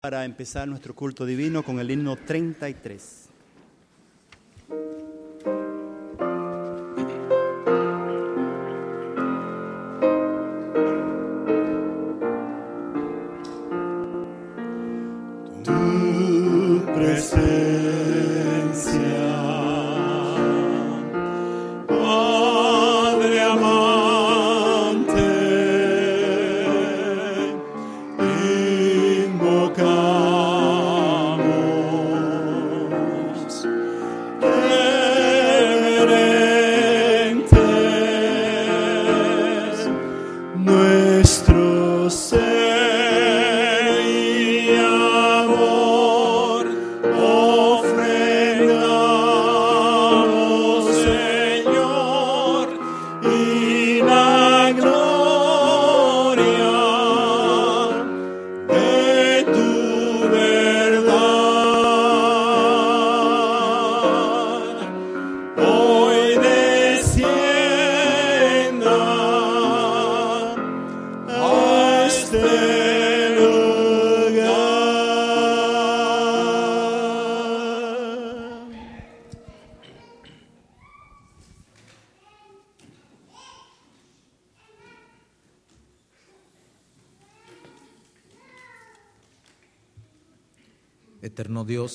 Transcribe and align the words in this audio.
para 0.00 0.24
empezar 0.24 0.66
nuestro 0.66 0.94
culto 0.94 1.26
divino 1.26 1.62
con 1.62 1.78
el 1.78 1.90
himno 1.90 2.16
33. 2.16 3.29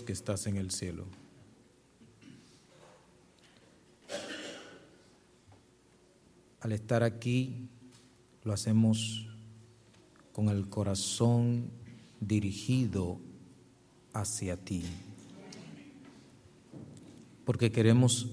Que 0.03 0.13
estás 0.13 0.47
en 0.47 0.57
el 0.57 0.71
cielo. 0.71 1.05
Al 6.61 6.71
estar 6.71 7.03
aquí 7.03 7.69
lo 8.43 8.53
hacemos 8.53 9.27
con 10.33 10.49
el 10.49 10.67
corazón 10.67 11.69
dirigido 12.19 13.19
hacia 14.13 14.57
ti, 14.57 14.83
porque 17.45 17.71
queremos 17.71 18.31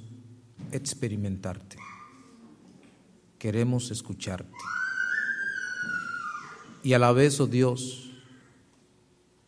experimentarte, 0.71 1.77
queremos 3.39 3.91
escucharte. 3.91 4.57
Y 6.83 6.95
a 6.95 6.99
la 6.99 7.13
vez, 7.13 7.39
oh 7.39 7.47
Dios, 7.47 8.12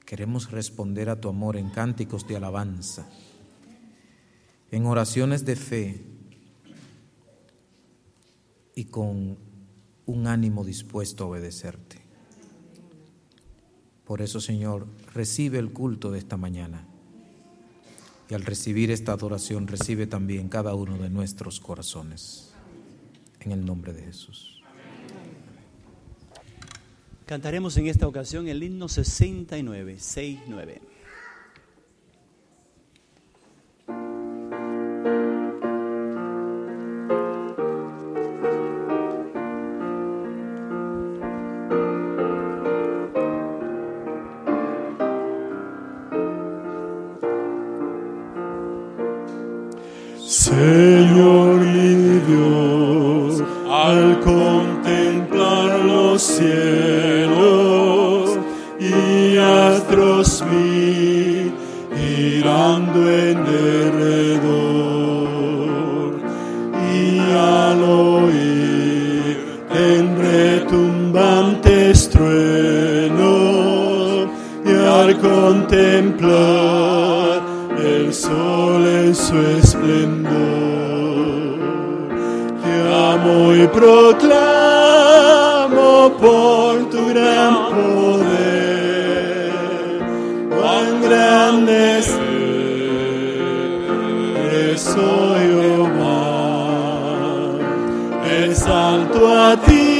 Queremos 0.04 0.50
responder 0.50 1.08
a 1.08 1.20
tu 1.20 1.28
amor 1.28 1.56
en 1.56 1.70
cánticos 1.70 2.26
de 2.26 2.36
alabanza, 2.36 3.08
en 4.70 4.86
oraciones 4.86 5.44
de 5.44 5.56
fe 5.56 6.04
y 8.74 8.84
con 8.86 9.38
un 10.06 10.26
ánimo 10.26 10.64
dispuesto 10.64 11.24
a 11.24 11.26
obedecerte. 11.28 12.04
Por 14.04 14.20
eso, 14.20 14.40
Señor, 14.40 14.86
recibe 15.14 15.58
el 15.58 15.72
culto 15.72 16.10
de 16.10 16.18
esta 16.18 16.36
mañana. 16.36 16.86
Y 18.28 18.34
al 18.34 18.42
recibir 18.42 18.90
esta 18.90 19.12
adoración, 19.12 19.66
recibe 19.66 20.06
también 20.06 20.48
cada 20.48 20.74
uno 20.74 20.98
de 20.98 21.08
nuestros 21.10 21.60
corazones. 21.60 22.52
En 23.40 23.52
el 23.52 23.64
nombre 23.64 23.92
de 23.92 24.02
Jesús. 24.02 24.53
Cantaremos 27.26 27.76
en 27.78 27.86
esta 27.86 28.06
ocasión 28.06 28.48
el 28.48 28.62
himno 28.62 28.88
69, 28.88 29.96
69. 29.98 30.93
Su 79.24 79.36
esplendor. 79.58 80.32
Te 82.62 82.74
amo 82.92 83.54
y 83.54 83.66
proclamo 83.68 84.32
por 86.20 86.72
tu 86.90 87.00
gran 87.08 87.54
poder, 87.74 89.52
cuán 90.50 90.90
grande 91.02 91.98
es 91.98 92.08
soy, 94.76 95.44
oh 95.68 95.88
mar. 96.00 97.50
Exalto 98.44 99.20
a 99.28 99.56
ti 99.56 99.93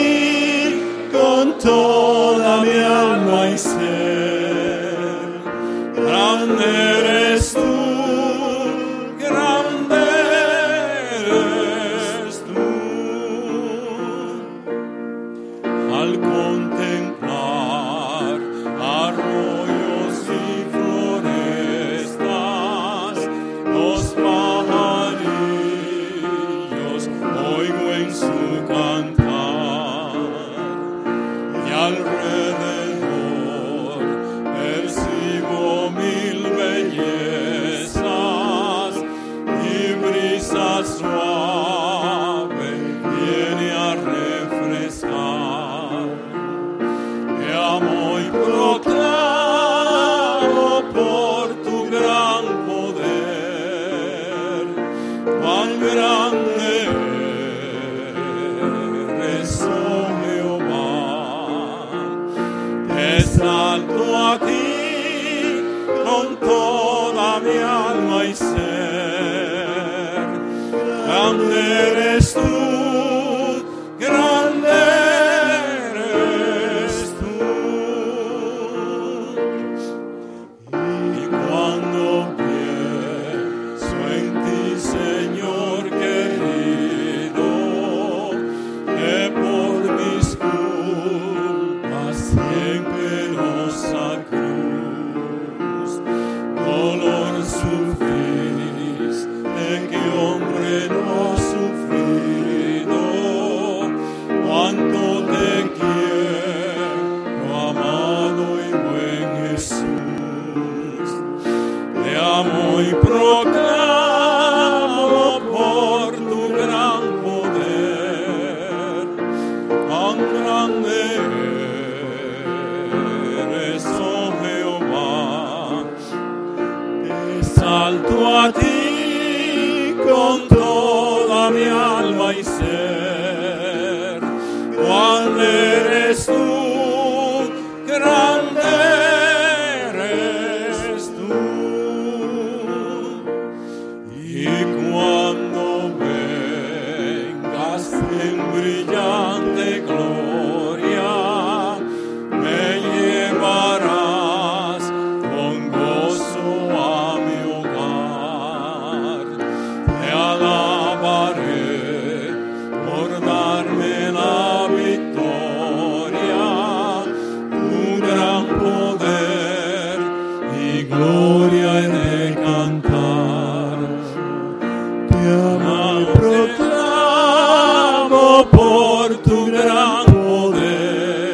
tu 179.34 179.46
gran 179.46 180.04
poder, 180.06 181.26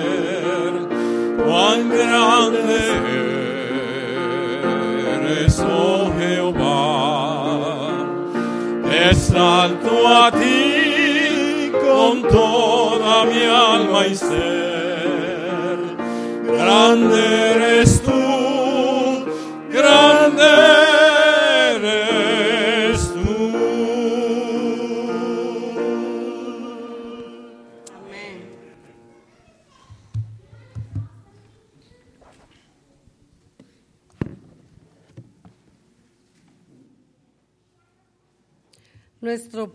cuán 1.45 1.79
grande 1.91 2.81
eres, 5.17 5.61
oh 5.61 6.11
Jehová. 6.19 7.91
Te 8.89 9.15
salto 9.15 9.93
a 10.23 10.31
ti 10.31 11.73
con 11.87 12.23
toda 12.23 13.25
mi 13.31 13.43
alma 13.45 14.07
y 14.07 14.15
ser. 14.15 15.79
Grande 16.47 17.30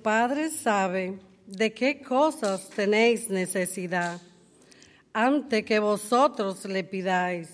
Padre 0.06 0.52
sabe 0.52 1.18
de 1.48 1.74
qué 1.74 2.00
cosas 2.00 2.70
tenéis 2.70 3.28
necesidad 3.28 4.22
antes 5.12 5.66
que 5.66 5.80
vosotros 5.80 6.64
le 6.66 6.84
pidáis. 6.84 7.50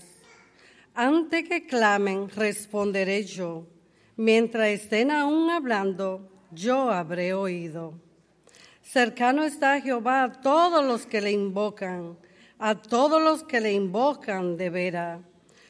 Antes 0.93 1.47
que 1.47 1.65
clamen, 1.65 2.29
responderé 2.29 3.23
yo. 3.23 3.65
Mientras 4.17 4.67
estén 4.67 5.11
aún 5.11 5.49
hablando, 5.49 6.29
yo 6.51 6.91
habré 6.91 7.33
oído. 7.33 7.93
Cercano 8.83 9.45
está 9.45 9.79
Jehová 9.79 10.23
a 10.23 10.41
todos 10.41 10.83
los 10.83 11.05
que 11.05 11.21
le 11.21 11.31
invocan, 11.31 12.17
a 12.59 12.75
todos 12.75 13.21
los 13.21 13.45
que 13.45 13.61
le 13.61 13.71
invocan 13.71 14.57
de 14.57 14.69
veras. 14.69 15.21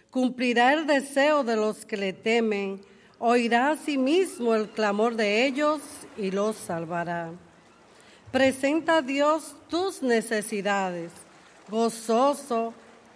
Cumplirá 0.09 0.73
el 0.73 0.87
deseo 0.87 1.43
de 1.43 1.57
los 1.57 1.85
que 1.85 1.97
le 1.97 2.13
temen, 2.13 2.81
oirá 3.21 3.69
a 3.69 3.77
sí 3.77 4.00
mismo 4.00 4.56
el 4.56 4.69
clamor 4.69 5.15
de 5.15 5.45
ellos 5.45 5.79
y 6.18 6.31
los 6.31 6.56
salvará. 6.56 7.31
Presenta 8.31 8.97
a 8.97 9.01
Dios 9.03 9.56
tus 9.69 10.01
necesidades, 10.01 11.12
gozoso 11.69 12.73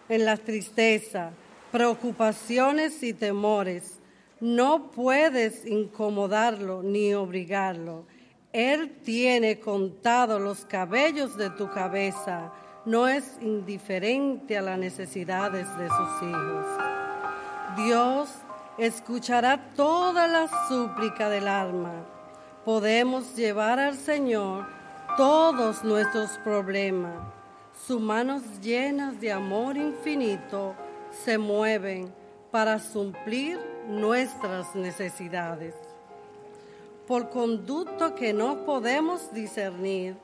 en 0.07 0.25
la 0.25 0.37
tristeza, 0.37 1.31
preocupaciones 1.71 3.01
y 3.01 3.13
temores. 3.13 3.99
No 4.39 4.91
puedes 4.91 5.65
incomodarlo 5.65 6.83
ni 6.83 7.15
obligarlo. 7.15 8.05
Él 8.53 8.99
tiene 9.03 9.59
contados 9.59 10.39
los 10.39 10.65
cabellos 10.65 11.35
de 11.35 11.49
tu 11.49 11.71
cabeza. 11.71 12.53
No 12.85 13.07
es 13.07 13.37
indiferente 13.41 14.55
a 14.55 14.61
las 14.61 14.77
necesidades 14.77 15.67
de 15.77 15.87
sus 15.89 16.29
hijos. 16.29 16.65
Dios 17.75 18.29
escuchará 18.77 19.71
toda 19.75 20.27
la 20.27 20.47
súplica 20.67 21.29
del 21.29 21.47
alma. 21.47 22.05
Podemos 22.63 23.35
llevar 23.35 23.79
al 23.79 23.95
Señor 23.95 24.65
todos 25.17 25.83
nuestros 25.83 26.31
problemas. 26.43 27.15
Sus 27.85 28.01
manos 28.01 28.41
llenas 28.61 29.19
de 29.19 29.31
amor 29.31 29.77
infinito 29.77 30.75
se 31.11 31.37
mueven 31.37 32.13
para 32.51 32.79
suplir 32.79 33.59
nuestras 33.87 34.75
necesidades. 34.75 35.75
Por 37.07 37.29
conducto 37.29 38.15
que 38.15 38.33
no 38.33 38.65
podemos 38.65 39.31
discernir, 39.33 40.17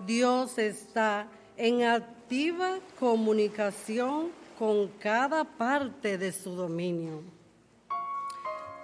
Dios 0.00 0.58
está 0.58 1.28
en 1.56 1.84
activa 1.84 2.78
comunicación 2.98 4.30
con 4.58 4.88
cada 4.98 5.44
parte 5.44 6.18
de 6.18 6.32
su 6.32 6.54
dominio. 6.56 7.33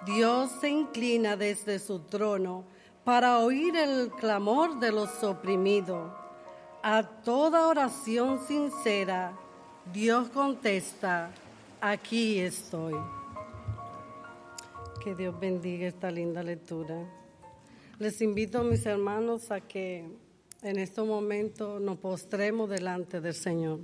Dios 0.05 0.49
se 0.59 0.69
inclina 0.69 1.37
desde 1.37 1.77
su 1.77 1.99
trono 1.99 2.63
para 3.03 3.39
oír 3.39 3.75
el 3.75 4.09
clamor 4.11 4.79
de 4.79 4.91
los 4.91 5.23
oprimidos. 5.23 6.11
A 6.81 7.03
toda 7.03 7.67
oración 7.67 8.39
sincera, 8.47 9.33
Dios 9.93 10.29
contesta, 10.29 11.31
aquí 11.79 12.39
estoy. 12.39 12.95
Que 15.03 15.13
Dios 15.13 15.39
bendiga 15.39 15.87
esta 15.87 16.09
linda 16.09 16.41
lectura. 16.41 16.95
Les 17.99 18.21
invito, 18.21 18.63
mis 18.63 18.85
hermanos, 18.87 19.51
a 19.51 19.61
que 19.61 20.09
en 20.63 20.79
este 20.79 21.03
momento 21.03 21.79
nos 21.79 21.97
postremos 21.99 22.69
delante 22.69 23.21
del 23.21 23.35
Señor. 23.35 23.79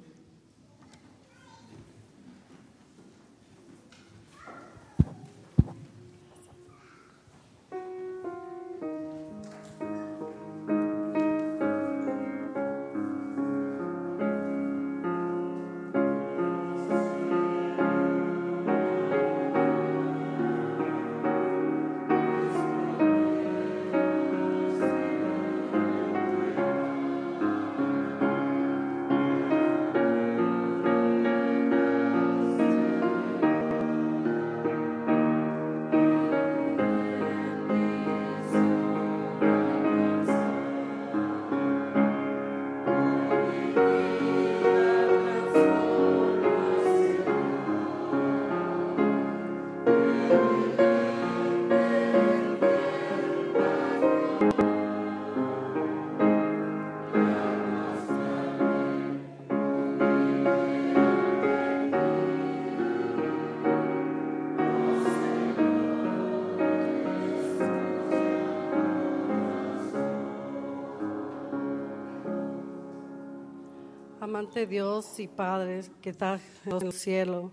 Amante 74.38 74.67
Dios 74.67 75.20
y 75.20 75.27
Padre 75.27 75.82
que 76.00 76.12
estás 76.12 76.39
en 76.63 76.86
el 76.86 76.94
cielo 76.94 77.51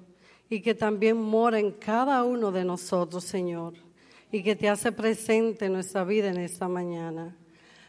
y 0.51 0.61
que 0.61 0.75
también 0.75 1.17
mora 1.17 1.59
en 1.59 1.71
cada 1.71 2.23
uno 2.25 2.53
de 2.53 2.63
nosotros, 2.63 3.25
Señor, 3.25 3.73
y 4.31 4.43
que 4.43 4.55
te 4.55 4.69
hace 4.69 4.93
presente 4.93 5.65
en 5.65 5.73
nuestra 5.73 6.05
vida 6.05 6.29
en 6.29 6.37
esta 6.37 6.69
mañana. 6.69 7.35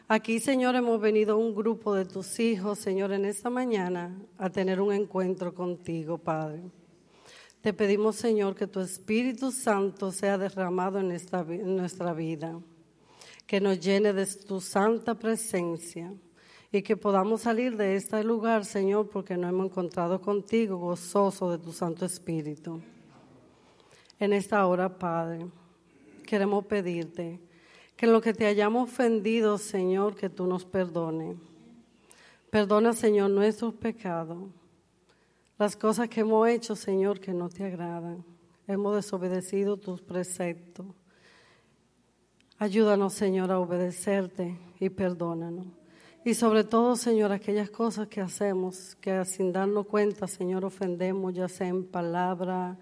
Aquí, 0.07 0.39
Señor, 0.39 0.77
hemos 0.77 1.01
venido 1.01 1.37
un 1.37 1.53
grupo 1.53 1.93
de 1.93 2.05
tus 2.05 2.39
hijos, 2.39 2.79
Señor, 2.79 3.11
en 3.11 3.25
esta 3.25 3.49
mañana 3.49 4.17
a 4.37 4.49
tener 4.49 4.79
un 4.79 4.93
encuentro 4.93 5.53
contigo, 5.53 6.17
Padre. 6.17 6.61
Te 7.59 7.73
pedimos, 7.73 8.15
Señor, 8.15 8.55
que 8.55 8.65
tu 8.65 8.79
Espíritu 8.79 9.51
Santo 9.51 10.09
sea 10.13 10.37
derramado 10.37 11.01
en, 11.01 11.11
esta, 11.11 11.41
en 11.41 11.75
nuestra 11.75 12.13
vida, 12.13 12.61
que 13.45 13.59
nos 13.59 13.77
llene 13.77 14.13
de 14.13 14.25
tu 14.25 14.61
santa 14.61 15.15
presencia 15.15 16.13
y 16.75 16.83
que 16.83 16.97
podamos 16.97 17.43
salir 17.43 17.77
de 17.77 17.95
este 17.95 18.21
lugar, 18.21 18.65
Señor, 18.65 19.07
porque 19.07 19.37
nos 19.37 19.49
hemos 19.49 19.67
encontrado 19.67 20.19
contigo, 20.19 20.75
gozoso 20.75 21.49
de 21.49 21.57
tu 21.57 21.71
Santo 21.71 22.03
Espíritu. 22.03 22.81
En 24.19 24.33
esta 24.33 24.65
hora, 24.65 24.89
Padre, 24.97 25.47
queremos 26.27 26.65
pedirte 26.65 27.39
que 27.95 28.07
lo 28.07 28.19
que 28.19 28.33
te 28.33 28.45
hayamos 28.45 28.89
ofendido, 28.89 29.57
Señor, 29.57 30.17
que 30.17 30.29
tú 30.29 30.47
nos 30.47 30.65
perdone. 30.65 31.37
Perdona, 32.49 32.91
Señor, 32.91 33.29
nuestros 33.29 33.73
pecados, 33.75 34.49
las 35.57 35.77
cosas 35.77 36.09
que 36.09 36.19
hemos 36.19 36.45
hecho, 36.49 36.75
Señor, 36.75 37.21
que 37.21 37.31
no 37.31 37.47
te 37.47 37.63
agradan. 37.63 38.25
Hemos 38.67 38.97
desobedecido 38.97 39.77
tus 39.77 40.01
preceptos. 40.01 40.87
Ayúdanos, 42.57 43.13
Señor, 43.13 43.49
a 43.49 43.59
obedecerte 43.59 44.59
y 44.77 44.89
perdónanos. 44.89 45.84
Y 46.25 46.33
sobre 46.33 46.63
todo, 46.63 46.95
Señor, 46.95 47.31
aquellas 47.31 47.69
cosas 47.69 48.07
que 48.07 48.19
hacemos, 48.19 48.95
que 48.99 49.23
sin 49.25 49.53
darnos 49.53 49.85
cuenta, 49.85 50.27
Señor, 50.27 50.65
ofendemos, 50.65 51.35
ya 51.35 51.47
sea 51.47 51.67
en 51.67 51.85
palabra, 51.85 52.79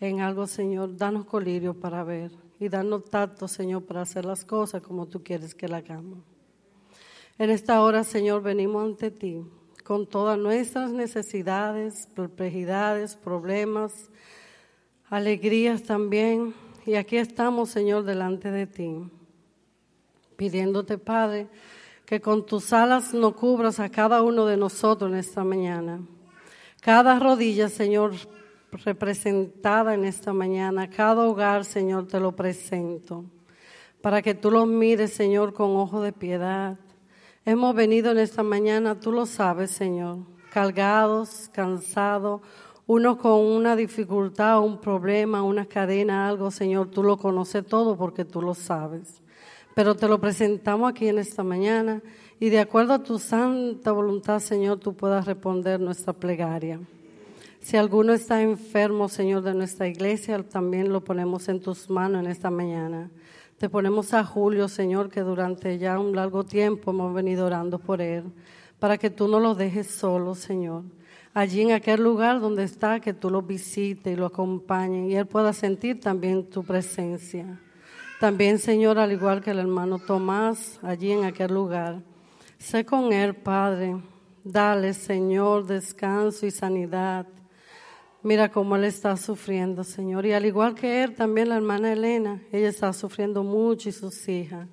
en 0.00 0.20
algo, 0.20 0.46
Señor, 0.46 0.96
danos 0.96 1.26
colirio 1.26 1.74
para 1.74 2.02
ver 2.02 2.32
y 2.58 2.70
danos 2.70 3.04
tacto, 3.04 3.46
Señor, 3.46 3.84
para 3.84 4.00
hacer 4.00 4.24
las 4.24 4.42
cosas 4.42 4.80
como 4.80 5.04
tú 5.04 5.22
quieres 5.22 5.54
que 5.54 5.68
las 5.68 5.84
hagamos. 5.84 6.20
En 7.38 7.50
esta 7.50 7.82
hora, 7.82 8.04
Señor, 8.04 8.42
venimos 8.42 8.82
ante 8.82 9.10
ti 9.10 9.44
con 9.84 10.06
todas 10.06 10.38
nuestras 10.38 10.90
necesidades, 10.90 12.08
perplejidades, 12.14 13.16
problemas, 13.16 14.10
alegrías 15.10 15.82
también. 15.82 16.54
Y 16.86 16.94
aquí 16.94 17.18
estamos, 17.18 17.68
Señor, 17.68 18.04
delante 18.04 18.50
de 18.50 18.66
ti, 18.66 18.94
pidiéndote, 20.36 20.96
Padre, 20.96 21.48
que 22.08 22.22
con 22.22 22.46
tus 22.46 22.72
alas 22.72 23.12
no 23.12 23.36
cubras 23.36 23.80
a 23.80 23.90
cada 23.90 24.22
uno 24.22 24.46
de 24.46 24.56
nosotros 24.56 25.10
en 25.10 25.18
esta 25.18 25.44
mañana. 25.44 26.00
Cada 26.80 27.18
rodilla, 27.18 27.68
Señor, 27.68 28.12
representada 28.82 29.92
en 29.92 30.06
esta 30.06 30.32
mañana, 30.32 30.88
cada 30.88 31.26
hogar, 31.26 31.66
Señor, 31.66 32.06
te 32.06 32.18
lo 32.18 32.34
presento, 32.34 33.26
para 34.00 34.22
que 34.22 34.34
tú 34.34 34.50
lo 34.50 34.64
mires, 34.64 35.12
Señor, 35.12 35.52
con 35.52 35.76
ojo 35.76 36.00
de 36.00 36.14
piedad. 36.14 36.78
Hemos 37.44 37.74
venido 37.74 38.12
en 38.12 38.20
esta 38.20 38.42
mañana, 38.42 38.98
tú 38.98 39.12
lo 39.12 39.26
sabes, 39.26 39.70
Señor, 39.70 40.20
cargados, 40.50 41.50
cansados, 41.52 42.40
uno 42.86 43.18
con 43.18 43.38
una 43.38 43.76
dificultad, 43.76 44.60
un 44.60 44.80
problema, 44.80 45.42
una 45.42 45.66
cadena, 45.66 46.26
algo, 46.26 46.50
Señor, 46.50 46.88
tú 46.88 47.02
lo 47.02 47.18
conoces 47.18 47.66
todo 47.66 47.98
porque 47.98 48.24
tú 48.24 48.40
lo 48.40 48.54
sabes 48.54 49.20
pero 49.78 49.94
te 49.94 50.08
lo 50.08 50.20
presentamos 50.20 50.90
aquí 50.90 51.06
en 51.06 51.20
esta 51.20 51.44
mañana 51.44 52.02
y 52.40 52.48
de 52.48 52.58
acuerdo 52.58 52.94
a 52.94 53.02
tu 53.04 53.20
santa 53.20 53.92
voluntad, 53.92 54.40
Señor, 54.40 54.80
tú 54.80 54.94
puedas 54.94 55.24
responder 55.24 55.78
nuestra 55.78 56.12
plegaria. 56.12 56.80
Si 57.60 57.76
alguno 57.76 58.12
está 58.12 58.42
enfermo, 58.42 59.08
Señor, 59.08 59.42
de 59.42 59.54
nuestra 59.54 59.86
iglesia, 59.86 60.42
también 60.42 60.92
lo 60.92 61.04
ponemos 61.04 61.48
en 61.48 61.60
tus 61.60 61.88
manos 61.90 62.24
en 62.24 62.26
esta 62.28 62.50
mañana. 62.50 63.08
Te 63.56 63.68
ponemos 63.68 64.14
a 64.14 64.24
Julio, 64.24 64.66
Señor, 64.66 65.10
que 65.10 65.20
durante 65.20 65.78
ya 65.78 66.00
un 66.00 66.16
largo 66.16 66.42
tiempo 66.42 66.90
hemos 66.90 67.14
venido 67.14 67.46
orando 67.46 67.78
por 67.78 68.02
él, 68.02 68.24
para 68.80 68.98
que 68.98 69.10
tú 69.10 69.28
no 69.28 69.38
lo 69.38 69.54
dejes 69.54 69.86
solo, 69.86 70.34
Señor. 70.34 70.82
Allí 71.34 71.60
en 71.60 71.70
aquel 71.70 72.02
lugar 72.02 72.40
donde 72.40 72.64
está, 72.64 72.98
que 72.98 73.14
tú 73.14 73.30
lo 73.30 73.42
visites 73.42 74.12
y 74.12 74.16
lo 74.16 74.26
acompañes 74.26 75.08
y 75.08 75.14
él 75.14 75.26
pueda 75.26 75.52
sentir 75.52 76.00
también 76.00 76.50
tu 76.50 76.64
presencia. 76.64 77.60
También, 78.20 78.58
Señor, 78.58 78.98
al 78.98 79.12
igual 79.12 79.40
que 79.40 79.52
el 79.52 79.60
hermano 79.60 80.00
Tomás, 80.00 80.80
allí 80.82 81.12
en 81.12 81.24
aquel 81.24 81.54
lugar, 81.54 82.02
sé 82.58 82.84
con 82.84 83.12
él, 83.12 83.36
Padre. 83.36 83.96
Dale, 84.42 84.92
Señor, 84.92 85.66
descanso 85.66 86.44
y 86.44 86.50
sanidad. 86.50 87.26
Mira 88.24 88.50
cómo 88.50 88.74
él 88.74 88.84
está 88.84 89.16
sufriendo, 89.16 89.84
Señor. 89.84 90.26
Y 90.26 90.32
al 90.32 90.44
igual 90.46 90.74
que 90.74 91.04
él, 91.04 91.14
también 91.14 91.50
la 91.50 91.56
hermana 91.56 91.92
Elena, 91.92 92.42
ella 92.50 92.68
está 92.68 92.92
sufriendo 92.92 93.44
mucho 93.44 93.88
y 93.88 93.92
sus 93.92 94.28
hijas. 94.28 94.66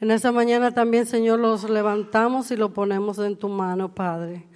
En 0.00 0.12
esta 0.12 0.30
mañana 0.30 0.72
también, 0.72 1.06
Señor, 1.06 1.40
los 1.40 1.68
levantamos 1.68 2.52
y 2.52 2.56
lo 2.56 2.72
ponemos 2.72 3.18
en 3.18 3.36
tu 3.36 3.48
mano, 3.48 3.92
Padre, 3.92 4.46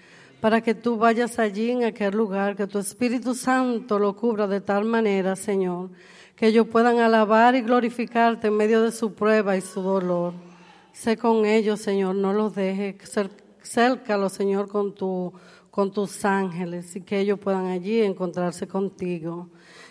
para 0.40 0.60
que 0.60 0.74
tú 0.74 0.96
vayas 0.96 1.40
allí 1.40 1.70
en 1.70 1.82
aquel 1.82 2.14
lugar, 2.14 2.54
que 2.54 2.68
tu 2.68 2.78
Espíritu 2.78 3.34
Santo 3.34 3.98
lo 3.98 4.14
cubra 4.14 4.46
de 4.46 4.60
tal 4.60 4.84
manera, 4.84 5.34
Señor, 5.34 5.90
que 6.38 6.46
ellos 6.46 6.68
puedan 6.68 7.00
alabar 7.00 7.56
y 7.56 7.62
glorificarte 7.62 8.46
en 8.46 8.56
medio 8.56 8.82
de 8.82 8.92
su 8.92 9.12
prueba 9.12 9.56
y 9.56 9.60
su 9.60 9.82
dolor. 9.82 10.34
Sé 10.92 11.16
con 11.16 11.44
ellos, 11.44 11.80
Señor, 11.80 12.14
no 12.14 12.32
los 12.32 12.54
dejes, 12.54 12.94
cércalos, 13.60 14.34
Señor, 14.34 14.68
con, 14.68 14.94
tu, 14.94 15.32
con 15.72 15.90
tus 15.90 16.24
ángeles 16.24 16.94
y 16.94 17.00
que 17.00 17.18
ellos 17.18 17.40
puedan 17.40 17.66
allí 17.66 18.00
encontrarse 18.02 18.68
contigo. 18.68 19.48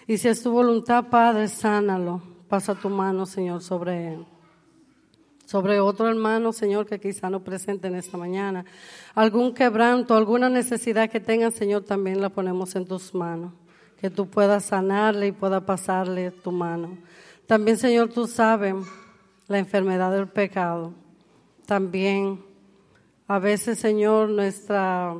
Y 0.08 0.18
si 0.18 0.30
es 0.30 0.42
tu 0.42 0.52
voluntad, 0.52 1.10
Padre, 1.10 1.50
sánalo. 1.50 2.22
Pasa 2.48 2.74
tu 2.76 2.88
mano, 2.88 3.26
Señor, 3.26 3.62
sobre 3.62 4.14
él. 4.14 4.26
Sobre 5.46 5.82
otro 5.82 6.08
hermano, 6.08 6.54
Señor, 6.54 6.86
que 6.86 6.98
quizá 6.98 7.30
no 7.30 7.44
presente 7.44 7.90
en 7.90 7.96
esta 7.96 8.18
mañana. 8.18 8.64
Algún 9.16 9.54
quebranto, 9.54 10.16
alguna 10.16 10.48
necesidad 10.48 11.10
que 11.10 11.20
tenga, 11.20 11.52
Señor, 11.52 11.84
también 11.84 12.22
la 12.22 12.30
ponemos 12.30 12.74
en 12.78 12.86
tus 12.86 13.14
manos 13.14 13.52
que 14.00 14.10
tú 14.10 14.28
puedas 14.28 14.66
sanarle 14.66 15.28
y 15.28 15.32
puedas 15.32 15.64
pasarle 15.64 16.32
tu 16.32 16.52
mano. 16.52 16.98
También, 17.48 17.78
Señor, 17.78 18.10
tú 18.10 18.28
sabes 18.28 18.76
la 19.48 19.58
enfermedad 19.58 20.12
del 20.12 20.28
pecado. 20.28 20.94
También, 21.66 22.44
a 23.28 23.40
veces, 23.40 23.80
Señor, 23.80 24.30
nuestra 24.30 25.16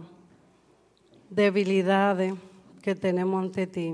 debilidad 1.30 2.18
que 2.82 2.96
tenemos 2.96 3.44
ante 3.44 3.68
ti. 3.68 3.94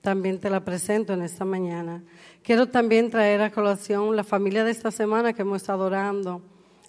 También 0.00 0.40
te 0.40 0.48
la 0.48 0.64
presento 0.64 1.12
en 1.12 1.22
esta 1.22 1.44
mañana. 1.44 2.02
Quiero 2.42 2.68
también 2.68 3.10
traer 3.10 3.42
a 3.42 3.50
colación 3.50 4.16
la 4.16 4.24
familia 4.24 4.64
de 4.64 4.70
esta 4.70 4.90
semana 4.90 5.32
que 5.32 5.42
hemos 5.42 5.60
estado 5.60 5.84
orando. 5.84 6.40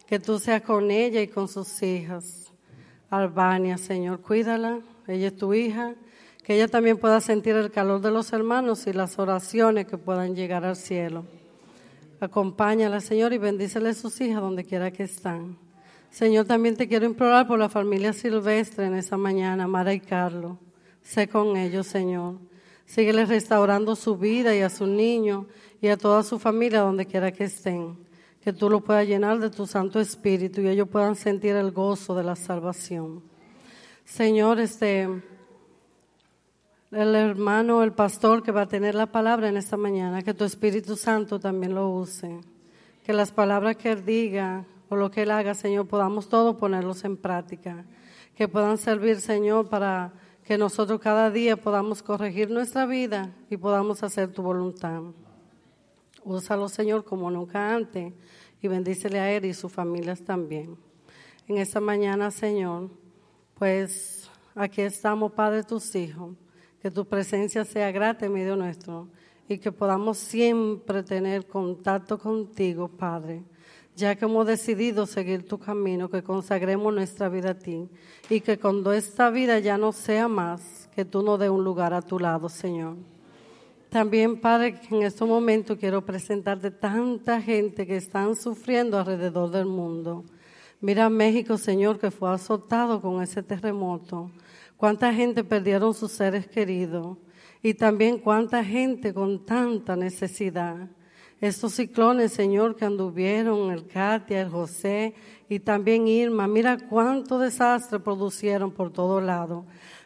Que 0.08 0.20
tú 0.20 0.40
seas 0.40 0.62
con 0.62 0.90
ella 0.90 1.22
y 1.22 1.28
con 1.28 1.48
sus 1.48 1.84
hijas. 1.84 2.52
Albania, 3.10 3.78
Señor, 3.78 4.22
cuídala. 4.22 4.80
Ella 5.08 5.28
es 5.28 5.38
tu 5.38 5.54
hija 5.54 5.96
que 6.50 6.56
ella 6.56 6.68
también 6.68 6.98
pueda 6.98 7.22
sentir 7.22 7.56
el 7.56 7.70
calor 7.70 8.02
de 8.02 8.10
los 8.10 8.34
hermanos 8.34 8.88
y 8.88 8.92
las 8.92 9.20
oraciones 9.20 9.86
que 9.86 10.00
puedan 10.00 10.36
llegar 10.36 10.66
al 10.66 10.76
cielo. 10.76 11.24
Acompáñala, 12.20 13.02
Señor, 13.02 13.34
y 13.34 13.38
bendícele 13.38 13.90
a 13.90 13.94
sus 13.94 14.20
hijas 14.20 14.42
donde 14.42 14.66
quiera 14.66 14.90
que 14.90 15.04
están. 15.04 15.60
Señor, 16.10 16.48
también 16.48 16.76
te 16.76 16.88
quiero 16.88 17.06
implorar 17.06 17.48
por 17.48 17.60
la 17.60 17.70
familia 17.70 18.14
silvestre 18.14 18.88
en 18.88 18.96
esa 18.96 19.16
mañana, 19.16 19.68
Mara 19.68 19.94
y 19.94 20.00
Carlos. 20.00 20.58
Sé 21.04 21.28
con 21.28 21.56
ellos, 21.56 21.86
Señor. 21.86 22.40
Síguele 22.88 23.26
restaurando 23.26 23.96
su 23.96 24.18
vida 24.18 24.56
y 24.56 24.62
a 24.62 24.72
su 24.72 24.88
niño 24.88 25.46
y 25.80 25.90
a 25.90 25.98
toda 25.98 26.24
su 26.24 26.40
familia 26.40 26.80
donde 26.80 27.06
quiera 27.06 27.32
que 27.32 27.44
estén. 27.44 27.96
Que 28.42 28.54
tú 28.54 28.72
lo 28.72 28.82
puedas 28.82 29.06
llenar 29.06 29.38
de 29.38 29.52
tu 29.52 29.68
Santo 29.68 30.00
Espíritu 30.00 30.62
y 30.62 30.70
ellos 30.70 30.90
puedan 30.90 31.16
sentir 31.16 31.56
el 31.56 31.70
gozo 31.70 32.16
de 32.16 32.24
la 32.24 32.36
salvación. 32.36 33.22
Señor, 34.04 34.60
este 34.60 35.08
el 36.92 37.14
hermano, 37.14 37.84
el 37.84 37.94
pastor 37.94 38.42
que 38.42 38.52
va 38.52 38.62
a 38.62 38.68
tener 38.68 38.96
la 38.96 39.06
palabra 39.06 39.48
en 39.48 39.58
esta 39.58 39.78
mañana, 39.78 40.24
que 40.24 40.34
tu 40.34 40.44
Espíritu 40.44 40.96
Santo 40.96 41.40
también 41.40 41.76
lo 41.76 41.90
use. 41.90 42.42
Que 43.04 43.14
las 43.14 43.32
palabras 43.32 43.78
que 43.78 43.92
él 43.92 44.06
diga 44.06 44.66
o 44.90 44.96
lo 44.96 45.12
que 45.12 45.22
él 45.22 45.32
haga, 45.32 45.54
Señor, 45.54 45.88
podamos 45.88 46.30
todos 46.30 46.56
ponerlos 46.56 47.04
en 47.04 47.16
práctica. 47.16 47.86
Que 48.36 48.48
puedan 48.48 48.78
servir, 48.78 49.22
Señor, 49.22 49.70
para 49.70 50.14
que 50.44 50.58
nosotros 50.58 51.00
cada 51.00 51.30
día 51.30 51.58
podamos 51.58 52.02
corregir 52.02 52.50
nuestra 52.50 52.88
vida 52.88 53.36
y 53.52 53.58
podamos 53.58 54.02
hacer 54.02 54.32
tu 54.32 54.42
voluntad. 54.42 55.04
Úsalo, 56.24 56.70
Señor, 56.70 57.06
como 57.06 57.30
nunca 57.30 57.74
antes 57.76 58.14
y 58.62 58.68
bendícele 58.68 59.20
a 59.20 59.32
él 59.32 59.46
y 59.46 59.54
sus 59.54 59.72
familias 59.72 60.22
también. 60.22 60.76
En 61.48 61.58
esta 61.58 61.80
mañana, 61.80 62.32
Señor, 62.32 62.90
pues 63.54 64.30
aquí 64.56 64.82
estamos, 64.82 65.32
Padre, 65.32 65.64
tus 65.64 65.94
hijos 65.96 66.32
que 66.82 66.92
tu 66.92 67.06
presencia 67.06 67.66
sea 67.66 67.92
grata 67.92 68.26
en 68.26 68.34
medio 68.34 68.56
nuestro 68.56 69.08
y 69.48 69.58
que 69.58 69.72
podamos 69.72 70.18
siempre 70.18 71.04
tener 71.04 71.48
contacto 71.48 72.18
contigo, 72.18 72.88
Padre, 72.88 73.44
ya 73.96 74.16
que 74.16 74.26
hemos 74.26 74.46
decidido 74.46 75.06
seguir 75.06 75.48
tu 75.48 75.58
camino, 75.58 76.10
que 76.10 76.24
consagremos 76.24 76.94
nuestra 76.94 77.30
vida 77.30 77.52
a 77.52 77.60
ti 77.60 77.90
y 78.30 78.42
que 78.42 78.58
cuando 78.58 78.94
esta 78.94 79.30
vida 79.30 79.60
ya 79.60 79.78
no 79.78 79.92
sea 79.92 80.28
más, 80.28 80.88
que 80.96 81.04
tú 81.04 81.24
nos 81.24 81.40
des 81.40 81.50
un 81.50 81.64
lugar 81.64 81.94
a 81.94 82.02
tu 82.02 82.20
lado, 82.20 82.48
Señor. 82.48 82.96
También, 83.90 84.40
Padre, 84.40 84.80
en 84.92 85.02
estos 85.02 85.28
momentos 85.28 85.78
quiero 85.80 86.06
presentarte 86.06 86.70
tanta 86.70 87.42
gente 87.42 87.88
que 87.88 87.98
están 87.98 88.36
sufriendo 88.36 89.00
alrededor 89.00 89.50
del 89.50 89.66
mundo. 89.66 90.24
Mira 90.80 91.10
México, 91.10 91.58
Señor, 91.58 91.98
que 91.98 92.12
fue 92.12 92.32
azotado 92.32 93.02
con 93.02 93.22
ese 93.24 93.42
terremoto. 93.42 94.30
Cuánta 94.80 95.14
gente 95.14 95.44
perdieron 95.44 95.94
sus 95.94 96.14
seres 96.14 96.48
queridos. 96.48 97.18
Y 97.62 97.74
también 97.74 98.18
cuánta 98.18 98.64
gente 98.64 99.14
con 99.14 99.46
tanta 99.46 99.98
necesidad. 99.98 100.88
Estos 101.42 101.74
ciclones, 101.74 102.32
Señor, 102.32 102.78
que 102.78 102.86
anduvieron, 102.86 103.74
el 103.74 103.88
Katia, 103.88 104.42
el 104.42 104.48
José 104.48 105.14
y 105.50 105.60
también 105.60 106.08
Irma, 106.08 106.48
mira 106.48 106.78
cuánto 106.78 107.40
desastre 107.40 108.00
producieron 108.00 108.72
por 108.72 108.94
todo 108.94 109.20
lado. 109.20 109.66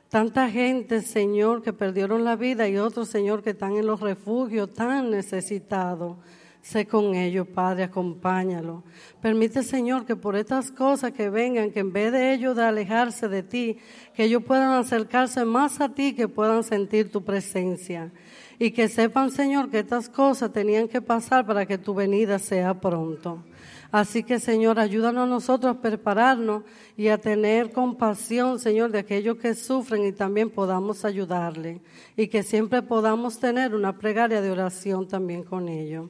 Tanta 0.10 0.50
gente, 0.50 1.04
Señor, 1.04 1.62
que 1.62 1.72
perdieron 1.72 2.24
la 2.24 2.36
vida 2.36 2.68
y 2.68 2.78
otros, 2.78 3.10
Señor, 3.10 3.44
que 3.44 3.52
están 3.52 3.76
en 3.76 3.86
los 3.86 4.00
refugios 4.00 4.74
tan 4.74 5.12
necesitados. 5.12 6.18
Sé 6.64 6.88
con 6.88 7.14
ellos, 7.14 7.46
Padre, 7.46 7.84
acompáñalo. 7.84 8.84
Permite, 9.22 9.64
Señor, 9.64 10.06
que 10.06 10.16
por 10.16 10.38
estas 10.38 10.72
cosas 10.72 11.12
que 11.12 11.30
vengan, 11.30 11.72
que 11.72 11.82
en 11.82 11.92
vez 11.92 12.14
de 12.14 12.34
ellos 12.34 12.56
de 12.56 12.64
alejarse 12.64 13.28
de 13.28 13.44
ti, 13.44 13.78
que 14.16 14.24
ellos 14.24 14.44
puedan 14.44 14.72
acercarse 14.72 15.44
más 15.44 15.82
a 15.82 15.90
ti, 15.90 16.14
que 16.16 16.30
puedan 16.30 16.64
sentir 16.64 17.12
tu 17.12 17.22
presencia. 17.22 18.14
Y 18.60 18.72
que 18.72 18.88
sepan, 18.88 19.30
Señor, 19.30 19.70
que 19.70 19.80
estas 19.80 20.08
cosas 20.08 20.54
tenían 20.54 20.88
que 20.88 21.02
pasar 21.02 21.46
para 21.46 21.66
que 21.66 21.78
tu 21.78 21.94
venida 21.94 22.40
sea 22.40 22.80
pronto. 22.80 23.44
Así 23.92 24.24
que, 24.24 24.40
Señor, 24.40 24.80
ayúdanos 24.80 25.24
a 25.24 25.30
nosotros 25.30 25.76
a 25.76 25.82
prepararnos 25.82 26.64
y 26.96 27.10
a 27.10 27.18
tener 27.18 27.74
compasión, 27.74 28.58
Señor, 28.58 28.90
de 28.92 29.00
aquellos 29.00 29.36
que 29.36 29.54
sufren 29.54 30.06
y 30.06 30.14
también 30.14 30.50
podamos 30.50 31.04
ayudarle. 31.04 31.82
Y 32.16 32.30
que 32.30 32.42
siempre 32.42 32.82
podamos 32.82 33.38
tener 33.38 33.76
una 33.76 33.98
plegaria 33.98 34.40
de 34.40 34.50
oración 34.50 35.10
también 35.10 35.44
con 35.44 35.68
ellos. 35.68 36.10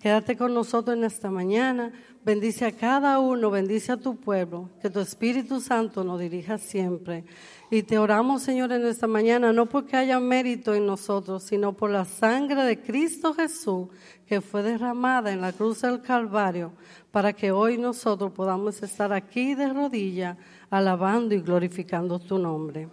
Quédate 0.00 0.36
con 0.36 0.52
nosotros 0.52 0.96
en 0.96 1.04
esta 1.04 1.30
mañana. 1.30 1.92
Bendice 2.24 2.64
a 2.66 2.72
cada 2.72 3.18
uno, 3.18 3.50
bendice 3.50 3.92
a 3.92 3.96
tu 3.96 4.16
pueblo. 4.16 4.68
Que 4.82 4.90
tu 4.90 5.00
Espíritu 5.00 5.60
Santo 5.60 6.04
nos 6.04 6.20
dirija 6.20 6.58
siempre. 6.58 7.24
Y 7.70 7.82
te 7.82 7.98
oramos, 7.98 8.42
Señor, 8.42 8.72
en 8.72 8.84
esta 8.86 9.06
mañana, 9.06 9.52
no 9.52 9.66
porque 9.66 9.96
haya 9.96 10.20
mérito 10.20 10.74
en 10.74 10.86
nosotros, 10.86 11.44
sino 11.44 11.72
por 11.72 11.90
la 11.90 12.04
sangre 12.04 12.64
de 12.64 12.80
Cristo 12.80 13.32
Jesús 13.32 13.88
que 14.26 14.40
fue 14.40 14.62
derramada 14.62 15.32
en 15.32 15.40
la 15.40 15.52
cruz 15.52 15.82
del 15.82 16.02
Calvario, 16.02 16.72
para 17.10 17.32
que 17.32 17.52
hoy 17.52 17.78
nosotros 17.78 18.32
podamos 18.32 18.82
estar 18.82 19.12
aquí 19.12 19.54
de 19.54 19.72
rodillas, 19.72 20.36
alabando 20.68 21.34
y 21.34 21.40
glorificando 21.40 22.18
tu 22.18 22.38
nombre. 22.38 22.88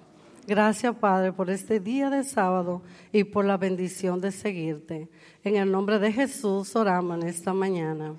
Gracias, 0.46 0.96
Padre, 0.96 1.32
por 1.32 1.50
este 1.50 1.80
día 1.80 2.10
de 2.10 2.24
sábado 2.24 2.82
y 3.12 3.24
por 3.24 3.46
la 3.46 3.58
bendición 3.58 4.20
de 4.20 4.32
seguirte. 4.32 5.08
En 5.44 5.56
el 5.56 5.72
nombre 5.72 6.00
de 6.00 6.12
Jesús 6.12 6.76
oramos 6.76 7.22
en 7.22 7.30
esta 7.30 7.54
mañana. 7.54 8.14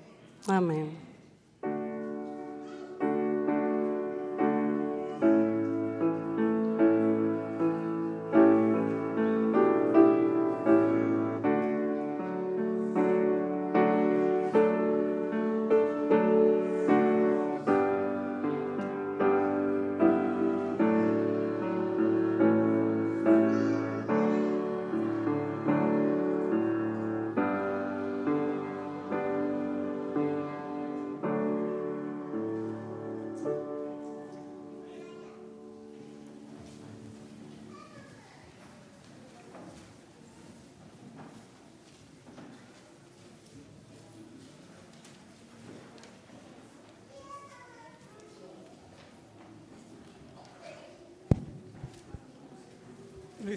Amén. 0.47 1.04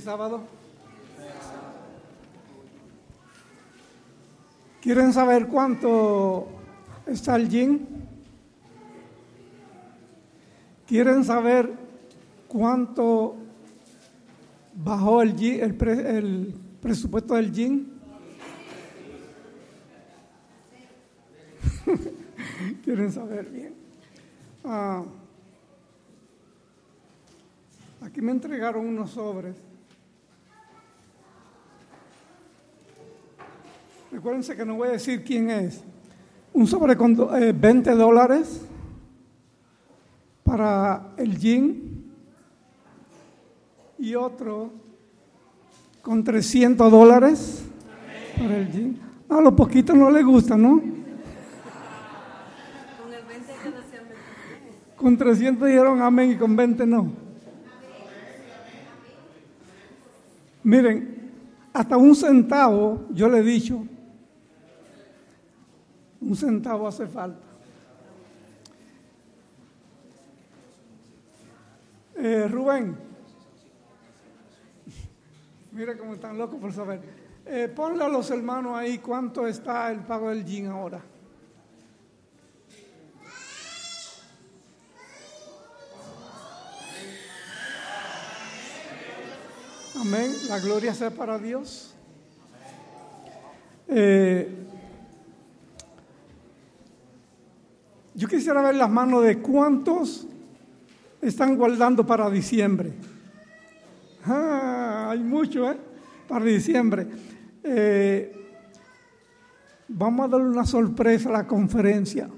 Sábado. 0.00 0.42
¿Quieren 4.80 5.12
saber 5.12 5.46
cuánto 5.48 6.46
está 7.06 7.36
el 7.36 7.48
gin? 7.48 7.86
¿Quieren 10.86 11.24
saber 11.24 11.70
cuánto 12.46 13.36
bajó 14.74 15.20
el, 15.22 15.34
gin- 15.36 15.60
el, 15.62 15.74
pre- 15.74 16.18
el 16.18 16.54
presupuesto 16.80 17.34
del 17.34 17.52
gin? 17.52 17.92
¿Quieren 22.84 23.12
saber 23.12 23.50
bien? 23.50 23.74
Ah, 24.64 25.02
aquí 28.00 28.22
me 28.22 28.30
entregaron 28.32 28.86
unos 28.86 29.10
sobres. 29.10 29.56
Recuérdense 34.10 34.56
que 34.56 34.64
no 34.64 34.76
voy 34.76 34.88
a 34.88 34.92
decir 34.92 35.22
quién 35.22 35.50
es. 35.50 35.82
Un 36.54 36.66
sobre 36.66 36.96
con 36.96 37.12
eh, 37.34 37.52
20 37.52 37.90
dólares 37.92 38.62
para 40.42 41.12
el 41.18 41.36
gin 41.36 42.10
y 43.98 44.14
otro 44.14 44.70
con 46.00 46.24
300 46.24 46.90
dólares 46.90 47.64
para 48.38 48.56
el 48.56 48.72
gin. 48.72 49.00
A 49.28 49.42
los 49.42 49.52
poquitos 49.52 49.94
no 49.94 50.10
les 50.10 50.24
gusta, 50.24 50.56
¿no? 50.56 50.80
Con 54.96 55.16
300 55.18 55.68
dijeron 55.68 56.00
amén 56.00 56.32
y 56.32 56.36
con 56.36 56.56
20 56.56 56.86
no. 56.86 57.12
Miren, 60.64 61.30
hasta 61.72 61.96
un 61.96 62.16
centavo, 62.16 63.06
yo 63.10 63.28
le 63.28 63.38
he 63.38 63.42
dicho, 63.42 63.86
un 66.28 66.36
centavo 66.36 66.86
hace 66.86 67.06
falta. 67.06 67.40
Eh, 72.16 72.46
Rubén, 72.48 72.96
mira 75.72 75.96
cómo 75.96 76.14
están 76.14 76.36
locos 76.36 76.60
por 76.60 76.72
saber. 76.72 77.00
Eh, 77.46 77.72
ponle 77.74 78.04
a 78.04 78.08
los 78.08 78.30
hermanos 78.30 78.76
ahí 78.76 78.98
cuánto 78.98 79.46
está 79.46 79.90
el 79.90 80.00
pago 80.00 80.28
del 80.28 80.44
gin 80.44 80.66
ahora. 80.66 81.00
Amén. 89.96 90.34
La 90.48 90.58
gloria 90.58 90.92
sea 90.92 91.10
para 91.10 91.38
Dios. 91.38 91.94
Eh, 93.88 94.67
yo 98.18 98.26
quisiera 98.26 98.60
ver 98.60 98.74
las 98.74 98.90
manos 98.90 99.22
de 99.22 99.38
cuántos 99.38 100.26
están 101.22 101.56
guardando 101.56 102.04
para 102.04 102.28
diciembre. 102.28 102.92
Ah, 104.26 105.10
hay 105.12 105.20
mucho, 105.20 105.70
¿eh? 105.70 105.76
Para 106.26 106.44
diciembre. 106.44 107.06
Eh, 107.62 108.32
vamos 109.86 110.26
a 110.26 110.28
darle 110.30 110.48
una 110.48 110.66
sorpresa 110.66 111.28
a 111.28 111.32
la 111.32 111.46
conferencia. 111.46 112.28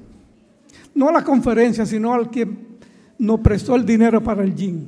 No 0.95 1.09
a 1.09 1.12
la 1.12 1.25
conferencia, 1.25 1.87
sino 1.87 2.12
al 2.12 2.29
que 2.29 2.47
nos 3.19 3.40
prestó 3.40 3.75
el 3.75 3.87
dinero 3.87 4.23
para 4.23 4.43
el 4.43 4.55
gym. 4.55 4.85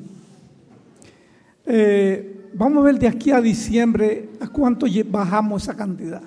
Eh, 1.65 2.51
vamos 2.53 2.83
a 2.83 2.87
ver 2.89 2.99
de 2.99 3.09
aquí 3.09 3.31
a 3.31 3.41
diciembre 3.41 4.29
a 4.41 4.49
cuánto 4.49 4.85
bajamos 5.11 5.63
esa 5.63 5.75
cantidad. 5.75 6.23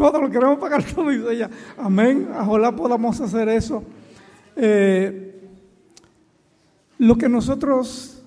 Todo 0.00 0.18
lo 0.18 0.30
queremos 0.30 0.58
pagar 0.58 0.82
todo, 0.82 1.10
dice 1.10 1.30
ella. 1.30 1.50
Amén. 1.76 2.26
Ojalá 2.34 2.74
podamos 2.74 3.20
hacer 3.20 3.50
eso. 3.50 3.84
Eh, 4.56 5.46
lo 6.96 7.18
que 7.18 7.28
nosotros, 7.28 8.22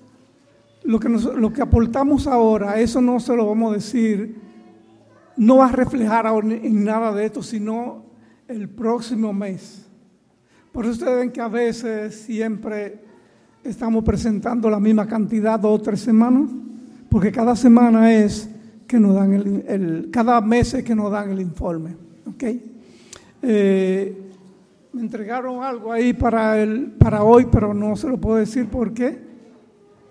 lo 0.84 1.00
que, 1.00 1.08
lo 1.08 1.52
que 1.52 1.62
aportamos 1.62 2.28
ahora, 2.28 2.78
eso 2.78 3.00
no 3.00 3.18
se 3.18 3.34
lo 3.34 3.48
vamos 3.48 3.72
a 3.72 3.74
decir, 3.74 4.36
no 5.36 5.56
va 5.56 5.66
a 5.66 5.72
reflejar 5.72 6.26
en 6.26 6.84
nada 6.84 7.12
de 7.12 7.24
esto, 7.24 7.42
sino 7.42 8.04
el 8.46 8.68
próximo 8.68 9.32
mes. 9.32 9.84
Por 10.70 10.84
eso 10.84 10.92
ustedes 10.92 11.16
ven 11.16 11.32
que 11.32 11.40
a 11.40 11.48
veces 11.48 12.14
siempre 12.14 13.02
estamos 13.64 14.04
presentando 14.04 14.70
la 14.70 14.78
misma 14.78 15.08
cantidad 15.08 15.58
dos 15.58 15.80
o 15.80 15.82
tres 15.82 15.98
semanas, 15.98 16.48
porque 17.10 17.32
cada 17.32 17.56
semana 17.56 18.14
es 18.14 18.48
que 18.86 18.98
nos 19.00 19.14
dan 19.14 19.32
el, 19.66 20.08
cada 20.10 20.40
mes 20.40 20.74
es 20.74 20.84
que 20.84 20.94
nos 20.94 21.10
dan 21.10 21.30
el 21.30 21.40
informe, 21.40 21.96
¿ok? 22.26 22.44
Eh, 23.42 24.24
me 24.92 25.00
entregaron 25.02 25.62
algo 25.62 25.92
ahí 25.92 26.12
para, 26.12 26.62
el, 26.62 26.92
para 26.92 27.24
hoy, 27.24 27.46
pero 27.50 27.74
no 27.74 27.96
se 27.96 28.08
lo 28.08 28.18
puedo 28.18 28.36
decir 28.36 28.66
por 28.68 28.94
qué, 28.94 29.18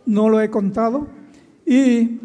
no 0.05 0.29
lo 0.29 0.41
he 0.41 0.49
contado. 0.49 1.07
Y 1.65 2.19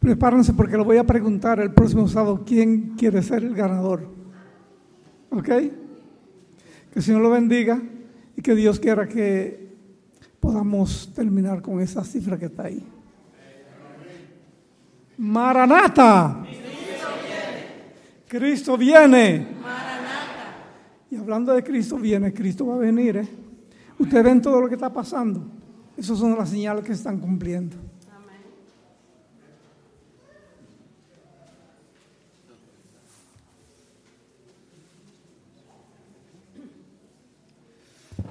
prepárense 0.00 0.54
porque 0.54 0.76
lo 0.76 0.84
voy 0.84 0.96
a 0.96 1.04
preguntar 1.04 1.60
el 1.60 1.72
próximo 1.72 2.08
sábado 2.08 2.42
quién 2.46 2.94
quiere 2.96 3.22
ser 3.22 3.44
el 3.44 3.54
ganador. 3.54 4.08
¿Ok? 5.30 5.46
Que 5.46 5.70
el 6.94 7.02
Señor 7.02 7.20
lo 7.20 7.30
bendiga 7.30 7.80
y 8.36 8.42
que 8.42 8.54
Dios 8.54 8.80
quiera 8.80 9.06
que 9.06 9.68
podamos 10.40 11.12
terminar 11.14 11.60
con 11.60 11.80
esa 11.80 12.02
cifra 12.02 12.38
que 12.38 12.46
está 12.46 12.64
ahí. 12.64 12.82
Maranata. 15.20 16.42
Cristo 18.26 18.78
viene. 18.78 19.46
Y 21.10 21.16
hablando 21.16 21.52
de 21.52 21.62
Cristo 21.62 21.96
viene, 21.96 22.32
Cristo 22.32 22.66
va 22.66 22.76
a 22.76 22.78
venir. 22.78 23.18
¿eh? 23.18 23.28
Ustedes 23.98 24.24
ven 24.24 24.40
todo 24.40 24.62
lo 24.62 24.68
que 24.68 24.76
está 24.76 24.90
pasando. 24.90 25.44
Esas 25.94 26.18
son 26.18 26.38
las 26.38 26.48
señales 26.48 26.84
que 26.84 26.92
están 26.92 27.18
cumpliendo. 27.18 27.76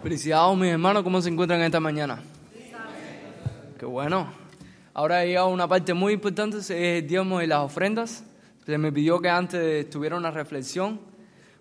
Felicidades, 0.01 0.57
mis 0.57 0.71
hermanos, 0.71 1.03
¿cómo 1.03 1.21
se 1.21 1.29
encuentran 1.29 1.61
esta 1.61 1.79
mañana? 1.79 2.19
Qué 3.77 3.85
bueno. 3.85 4.48
Ahora 4.99 5.19
ha 5.19 5.23
llegado 5.23 5.47
una 5.47 5.65
parte 5.65 5.93
muy 5.93 6.11
importante, 6.11 6.57
es 6.57 6.69
el 6.71 7.07
diezmo 7.07 7.41
y 7.41 7.47
las 7.47 7.59
ofrendas. 7.59 8.21
Se 8.65 8.77
me 8.77 8.91
pidió 8.91 9.21
que 9.21 9.29
antes 9.29 9.89
tuviera 9.89 10.17
una 10.17 10.29
reflexión. 10.29 10.99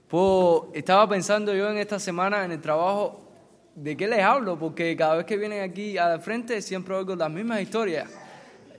Pues, 0.09 0.63
estaba 0.75 1.09
pensando 1.09 1.55
yo 1.55 1.71
en 1.71 1.77
esta 1.77 2.01
semana 2.01 2.45
en 2.45 2.51
el 2.51 2.61
trabajo 2.61 3.31
de 3.77 3.97
qué 3.97 4.09
les 4.09 4.25
hablo, 4.25 4.59
porque 4.59 4.97
cada 4.97 5.15
vez 5.15 5.25
que 5.25 5.37
vienen 5.37 5.63
aquí 5.63 5.97
al 5.97 6.21
frente 6.21 6.61
siempre 6.61 6.97
oigo 6.97 7.15
las 7.15 7.31
mismas 7.31 7.63
historias. 7.63 8.11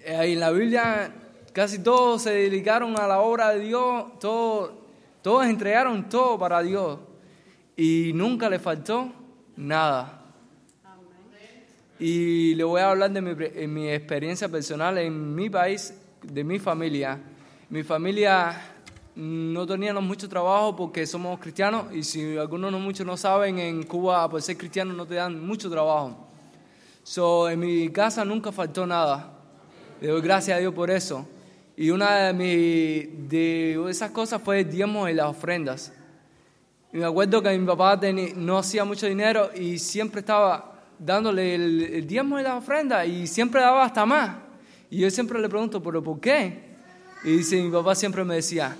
Eh, 0.03 0.33
en 0.33 0.41
la 0.41 0.51
Biblia 0.51 1.09
casi 1.53 1.79
todos 1.79 2.23
se 2.23 2.31
dedicaron 2.31 2.99
a 2.99 3.07
la 3.07 3.21
obra 3.21 3.51
de 3.51 3.59
Dios, 3.61 4.19
todos, 4.19 4.71
todos 5.21 5.45
entregaron 5.45 6.09
todo 6.09 6.37
para 6.37 6.61
Dios 6.61 6.99
y 7.77 8.11
nunca 8.13 8.49
le 8.49 8.59
faltó 8.59 9.09
nada. 9.55 10.18
Y 11.99 12.55
le 12.55 12.63
voy 12.63 12.81
a 12.81 12.91
hablar 12.91 13.11
de 13.11 13.21
mi, 13.21 13.31
en 13.55 13.73
mi 13.73 13.89
experiencia 13.89 14.47
personal 14.47 14.97
en 14.97 15.35
mi 15.35 15.49
país, 15.49 15.93
de 16.23 16.43
mi 16.43 16.57
familia. 16.59 17.19
Mi 17.69 17.83
familia 17.83 18.61
no 19.15 19.67
teníamos 19.67 20.01
mucho 20.03 20.29
trabajo 20.29 20.75
porque 20.75 21.05
somos 21.05 21.39
cristianos 21.39 21.93
y 21.93 22.03
si 22.03 22.37
algunos 22.37 22.71
no 22.71 22.79
muchos 22.79 23.05
no 23.05 23.17
saben, 23.17 23.59
en 23.59 23.83
Cuba 23.83 24.29
por 24.29 24.41
ser 24.41 24.57
cristiano 24.57 24.93
no 24.93 25.05
te 25.05 25.15
dan 25.15 25.45
mucho 25.45 25.69
trabajo. 25.69 26.25
So, 27.03 27.49
en 27.49 27.59
mi 27.59 27.89
casa 27.89 28.23
nunca 28.23 28.51
faltó 28.51 28.85
nada. 28.87 29.33
Le 29.99 30.07
doy 30.07 30.21
gracias 30.21 30.55
a 30.57 30.59
Dios 30.61 30.73
por 30.73 30.89
eso. 30.89 31.27
Y 31.75 31.89
una 31.89 32.27
de, 32.27 32.33
mi- 32.33 33.27
de 33.27 33.89
esas 33.89 34.11
cosas 34.11 34.41
fue 34.41 34.61
el 34.61 34.69
diezmo 34.69 35.07
y 35.09 35.13
las 35.13 35.27
ofrendas. 35.27 35.91
Y 36.93 36.97
me 36.97 37.05
acuerdo 37.05 37.41
que 37.41 37.57
mi 37.57 37.65
papá 37.65 37.99
teni- 37.99 38.33
no 38.35 38.57
hacía 38.57 38.85
mucho 38.85 39.05
dinero 39.05 39.49
y 39.53 39.79
siempre 39.79 40.21
estaba 40.21 40.78
dándole 40.99 41.55
el, 41.55 41.81
el 41.81 42.07
diezmo 42.07 42.39
y 42.39 42.43
las 42.43 42.53
ofrendas 42.57 43.07
y 43.07 43.25
siempre 43.27 43.61
daba 43.61 43.83
hasta 43.85 44.05
más. 44.05 44.37
Y 44.89 44.99
yo 44.99 45.09
siempre 45.09 45.39
le 45.39 45.49
pregunto, 45.49 45.81
¿pero 45.81 46.03
por 46.03 46.19
qué? 46.19 46.69
Y 47.23 47.37
dice, 47.37 47.61
mi 47.61 47.69
papá 47.69 47.95
siempre 47.95 48.23
me 48.23 48.35
decía, 48.35 48.75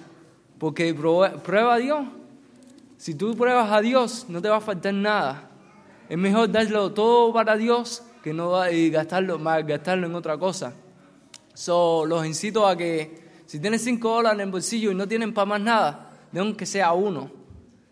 porque 0.57 0.95
prue- 0.95 1.39
prueba 1.41 1.75
a 1.75 1.77
Dios. 1.77 2.05
Si 2.97 3.15
tú 3.15 3.35
pruebas 3.35 3.71
a 3.71 3.81
Dios, 3.81 4.25
no 4.29 4.41
te 4.41 4.49
va 4.49 4.57
a 4.57 4.61
faltar 4.61 4.93
nada. 4.93 5.49
Es 6.09 6.17
mejor 6.17 6.51
darlo 6.51 6.91
todo 6.91 7.31
para 7.31 7.55
Dios 7.55 8.03
que 8.23 8.33
no 8.33 8.51
gastarlo, 8.91 9.39
más 9.39 9.65
gastarlo 9.65 10.07
en 10.07 10.15
otra 10.15 10.37
cosa. 10.37 10.73
So, 11.53 12.05
los 12.05 12.25
incito 12.25 12.67
a 12.67 12.75
que 12.75 13.29
si 13.45 13.59
tienes 13.59 13.83
5 13.83 14.09
dólares 14.09 14.39
en 14.39 14.47
el 14.47 14.51
bolsillo 14.51 14.91
y 14.91 14.95
no 14.95 15.07
tienen 15.07 15.33
para 15.33 15.45
más 15.45 15.61
nada, 15.61 16.11
de 16.31 16.39
aunque 16.39 16.65
sea 16.65 16.91
uno. 16.93 17.31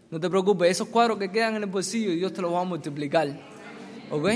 No 0.10 0.20
te 0.20 0.30
preocupes, 0.30 0.72
esos 0.72 0.88
cuadros 0.88 1.18
que 1.18 1.30
quedan 1.32 1.56
en 1.56 1.64
el 1.64 1.70
bolsillo, 1.70 2.12
Dios 2.12 2.32
te 2.34 2.42
los 2.42 2.54
va 2.54 2.62
a 2.62 2.64
multiplicar. 2.64 3.28
¿Ok? 4.10 4.30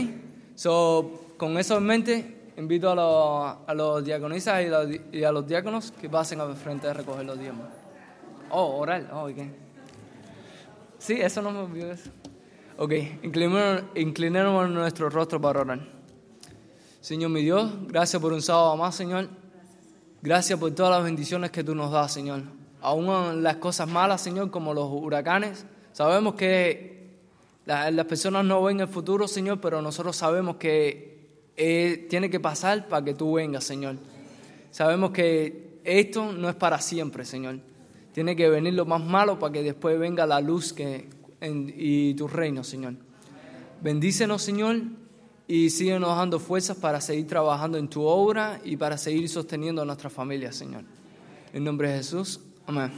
So, 0.56 1.34
con 1.38 1.58
eso 1.58 1.78
en 1.78 1.84
mente, 1.84 2.52
invito 2.58 2.92
a 2.92 2.96
los, 2.96 3.58
a 3.68 3.74
los 3.74 4.08
y, 4.08 5.24
a 5.24 5.32
los 5.32 5.48
diáconos 5.48 5.92
que 5.92 6.10
pasen 6.10 6.42
al 6.42 6.56
frente 6.56 6.88
a 6.88 6.94
recoger 6.94 7.26
los 7.26 7.40
diezmos. 7.40 7.68
Oh, 8.50 8.78
oral. 8.78 9.10
Oh, 9.14 9.30
¿y 9.30 9.34
qué? 9.34 9.50
Sí, 11.00 11.14
eso 11.14 11.42
no 11.42 11.52
me 11.52 11.60
olvidó 11.60 11.92
eso. 11.92 12.12
Ok, 12.78 12.94
inclinémonos, 13.24 13.84
inclinémonos 13.96 14.70
nuestro 14.70 15.10
rostro 15.10 15.40
para 15.40 15.62
orar. 15.62 15.80
Señor 17.00 17.32
mi 17.32 17.42
Dios, 17.42 17.72
gracias 17.88 18.22
por 18.22 18.34
un 18.34 18.42
sábado 18.42 18.78
más, 18.78 18.94
Señor. 18.94 19.30
Gracias 20.22 20.60
por 20.60 20.70
todas 20.76 20.92
las 20.92 21.04
bendiciones 21.04 21.50
que 21.50 21.64
tú 21.64 21.74
nos 21.74 21.92
das, 21.92 22.14
Señor. 22.14 22.44
Aún 22.82 23.42
las 23.42 23.56
cosas 23.56 23.88
malas, 23.88 24.22
Señor, 24.22 24.52
como 24.52 24.74
los 24.74 24.88
huracanes. 24.92 25.66
Sabemos 25.94 26.36
que 26.36 26.91
las 27.66 28.06
personas 28.06 28.44
no 28.46 28.64
ven 28.64 28.80
el 28.80 28.88
futuro, 28.88 29.28
Señor, 29.28 29.62
pero 29.62 29.82
nosotros 29.82 30.16
sabemos 30.16 30.56
que 30.58 31.12
eh, 31.56 32.08
tiene 32.10 32.30
que 32.30 32.40
pasar 32.40 32.88
para 32.88 33.06
que 33.06 33.14
tú 33.14 33.34
vengas, 33.34 33.64
Señor. 33.64 33.98
Sabemos 34.72 35.12
que 35.12 35.80
esto 35.84 36.32
no 36.32 36.50
es 36.50 36.56
para 36.56 36.80
siempre, 36.80 37.26
Señor. 37.26 37.60
Tiene 38.14 38.36
que 38.36 38.50
venir 38.50 38.74
lo 38.74 38.86
más 38.86 39.04
malo 39.04 39.40
para 39.40 39.54
que 39.54 39.64
después 39.64 39.98
venga 40.00 40.26
la 40.26 40.42
luz 40.42 40.74
que, 40.74 41.08
y 41.42 42.14
tu 42.16 42.28
reino, 42.28 42.64
Señor. 42.64 42.96
Bendícenos, 43.82 44.42
Señor, 44.42 44.82
y 45.48 45.70
síguenos 45.70 46.16
dando 46.16 46.40
fuerzas 46.40 46.78
para 46.78 47.02
seguir 47.02 47.28
trabajando 47.28 47.78
en 47.78 47.90
tu 47.90 48.04
obra 48.04 48.62
y 48.64 48.78
para 48.78 48.98
seguir 48.98 49.28
sosteniendo 49.28 49.82
a 49.82 49.86
nuestra 49.86 50.10
familia, 50.10 50.52
Señor. 50.52 50.84
En 51.54 51.64
nombre 51.64 51.90
de 51.90 51.98
Jesús, 51.98 52.40
amén. 52.66 52.92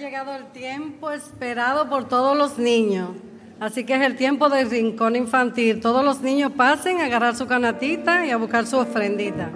Llegado 0.00 0.34
el 0.34 0.46
tiempo 0.46 1.10
esperado 1.10 1.90
por 1.90 2.08
todos 2.08 2.36
los 2.36 2.58
niños. 2.58 3.10
Así 3.60 3.84
que 3.84 3.94
es 3.94 4.00
el 4.00 4.16
tiempo 4.16 4.48
del 4.48 4.70
rincón 4.70 5.14
infantil. 5.14 5.78
Todos 5.80 6.02
los 6.02 6.22
niños 6.22 6.52
pasen 6.52 7.00
a 7.00 7.04
agarrar 7.04 7.36
su 7.36 7.46
canatita 7.46 8.24
y 8.24 8.30
a 8.30 8.38
buscar 8.38 8.66
su 8.66 8.78
ofrendita. 8.78 9.50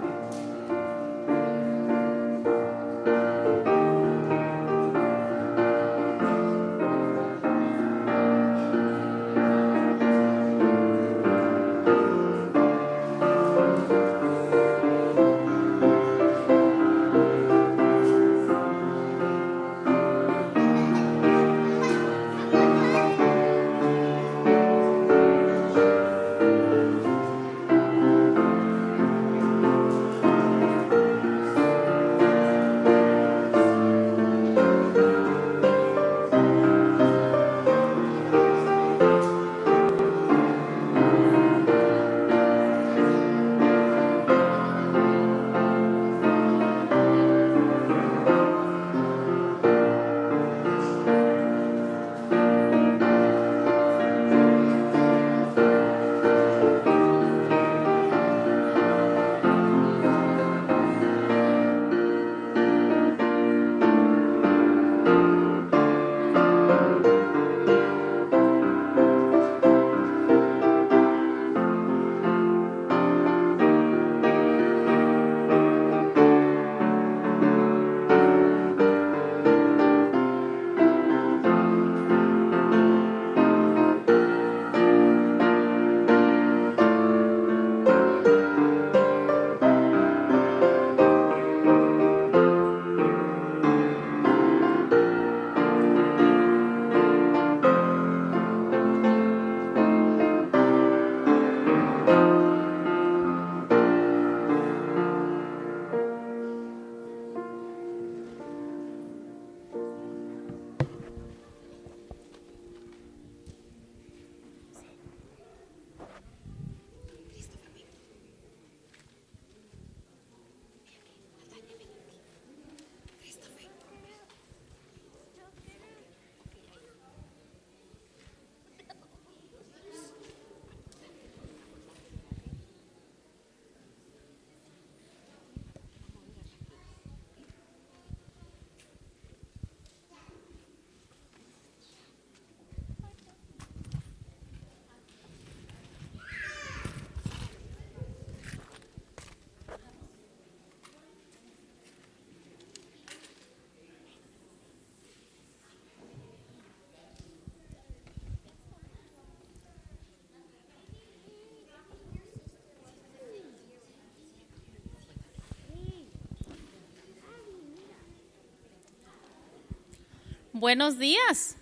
Buenos 170.57 170.97
días. 170.97 171.57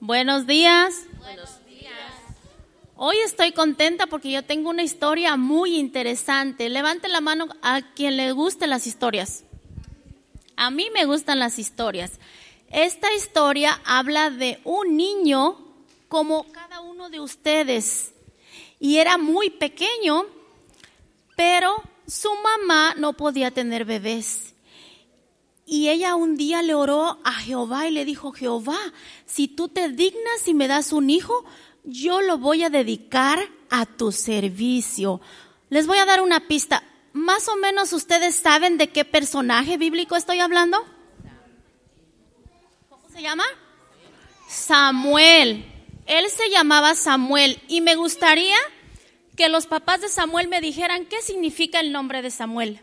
Buenos 0.00 0.48
días. 0.48 1.04
Buenos 1.20 1.64
días. 1.64 1.94
Hoy 2.96 3.16
estoy 3.24 3.52
contenta 3.52 4.08
porque 4.08 4.32
yo 4.32 4.42
tengo 4.42 4.68
una 4.68 4.82
historia 4.82 5.36
muy 5.36 5.76
interesante. 5.76 6.68
Levante 6.68 7.06
la 7.06 7.20
mano 7.20 7.46
a 7.62 7.80
quien 7.94 8.16
le 8.16 8.32
gusten 8.32 8.68
las 8.68 8.88
historias. 8.88 9.44
A 10.56 10.72
mí 10.72 10.88
me 10.92 11.04
gustan 11.04 11.38
las 11.38 11.60
historias. 11.60 12.18
Esta 12.68 13.14
historia 13.14 13.80
habla 13.84 14.30
de 14.30 14.60
un 14.64 14.96
niño 14.96 15.56
como 16.08 16.50
cada 16.50 16.80
uno 16.80 17.10
de 17.10 17.20
ustedes. 17.20 18.12
Y 18.80 18.96
era 18.96 19.18
muy 19.18 19.50
pequeño, 19.50 20.26
pero 21.36 21.80
su 22.08 22.30
mamá 22.42 22.96
no 22.96 23.12
podía 23.12 23.52
tener 23.52 23.84
bebés. 23.84 24.41
Y 25.72 25.88
ella 25.88 26.16
un 26.16 26.36
día 26.36 26.60
le 26.60 26.74
oró 26.74 27.18
a 27.24 27.32
Jehová 27.32 27.88
y 27.88 27.92
le 27.92 28.04
dijo, 28.04 28.30
Jehová, 28.30 28.76
si 29.24 29.48
tú 29.48 29.68
te 29.68 29.88
dignas 29.88 30.46
y 30.46 30.52
me 30.52 30.68
das 30.68 30.92
un 30.92 31.08
hijo, 31.08 31.46
yo 31.82 32.20
lo 32.20 32.36
voy 32.36 32.62
a 32.62 32.68
dedicar 32.68 33.48
a 33.70 33.86
tu 33.86 34.12
servicio. 34.12 35.22
Les 35.70 35.86
voy 35.86 35.96
a 35.96 36.04
dar 36.04 36.20
una 36.20 36.46
pista. 36.46 36.82
Más 37.14 37.48
o 37.48 37.56
menos 37.56 37.94
ustedes 37.94 38.34
saben 38.34 38.76
de 38.76 38.90
qué 38.90 39.06
personaje 39.06 39.78
bíblico 39.78 40.14
estoy 40.14 40.40
hablando. 40.40 40.76
¿Cómo 42.90 43.08
se 43.08 43.22
llama? 43.22 43.44
Samuel. 44.50 45.64
Él 46.04 46.26
se 46.28 46.50
llamaba 46.50 46.94
Samuel 46.94 47.58
y 47.66 47.80
me 47.80 47.94
gustaría 47.94 48.58
que 49.38 49.48
los 49.48 49.64
papás 49.64 50.02
de 50.02 50.10
Samuel 50.10 50.48
me 50.48 50.60
dijeran 50.60 51.06
qué 51.06 51.22
significa 51.22 51.80
el 51.80 51.92
nombre 51.92 52.20
de 52.20 52.30
Samuel. 52.30 52.82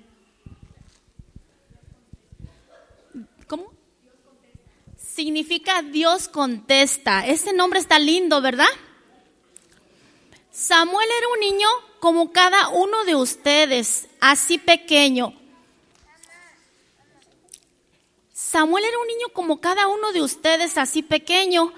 Significa 5.19 5.81
Dios 5.81 6.29
contesta. 6.29 7.27
Ese 7.27 7.51
nombre 7.51 7.81
está 7.81 7.99
lindo, 7.99 8.39
¿verdad? 8.41 8.69
Samuel 10.49 11.09
era 11.17 11.27
un 11.27 11.39
niño 11.41 11.67
como 11.99 12.31
cada 12.31 12.69
uno 12.69 13.03
de 13.03 13.17
ustedes, 13.17 14.07
así 14.21 14.57
pequeño. 14.57 15.33
Samuel 18.31 18.85
era 18.85 18.97
un 18.97 19.07
niño 19.07 19.27
como 19.33 19.59
cada 19.59 19.89
uno 19.89 20.13
de 20.13 20.21
ustedes, 20.21 20.77
así 20.77 21.03
pequeño. 21.03 21.73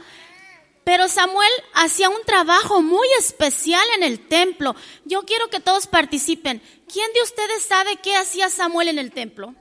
Pero 0.84 1.08
Samuel 1.08 1.52
hacía 1.74 2.10
un 2.10 2.22
trabajo 2.24 2.84
muy 2.84 3.08
especial 3.18 3.88
en 3.96 4.04
el 4.04 4.20
templo. 4.28 4.76
Yo 5.04 5.24
quiero 5.24 5.50
que 5.50 5.60
todos 5.60 5.88
participen. 5.88 6.62
¿Quién 6.88 7.12
de 7.14 7.24
ustedes 7.24 7.64
sabe 7.64 7.96
qué 8.04 8.16
hacía 8.16 8.52
Samuel 8.52 8.90
en 8.90 9.00
el 9.00 9.12
templo? 9.12 9.56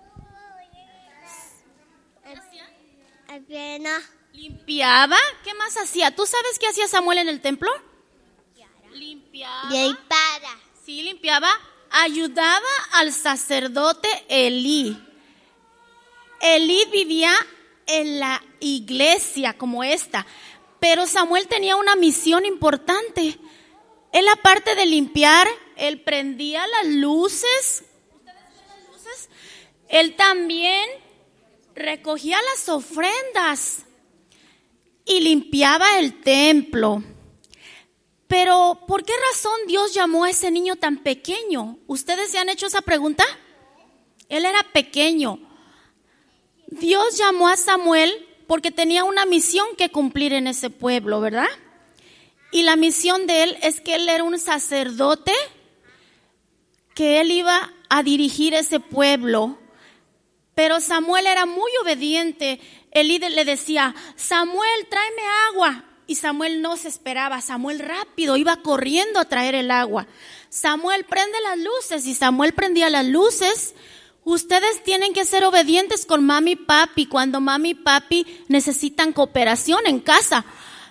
Limpiaba. 4.33 5.17
¿Qué 5.45 5.55
más 5.55 5.77
hacía? 5.77 6.15
¿Tú 6.15 6.27
sabes 6.27 6.59
qué 6.59 6.67
hacía 6.67 6.89
Samuel 6.89 7.19
en 7.19 7.29
el 7.29 7.41
templo? 7.41 7.71
Limpiaba. 8.93 9.71
Limpiaba. 9.71 10.59
Sí, 10.85 11.03
limpiaba. 11.03 11.49
Ayudaba 11.91 12.69
al 12.93 13.13
sacerdote 13.13 14.09
Elí. 14.29 14.97
Elí 16.41 16.85
vivía 16.91 17.33
en 17.87 18.19
la 18.19 18.43
iglesia 18.61 19.57
como 19.59 19.85
esta, 19.85 20.27
pero 20.79 21.07
Samuel 21.07 21.47
tenía 21.49 21.77
una 21.77 21.97
misión 21.97 22.47
importante. 22.47 23.39
Él 24.13 24.29
aparte 24.29 24.75
de 24.75 24.87
limpiar, 24.87 25.47
él 25.77 26.01
prendía 26.01 26.67
las 26.67 26.87
luces. 26.87 27.85
¿Ustedes 28.15 28.37
ven 28.55 28.69
las 28.69 28.89
luces? 28.89 29.29
Él 29.89 30.17
también 30.17 30.89
recogía 31.81 32.39
las 32.55 32.69
ofrendas 32.69 33.85
y 35.05 35.21
limpiaba 35.21 35.99
el 35.99 36.21
templo. 36.21 37.03
Pero, 38.29 38.85
¿por 38.87 39.05
qué 39.05 39.13
razón 39.33 39.59
Dios 39.67 39.93
llamó 39.93 40.25
a 40.25 40.31
ese 40.31 40.53
niño 40.53 40.77
tan 40.77 40.99
pequeño? 40.99 41.79
¿Ustedes 41.89 42.31
se 42.31 42.39
han 42.39 42.49
hecho 42.49 42.69
esa 42.69 42.81
pregunta? 42.81 43.25
Él 44.29 44.45
era 44.45 44.63
pequeño. 44.73 45.41
Dios 46.69 47.19
llamó 47.19 47.49
a 47.49 47.57
Samuel 47.57 48.29
porque 48.47 48.71
tenía 48.71 49.03
una 49.05 49.27
misión 49.27 49.67
que 49.77 49.91
cumplir 49.91 50.33
en 50.33 50.47
ese 50.47 50.71
pueblo, 50.71 51.21
¿verdad? 51.21 51.49
Y 52.53 52.63
la 52.63 52.77
misión 52.77 53.27
de 53.27 53.43
él 53.43 53.59
es 53.63 53.81
que 53.81 53.97
él 53.97 54.09
era 54.09 54.25
un 54.25 54.39
sacerdote, 54.39 55.33
que 56.95 57.21
él 57.21 57.31
iba 57.33 57.73
a 57.89 58.03
dirigir 58.03 58.55
ese 58.55 58.81
pueblo. 58.81 59.59
Pero 60.61 60.79
Samuel 60.79 61.27
era 61.27 61.47
muy 61.47 61.73
obediente. 61.81 62.61
El 62.91 63.09
líder 63.09 63.33
le 63.33 63.47
decía, 63.47 63.95
Samuel, 64.15 64.87
tráeme 64.91 65.23
agua. 65.49 65.85
Y 66.07 66.17
Samuel 66.17 66.61
no 66.61 66.77
se 66.77 66.89
esperaba. 66.89 67.41
Samuel 67.41 67.79
rápido 67.79 68.37
iba 68.37 68.59
corriendo 68.59 69.21
a 69.21 69.25
traer 69.25 69.55
el 69.55 69.71
agua. 69.71 70.07
Samuel 70.51 71.05
prende 71.05 71.41
las 71.41 71.59
luces 71.61 72.05
y 72.05 72.15
Samuel 72.15 72.53
prendía 72.53 72.91
las 72.91 73.07
luces. 73.07 73.75
Ustedes 74.23 74.85
tienen 74.85 75.15
que 75.15 75.25
ser 75.25 75.47
obedientes 75.47 76.05
con 76.05 76.27
mami 76.27 76.51
y 76.51 76.57
papi 76.57 77.07
cuando 77.07 77.41
mami 77.41 77.71
y 77.71 77.75
papi 77.75 78.27
necesitan 78.49 79.15
cooperación 79.15 79.87
en 79.87 79.99
casa. 79.99 80.45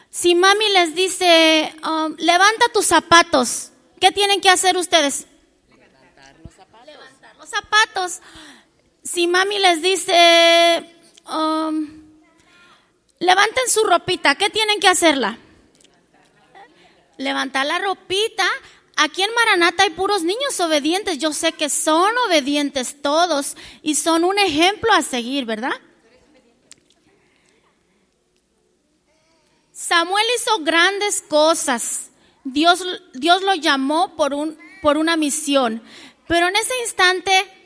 Si 0.10 0.34
mami 0.34 0.67
les 0.73 0.95
dice, 0.95 1.75
um, 1.88 2.15
levanta 2.17 2.65
tus 2.73 2.88
zapatos, 2.88 3.69
¿qué 4.01 4.12
tienen 4.12 4.41
que 4.41 4.49
hacer 4.49 4.77
ustedes? 4.77 5.27
Levantar 5.69 6.36
los 6.43 6.55
zapatos. 6.55 6.88
Levantar 6.88 7.36
los 7.36 7.49
zapatos. 7.49 8.21
Si 9.12 9.26
mami 9.26 9.58
les 9.58 9.82
dice, 9.82 10.86
um, 11.32 11.88
levanten 13.17 13.67
su 13.67 13.84
ropita, 13.84 14.36
¿qué 14.36 14.52
tienen 14.52 14.80
que 14.80 14.88
hacerla? 14.88 15.39
Levantar 17.17 17.65
la 17.65 17.80
ropita. 17.80 18.48
Aquí 18.98 19.24
en 19.24 19.34
Maranata 19.34 19.82
hay 19.82 19.89
puros 19.89 20.22
niños 20.22 20.60
obedientes. 20.60 21.17
Yo 21.17 21.34
sé 21.34 21.54
que 21.54 21.69
son 21.69 22.13
obedientes 22.28 23.02
todos 23.02 23.58
y 23.82 23.95
son 23.95 24.24
un 24.24 24.38
ejemplo 24.38 24.93
a 24.93 25.02
seguir, 25.02 25.45
¿verdad? 25.45 25.74
Samuel 29.72 30.26
hizo 30.38 30.60
grandes 30.60 31.24
cosas. 31.24 32.12
Dios, 32.43 32.86
Dios 33.15 33.41
lo 33.41 33.56
llamó 33.56 34.15
por, 34.15 34.36
un, 34.36 34.56
por 34.84 34.98
una 34.98 35.17
misión. 35.17 35.82
Pero 36.28 36.48
en 36.48 36.56
ese 36.56 36.74
instante, 36.84 37.59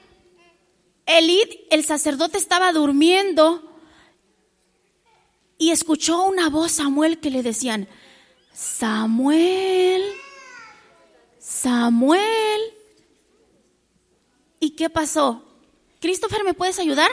Elid, 1.05 1.49
el 1.69 1.83
sacerdote, 1.83 2.37
estaba 2.37 2.71
durmiendo 2.71 3.77
y 5.57 5.71
escuchó 5.71 6.23
una 6.23 6.49
voz 6.49 6.73
Samuel 6.73 7.19
que 7.19 7.29
le 7.29 7.43
decían, 7.43 7.87
Samuel, 8.53 10.03
Samuel. 11.39 12.61
¿Y 14.59 14.71
qué 14.71 14.89
pasó? 14.89 15.43
Christopher, 15.99 16.43
¿me 16.43 16.53
puedes 16.53 16.79
ayudar? 16.79 17.11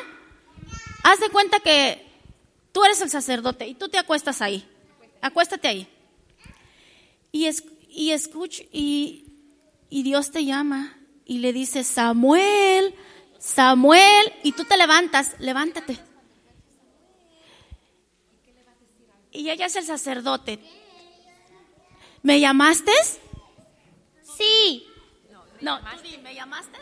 Haz 1.02 1.20
de 1.20 1.30
cuenta 1.30 1.60
que 1.60 2.06
tú 2.72 2.84
eres 2.84 3.00
el 3.00 3.10
sacerdote 3.10 3.66
y 3.66 3.74
tú 3.74 3.88
te 3.88 3.98
acuestas 3.98 4.40
ahí 4.40 4.66
acuéstate 5.20 5.68
ahí. 5.68 5.88
Y, 7.32 7.48
y 7.88 8.10
escucha, 8.10 8.62
y, 8.72 9.26
Dios 9.90 10.30
te 10.30 10.44
llama 10.44 10.96
y 11.24 11.38
le 11.38 11.52
dice, 11.52 11.84
Samuel, 11.84 12.94
y 14.42 14.52
tú 14.52 14.64
te 14.64 14.76
levantas, 14.76 15.34
levántate. 15.38 15.98
Y 19.32 19.50
ella 19.50 19.66
es 19.66 19.76
el 19.76 19.84
sacerdote. 19.84 20.58
¿Me 22.22 22.40
llamaste? 22.40 22.92
Sí. 24.22 24.86
No, 25.60 25.80
¿me 26.22 26.34
llamaste? 26.34 26.78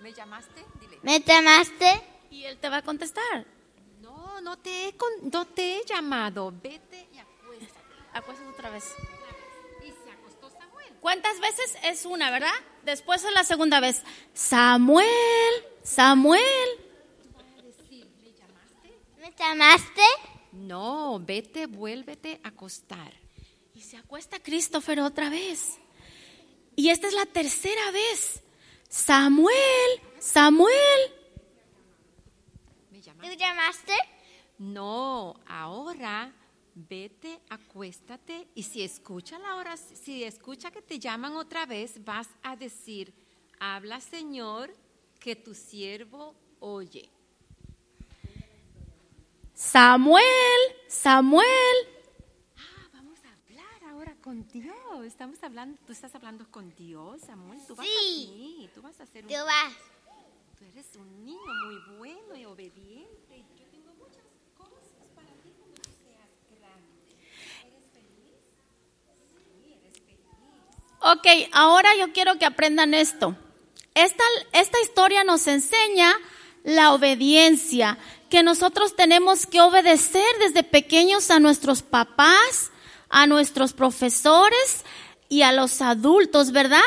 ¿Me 0.00 0.12
llamaste? 0.12 0.64
Dile. 0.80 0.98
¿Me 1.02 1.20
llamaste? 1.20 2.02
Y 2.30 2.44
él 2.44 2.58
te 2.58 2.68
va 2.68 2.78
a 2.78 2.82
contestar. 2.82 3.46
No, 4.00 4.40
no 4.40 4.58
te 4.58 4.88
he, 4.88 4.94
no 5.32 5.46
te 5.46 5.78
he 5.78 5.84
llamado. 5.84 6.52
Vete 6.62 7.06
acuéstate 8.16 8.48
otra 8.50 8.70
vez. 8.70 8.84
Y 9.82 9.88
se 9.88 10.10
acostó 10.10 10.50
Samuel. 10.50 10.92
¿Cuántas 11.00 11.38
veces? 11.40 11.76
Es 11.82 12.04
una, 12.06 12.30
¿verdad? 12.30 12.54
Después 12.86 13.24
es 13.24 13.32
la 13.32 13.42
segunda 13.42 13.80
vez. 13.80 14.04
Samuel, 14.32 15.06
Samuel. 15.82 16.40
¿Me 17.90 18.32
llamaste? 18.32 19.00
¿Me 19.18 19.34
llamaste? 19.36 20.02
No, 20.52 21.18
vete, 21.18 21.66
vuélvete 21.66 22.40
a 22.44 22.48
acostar. 22.48 23.12
Y 23.74 23.80
se 23.80 23.96
acuesta 23.96 24.38
Christopher 24.38 25.00
otra 25.00 25.30
vez. 25.30 25.78
Y 26.76 26.90
esta 26.90 27.08
es 27.08 27.14
la 27.14 27.26
tercera 27.26 27.90
vez. 27.90 28.44
Samuel, 28.88 29.90
Samuel. 30.20 31.00
¿Me 32.92 33.02
llamaste? 33.02 33.28
¿Me 33.28 33.36
llamaste? 33.36 33.94
No, 34.58 35.40
ahora 35.48 36.32
vete, 36.76 37.40
acuéstate 37.48 38.48
y 38.54 38.62
si 38.62 38.82
escucha 38.82 39.38
la 39.38 39.56
hora, 39.56 39.76
si 39.78 40.22
escucha 40.22 40.70
que 40.70 40.82
te 40.82 40.98
llaman 40.98 41.34
otra 41.36 41.64
vez, 41.64 42.04
vas 42.04 42.28
a 42.42 42.54
decir, 42.54 43.12
habla 43.58 43.98
Señor, 44.00 44.70
que 45.18 45.34
tu 45.34 45.54
siervo 45.54 46.34
oye. 46.60 47.08
Samuel, 49.54 50.22
Samuel. 50.86 51.46
Ah, 52.58 52.88
vamos 52.92 53.18
a 53.24 53.32
hablar 53.32 53.84
ahora 53.90 54.14
con 54.20 54.46
Dios. 54.48 55.06
Estamos 55.06 55.42
hablando, 55.42 55.78
tú 55.86 55.92
estás 55.94 56.14
hablando 56.14 56.46
con 56.50 56.74
Dios, 56.76 57.22
Samuel. 57.22 57.58
Tú 57.66 57.74
vas 57.74 57.86
sí. 57.86 58.68
a 58.70 58.74
tú 58.74 58.82
vas 58.82 59.00
a 59.00 59.06
ser 59.06 59.24
un, 59.24 59.30
tú 59.30 59.34
vas. 59.46 59.72
Tú 60.58 60.64
eres 60.66 60.94
un 60.96 61.24
niño 61.24 61.40
muy 61.64 61.96
bueno 61.96 62.36
y 62.36 62.44
obediente. 62.44 63.46
Ok, 71.08 71.24
ahora 71.52 71.88
yo 72.00 72.12
quiero 72.12 72.36
que 72.36 72.44
aprendan 72.44 72.92
esto. 72.92 73.36
Esta, 73.94 74.24
esta 74.50 74.80
historia 74.80 75.22
nos 75.22 75.46
enseña 75.46 76.12
la 76.64 76.92
obediencia, 76.94 77.96
que 78.28 78.42
nosotros 78.42 78.96
tenemos 78.96 79.46
que 79.46 79.60
obedecer 79.60 80.26
desde 80.40 80.64
pequeños 80.64 81.30
a 81.30 81.38
nuestros 81.38 81.82
papás, 81.82 82.72
a 83.08 83.28
nuestros 83.28 83.72
profesores 83.72 84.84
y 85.28 85.42
a 85.42 85.52
los 85.52 85.80
adultos, 85.80 86.50
¿verdad? 86.50 86.82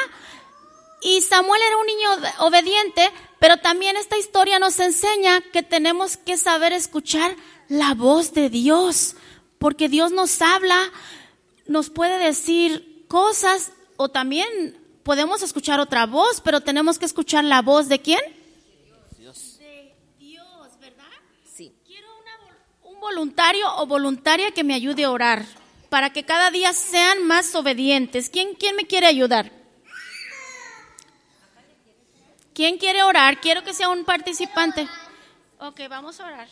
Y 1.01 1.21
Samuel 1.21 1.61
era 1.61 1.77
un 1.77 1.85
niño 1.85 2.09
obediente, 2.39 3.09
pero 3.39 3.55
también 3.55 3.95
esta 3.95 4.17
historia 4.17 4.59
nos 4.59 4.81
enseña 4.81 5.39
que 5.53 5.63
tenemos 5.63 6.17
que 6.17 6.35
saber 6.35 6.73
escuchar 6.73 7.37
la 7.69 7.93
voz 7.93 8.33
de 8.33 8.49
Dios, 8.49 9.15
porque 9.59 9.87
Dios 9.87 10.11
nos 10.11 10.41
habla, 10.41 10.91
nos 11.67 11.89
puede 11.89 12.17
decir 12.17 13.05
cosas 13.07 13.71
o 14.01 14.07
también 14.07 14.77
podemos 15.03 15.41
escuchar 15.41 15.81
otra 15.81 16.05
voz, 16.05 16.39
pero 16.39 16.61
tenemos 16.61 16.97
que 16.97 17.03
escuchar 17.03 17.43
la 17.43 17.61
voz 17.61 17.89
de 17.89 17.99
quién? 17.99 18.21
Dios. 19.17 19.59
De 19.59 19.93
Dios, 20.17 20.79
¿verdad? 20.79 21.03
Sí. 21.43 21.73
Quiero 21.85 22.07
un 22.83 23.01
voluntario 23.01 23.67
o 23.75 23.85
voluntaria 23.87 24.51
que 24.51 24.63
me 24.63 24.73
ayude 24.73 25.03
a 25.03 25.11
orar 25.11 25.45
para 25.89 26.13
que 26.13 26.23
cada 26.23 26.49
día 26.49 26.71
sean 26.71 27.27
más 27.27 27.53
obedientes. 27.55 28.29
¿Quién, 28.29 28.55
quién 28.55 28.77
me 28.77 28.87
quiere 28.87 29.05
ayudar? 29.05 29.51
¿Quién 32.53 32.77
quiere 32.77 33.03
orar? 33.03 33.41
Quiero 33.41 33.65
que 33.65 33.73
sea 33.73 33.89
un 33.89 34.05
participante. 34.05 34.87
Ok, 35.59 35.81
vamos 35.89 36.21
a 36.21 36.25
orar. 36.25 36.47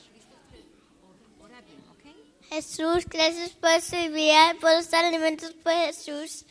Jesús, 2.49 3.05
gracias 3.05 3.51
por 3.51 3.79
servir, 3.79 4.35
por 4.59 4.73
los 4.73 4.93
alimentos 4.93 5.53
por 5.53 5.71
Jesús 5.71 6.43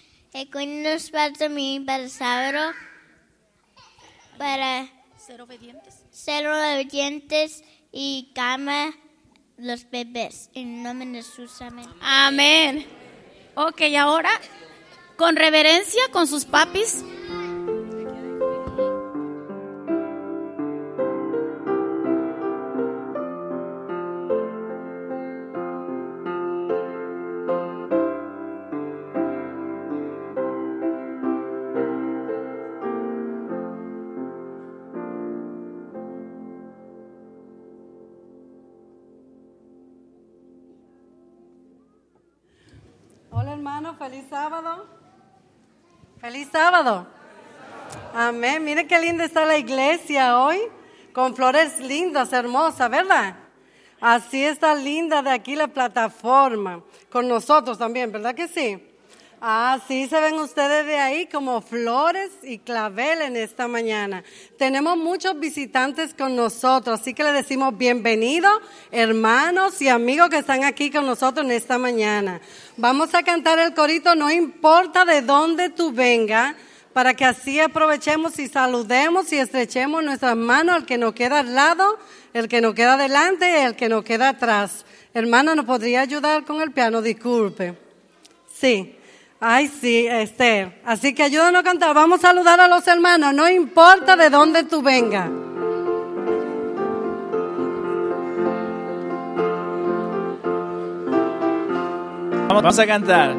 nos 0.45 1.11
para 1.11 1.49
mí, 1.49 1.81
para 1.81 2.09
saber, 2.09 2.57
para 4.37 4.89
ser 5.17 5.41
obedientes, 5.41 6.05
ser 6.11 6.47
obedientes 6.47 7.65
y 7.91 8.33
cama 8.35 8.95
los 9.57 9.89
bebés. 9.91 10.51
En 10.55 10.83
nombre 10.83 11.09
de 11.09 11.23
Jesús, 11.23 11.63
amén. 11.63 11.87
Amén. 12.03 12.87
Ok, 13.55 13.81
ahora, 13.99 14.31
con 15.17 15.37
reverencia, 15.37 16.03
con 16.13 16.27
sus 16.27 16.45
papis. 16.45 17.03
Sábado. 46.57 47.07
Amén. 48.15 48.65
Miren 48.65 48.89
qué 48.89 48.99
linda 48.99 49.25
está 49.25 49.45
la 49.45 49.59
iglesia 49.59 50.39
hoy, 50.39 50.59
con 51.13 51.37
flores 51.37 51.79
lindas, 51.81 52.33
hermosas, 52.33 52.89
¿verdad? 52.89 53.37
Así 54.01 54.43
está 54.43 54.75
linda 54.75 55.21
de 55.21 55.33
aquí 55.33 55.55
la 55.55 55.69
plataforma, 55.69 56.83
con 57.11 57.29
nosotros 57.29 57.77
también, 57.77 58.11
¿verdad 58.11 58.35
que 58.35 58.49
sí? 58.49 58.86
Ah, 59.41 59.81
sí, 59.87 60.09
se 60.09 60.19
ven 60.19 60.35
ustedes 60.37 60.87
de 60.87 60.97
ahí 60.97 61.27
como 61.27 61.61
flores 61.61 62.31
y 62.43 62.59
clavel 62.59 63.21
en 63.21 63.37
esta 63.37 63.69
mañana. 63.69 64.25
Tenemos 64.57 64.97
muchos 64.97 65.39
visitantes 65.39 66.15
con 66.15 66.35
nosotros, 66.35 67.01
así 67.01 67.13
que 67.13 67.23
le 67.23 67.33
decimos 67.33 67.77
bienvenidos, 67.77 68.55
hermanos 68.91 69.83
y 69.83 69.91
amigos 69.91 70.31
que 70.31 70.39
están 70.39 70.65
aquí 70.65 70.91
con 70.91 71.05
nosotros 71.05 71.45
en 71.45 71.53
esta 71.53 71.77
mañana. 71.77 72.41
Vamos 72.79 73.15
a 73.15 73.23
cantar 73.25 73.59
el 73.59 73.75
corito, 73.75 74.15
no 74.15 74.31
importa 74.31 75.05
de 75.05 75.21
dónde 75.21 75.69
tú 75.69 75.93
vengas, 75.93 76.55
para 76.95 77.13
que 77.13 77.27
así 77.27 77.61
aprovechemos 77.61 78.39
y 78.39 78.49
saludemos 78.49 79.31
y 79.35 79.39
estrechemos 79.39 80.03
nuestras 80.03 80.35
manos 80.35 80.77
al 80.77 80.87
que 80.87 80.97
nos 80.97 81.13
queda 81.13 81.41
al 81.41 81.55
lado, 81.55 81.99
el 82.33 82.49
que 82.49 82.63
nos 82.63 82.75
queda 82.75 82.95
adelante 82.95 83.51
y 83.51 83.65
el 83.67 83.77
que 83.77 83.91
nos 83.91 84.03
queda 84.03 84.31
atrás. 84.31 84.87
Hermana, 85.13 85.55
¿nos 85.55 85.67
podría 85.67 86.01
ayudar 86.01 86.47
con 86.47 86.63
el 86.63 86.73
piano? 86.73 87.03
Disculpe. 87.03 87.77
Sí. 88.51 88.97
Ay, 89.41 89.69
sí, 89.69 90.07
Esther. 90.07 90.81
Así 90.85 91.15
que 91.15 91.23
ayúdanos 91.23 91.61
a 91.61 91.65
cantar. 91.65 91.95
Vamos 91.95 92.21
a 92.21 92.29
saludar 92.29 92.59
a 92.61 92.69
los 92.69 92.87
hermanos, 92.87 93.35
no 93.35 93.49
importa 93.49 94.17
de 94.17 94.31
dónde 94.31 94.65
tú 94.65 94.83
vengas. 94.83 95.29
Vamos 102.49 102.79
a 102.79 102.87
cantar. 102.87 103.37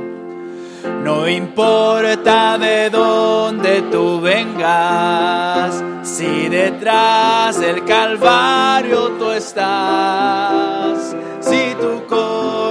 No 1.03 1.27
importa 1.27 2.57
de 2.57 2.89
dónde 2.89 3.81
tú 3.83 4.21
vengas, 4.21 5.83
si 6.03 6.49
detrás 6.49 7.59
del 7.59 7.83
Calvario 7.85 9.11
tú 9.13 9.31
estás, 9.31 11.15
si 11.39 11.75
tu 11.79 12.05
corazón 12.05 12.66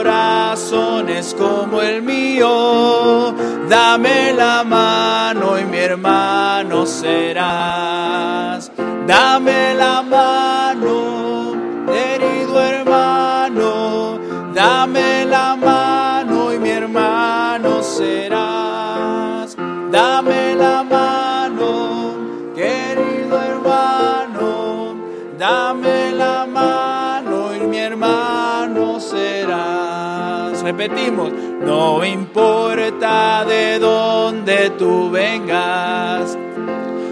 es 0.72 1.32
como 1.34 1.80
el 1.80 2.02
mío, 2.02 3.32
dame 3.68 4.32
la 4.32 4.64
mano 4.64 5.56
y 5.60 5.64
mi 5.64 5.76
hermano 5.76 6.84
serás. 6.86 8.72
Dame 9.06 9.74
la 9.76 10.02
mano, 10.02 11.54
herido 11.88 12.60
hermano, 12.60 14.18
dame 14.52 15.24
la 15.26 15.54
mano 15.54 16.52
y 16.52 16.58
mi 16.58 16.70
hermano 16.70 17.80
serás. 17.84 19.56
Dame 19.92 20.56
la 20.56 20.82
mano, 20.82 22.14
querido 22.56 23.40
hermano, 23.40 24.96
dame 25.38 26.10
la 26.10 26.35
Repetimos, 30.66 31.30
no 31.64 32.04
importa 32.04 33.44
de 33.44 33.78
dónde 33.78 34.70
tú 34.70 35.08
vengas. 35.12 36.36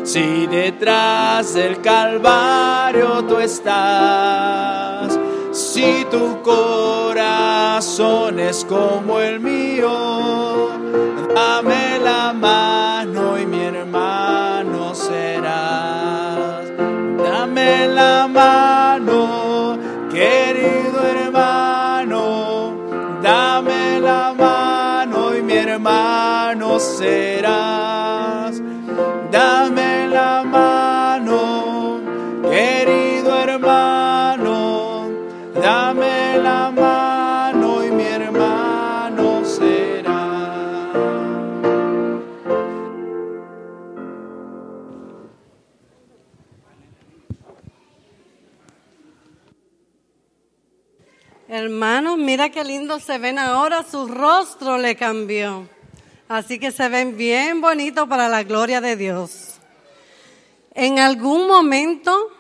Si 0.03 0.49
detrás 0.49 1.55
del 1.55 1.81
Calvario 1.81 3.23
tú 3.29 3.39
estás, 3.39 5.17
si 5.53 6.05
tu 6.11 6.43
corazón 6.43 8.41
es 8.41 8.65
como 8.65 9.21
el 9.21 9.39
mío, 9.39 10.71
dame 11.33 12.01
la 12.01 12.33
mano 12.33 13.39
y 13.39 13.47
mi 13.47 13.63
hermano 13.63 14.97
serás. 14.97 16.73
Dame 17.19 17.87
la 17.87 18.27
mano, 18.27 18.84
serás. 27.05 28.63
Dame 29.31 30.09
la 30.09 30.43
mano, 30.45 32.01
querido 32.51 33.31
hermano, 33.45 35.09
dame 35.55 36.39
la 36.39 36.71
mano 36.71 37.85
y 37.85 37.91
mi 37.91 38.05
hermano 38.05 39.45
será. 39.45 40.23
Hermanos, 51.49 52.19
mira 52.19 52.49
qué 52.51 52.65
lindo 52.65 52.99
se 52.99 53.19
ven 53.19 53.39
ahora, 53.39 53.83
su 53.83 54.07
rostro 54.07 54.79
le 54.79 54.97
cambió. 54.97 55.69
Así 56.29 56.59
que 56.59 56.73
se 56.73 56.89
ven 56.89 57.17
bien 57.17 57.61
bonitos 57.61 58.09
para 58.09 58.29
la 58.29 58.43
gloria 58.43 58.81
de 58.81 58.97
Dios. 58.97 59.55
En 60.73 60.99
algún 60.99 61.47
momento, 61.47 62.31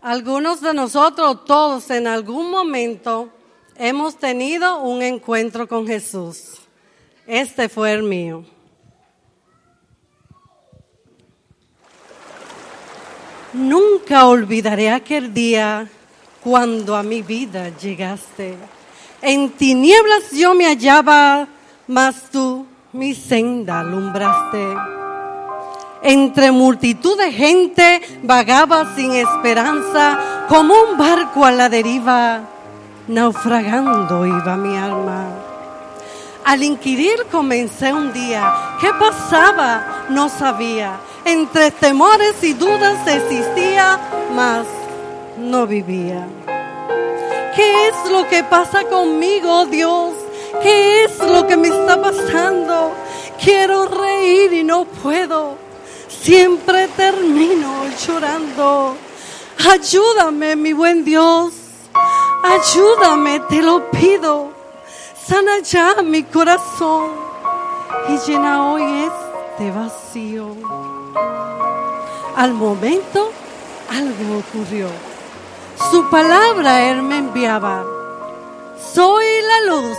algunos 0.00 0.60
de 0.60 0.72
nosotros, 0.72 1.44
todos 1.44 1.90
en 1.90 2.06
algún 2.06 2.50
momento, 2.50 3.30
hemos 3.76 4.16
tenido 4.16 4.80
un 4.80 5.02
encuentro 5.02 5.68
con 5.68 5.86
Jesús. 5.86 6.60
Este 7.26 7.68
fue 7.68 7.92
el 7.92 8.02
mío. 8.02 8.44
Nunca 13.52 14.26
olvidaré 14.26 14.90
aquel 14.90 15.34
día 15.34 15.88
cuando 16.42 16.96
a 16.96 17.02
mi 17.02 17.22
vida 17.22 17.76
llegaste. 17.76 18.56
En 19.22 19.50
tinieblas 19.50 20.30
yo 20.32 20.54
me 20.54 20.66
hallaba, 20.66 21.46
mas 21.86 22.30
tú 22.30 22.66
mi 22.92 23.14
senda 23.14 23.80
alumbraste. 23.80 24.66
Entre 26.02 26.50
multitud 26.50 27.18
de 27.18 27.30
gente 27.30 28.00
vagaba 28.22 28.94
sin 28.96 29.12
esperanza, 29.12 30.18
como 30.48 30.72
un 30.72 30.96
barco 30.96 31.44
a 31.44 31.52
la 31.52 31.68
deriva, 31.68 32.40
naufragando 33.08 34.26
iba 34.26 34.56
mi 34.56 34.76
alma. 34.76 35.26
Al 36.46 36.62
inquirir 36.62 37.26
comencé 37.30 37.92
un 37.92 38.14
día, 38.14 38.54
¿qué 38.80 38.88
pasaba? 38.98 40.06
No 40.08 40.30
sabía. 40.30 40.98
Entre 41.26 41.70
temores 41.70 42.42
y 42.42 42.54
dudas 42.54 43.06
existía, 43.06 43.98
mas 44.34 44.66
no 45.38 45.66
vivía. 45.66 46.26
¿Qué 47.54 47.88
es 47.88 48.10
lo 48.10 48.28
que 48.28 48.44
pasa 48.44 48.84
conmigo, 48.84 49.66
Dios? 49.66 50.14
¿Qué 50.62 51.04
es 51.04 51.18
lo 51.18 51.46
que 51.46 51.56
me 51.56 51.68
está 51.68 52.00
pasando? 52.00 52.92
Quiero 53.42 53.86
reír 53.86 54.52
y 54.52 54.64
no 54.64 54.84
puedo. 54.84 55.56
Siempre 56.08 56.88
termino 56.88 57.84
llorando. 58.06 58.96
Ayúdame, 59.70 60.56
mi 60.56 60.72
buen 60.72 61.04
Dios. 61.04 61.52
Ayúdame, 62.42 63.40
te 63.48 63.62
lo 63.62 63.90
pido. 63.90 64.52
Sana 65.26 65.60
ya 65.60 66.02
mi 66.02 66.22
corazón 66.24 67.10
y 68.08 68.18
llena 68.26 68.72
hoy 68.72 68.82
este 68.82 69.70
vacío. 69.70 70.56
Al 72.36 72.52
momento 72.54 73.30
algo 73.90 74.38
ocurrió. 74.38 75.09
Su 75.88 76.08
palabra 76.10 76.90
Él 76.90 77.02
me 77.02 77.18
enviaba. 77.18 77.84
Soy 78.92 79.24
la 79.42 79.72
luz, 79.72 79.96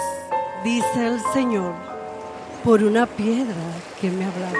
dice 0.64 1.08
el 1.08 1.20
Señor, 1.34 1.74
por 2.64 2.84
una 2.84 3.08
piedra 3.08 3.56
que 4.00 4.10
me 4.10 4.26
hablaba. 4.26 4.60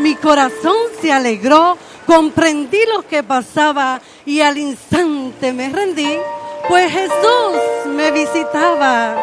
Mi 0.00 0.16
corazón 0.16 0.76
se 1.00 1.12
alegró, 1.12 1.78
comprendí 2.06 2.80
lo 2.92 3.06
que 3.06 3.22
pasaba 3.22 4.00
y 4.26 4.40
al 4.40 4.58
instante 4.58 5.52
me 5.52 5.70
rendí, 5.70 6.18
pues 6.68 6.92
Jesús 6.92 7.86
me 7.86 8.10
visitaba. 8.10 9.16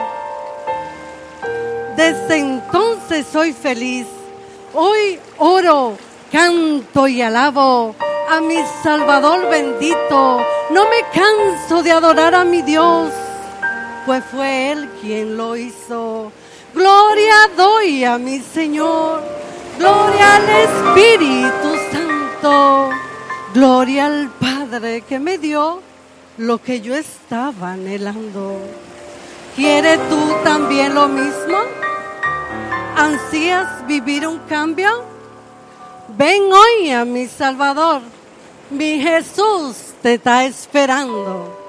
Desde 1.96 2.38
entonces 2.38 3.26
soy 3.32 3.54
feliz. 3.54 4.08
Hoy 4.74 5.20
oro, 5.38 5.98
canto 6.32 7.08
y 7.08 7.22
alabo 7.22 7.94
a 8.30 8.42
mi 8.42 8.58
Salvador 8.84 9.50
bendito. 9.50 10.40
No 10.72 10.86
me 10.86 11.02
canso 11.14 11.84
de 11.84 11.92
adorar 11.92 12.36
a 12.36 12.44
mi 12.44 12.62
Dios, 12.62 13.12
pues 14.06 14.24
fue 14.32 14.72
Él 14.72 14.90
quien 15.02 15.38
lo 15.38 15.56
hizo. 15.56 16.32
Gloria 16.74 17.36
doy 17.56 18.04
a 18.04 18.18
mi 18.18 18.40
Señor, 18.40 19.22
gloria 19.78 20.36
al 20.36 20.50
Espíritu 20.50 21.76
Santo, 21.92 22.90
gloria 23.54 24.08
al 24.08 24.30
Padre 24.30 25.02
que 25.02 25.20
me 25.20 25.38
dio 25.38 25.82
lo 26.38 26.62
que 26.62 26.82
yo 26.82 26.96
estaba 26.96 27.72
anhelando. 27.74 28.60
¿Quieres 29.56 30.00
tú 30.10 30.20
también 30.44 30.94
lo 30.94 31.08
mismo? 31.08 31.58
¿Ansías 32.98 33.88
vivir 33.88 34.28
un 34.28 34.40
cambio? 34.40 35.15
Ven 36.18 36.44
hoy 36.44 36.92
a 36.92 37.04
mi 37.04 37.28
Salvador. 37.28 38.02
Mi 38.70 39.02
Jesús 39.02 39.94
te 40.02 40.14
está 40.14 40.46
esperando. 40.46 41.62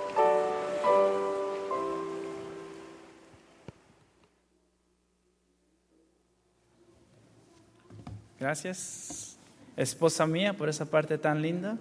Gracias, 8.38 9.36
esposa 9.76 10.26
mía, 10.28 10.52
por 10.52 10.68
esa 10.68 10.84
parte 10.84 11.18
tan 11.18 11.42
linda. 11.42 11.76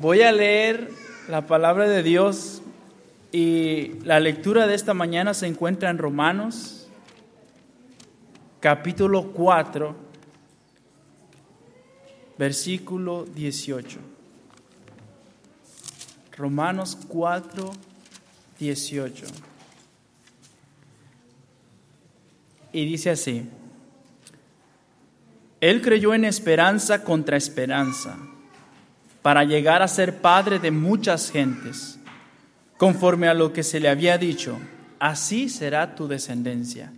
Voy 0.00 0.22
a 0.22 0.30
leer 0.30 0.88
la 1.28 1.48
palabra 1.48 1.88
de 1.88 2.04
Dios 2.04 2.62
y 3.32 3.94
la 4.04 4.20
lectura 4.20 4.68
de 4.68 4.76
esta 4.76 4.94
mañana 4.94 5.34
se 5.34 5.48
encuentra 5.48 5.90
en 5.90 5.98
Romanos, 5.98 6.77
capítulo 8.60 9.30
4, 9.32 9.94
versículo 12.36 13.24
18. 13.24 13.98
Romanos 16.36 16.98
4, 17.08 17.70
18. 18.58 19.26
Y 22.72 22.84
dice 22.84 23.10
así, 23.10 23.48
Él 25.60 25.80
creyó 25.80 26.14
en 26.14 26.24
esperanza 26.24 27.02
contra 27.04 27.36
esperanza, 27.36 28.16
para 29.22 29.44
llegar 29.44 29.82
a 29.82 29.88
ser 29.88 30.20
padre 30.20 30.58
de 30.58 30.70
muchas 30.70 31.30
gentes, 31.30 31.98
conforme 32.76 33.28
a 33.28 33.34
lo 33.34 33.52
que 33.52 33.62
se 33.62 33.80
le 33.80 33.88
había 33.88 34.18
dicho, 34.18 34.58
así 35.00 35.48
será 35.48 35.94
tu 35.94 36.06
descendencia. 36.06 36.92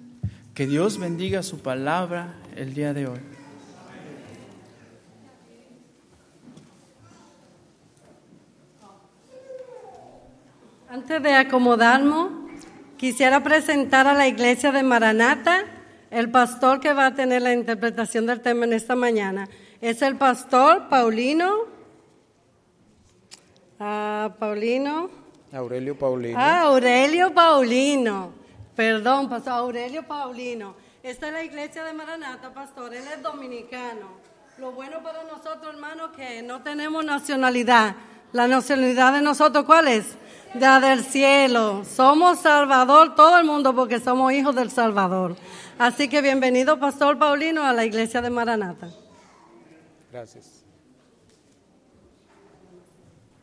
Que 0.61 0.67
Dios 0.67 0.99
bendiga 0.99 1.43
su 1.43 1.61
palabra 1.61 2.35
el 2.55 2.75
día 2.75 2.93
de 2.93 3.07
hoy. 3.07 3.19
Antes 10.91 11.23
de 11.23 11.33
acomodarnos, 11.33 12.33
quisiera 12.99 13.43
presentar 13.43 14.07
a 14.07 14.13
la 14.13 14.29
iglesia 14.29 14.71
de 14.71 14.83
Maranata 14.83 15.65
el 16.11 16.31
pastor 16.31 16.79
que 16.81 16.93
va 16.93 17.07
a 17.07 17.15
tener 17.15 17.41
la 17.41 17.55
interpretación 17.55 18.27
del 18.27 18.43
tema 18.43 18.67
en 18.67 18.75
esta 18.75 18.95
mañana. 18.95 19.49
Es 19.81 20.03
el 20.03 20.17
pastor 20.17 20.91
Paulino. 20.91 21.55
Ah, 23.79 24.35
Paulino. 24.39 25.09
Aurelio 25.55 25.99
Paulino. 25.99 26.39
Ah, 26.39 26.65
Aurelio 26.65 27.33
Paulino. 27.33 28.40
Perdón, 28.81 29.29
pastor 29.29 29.53
Aurelio 29.53 30.09
Paulino. 30.09 30.75
Esta 31.03 31.27
es 31.27 31.35
la 31.35 31.45
iglesia 31.45 31.85
de 31.85 31.93
Maranata, 31.93 32.55
pastor. 32.55 32.95
Él 32.95 33.05
es 33.15 33.23
dominicano. 33.23 34.09
Lo 34.57 34.73
bueno 34.73 35.03
para 35.03 35.23
nosotros, 35.25 35.75
hermanos, 35.75 36.13
que 36.17 36.41
no 36.41 36.63
tenemos 36.63 37.05
nacionalidad. 37.05 37.95
La 38.33 38.49
nacionalidad 38.49 39.13
de 39.13 39.21
nosotros, 39.21 39.67
¿cuál 39.67 39.87
es? 39.89 40.17
La 40.55 40.81
del 40.81 41.05
cielo. 41.05 41.85
Somos 41.85 42.39
Salvador, 42.39 43.15
todo 43.15 43.37
el 43.37 43.45
mundo, 43.45 43.77
porque 43.77 44.01
somos 44.01 44.33
hijos 44.33 44.55
del 44.55 44.71
Salvador. 44.71 45.37
Así 45.79 46.09
que 46.09 46.23
bienvenido, 46.23 46.81
Pastor 46.81 47.19
Paulino, 47.19 47.63
a 47.63 47.75
la 47.75 47.85
iglesia 47.85 48.23
de 48.23 48.31
Maranata. 48.31 48.89
Gracias. 50.11 50.65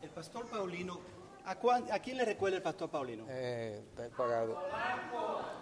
El 0.02 0.10
pastor 0.10 0.46
Paulino, 0.46 0.98
¿a, 1.48 1.54
cuán- 1.56 1.90
a 1.90 1.98
quién 1.98 2.16
le 2.18 2.24
recuerda 2.24 2.56
el 2.58 2.62
pastor 2.62 2.90
Paulino? 2.90 3.24
Eh, 3.28 3.82
está 3.90 4.08
pagado. 4.16 4.62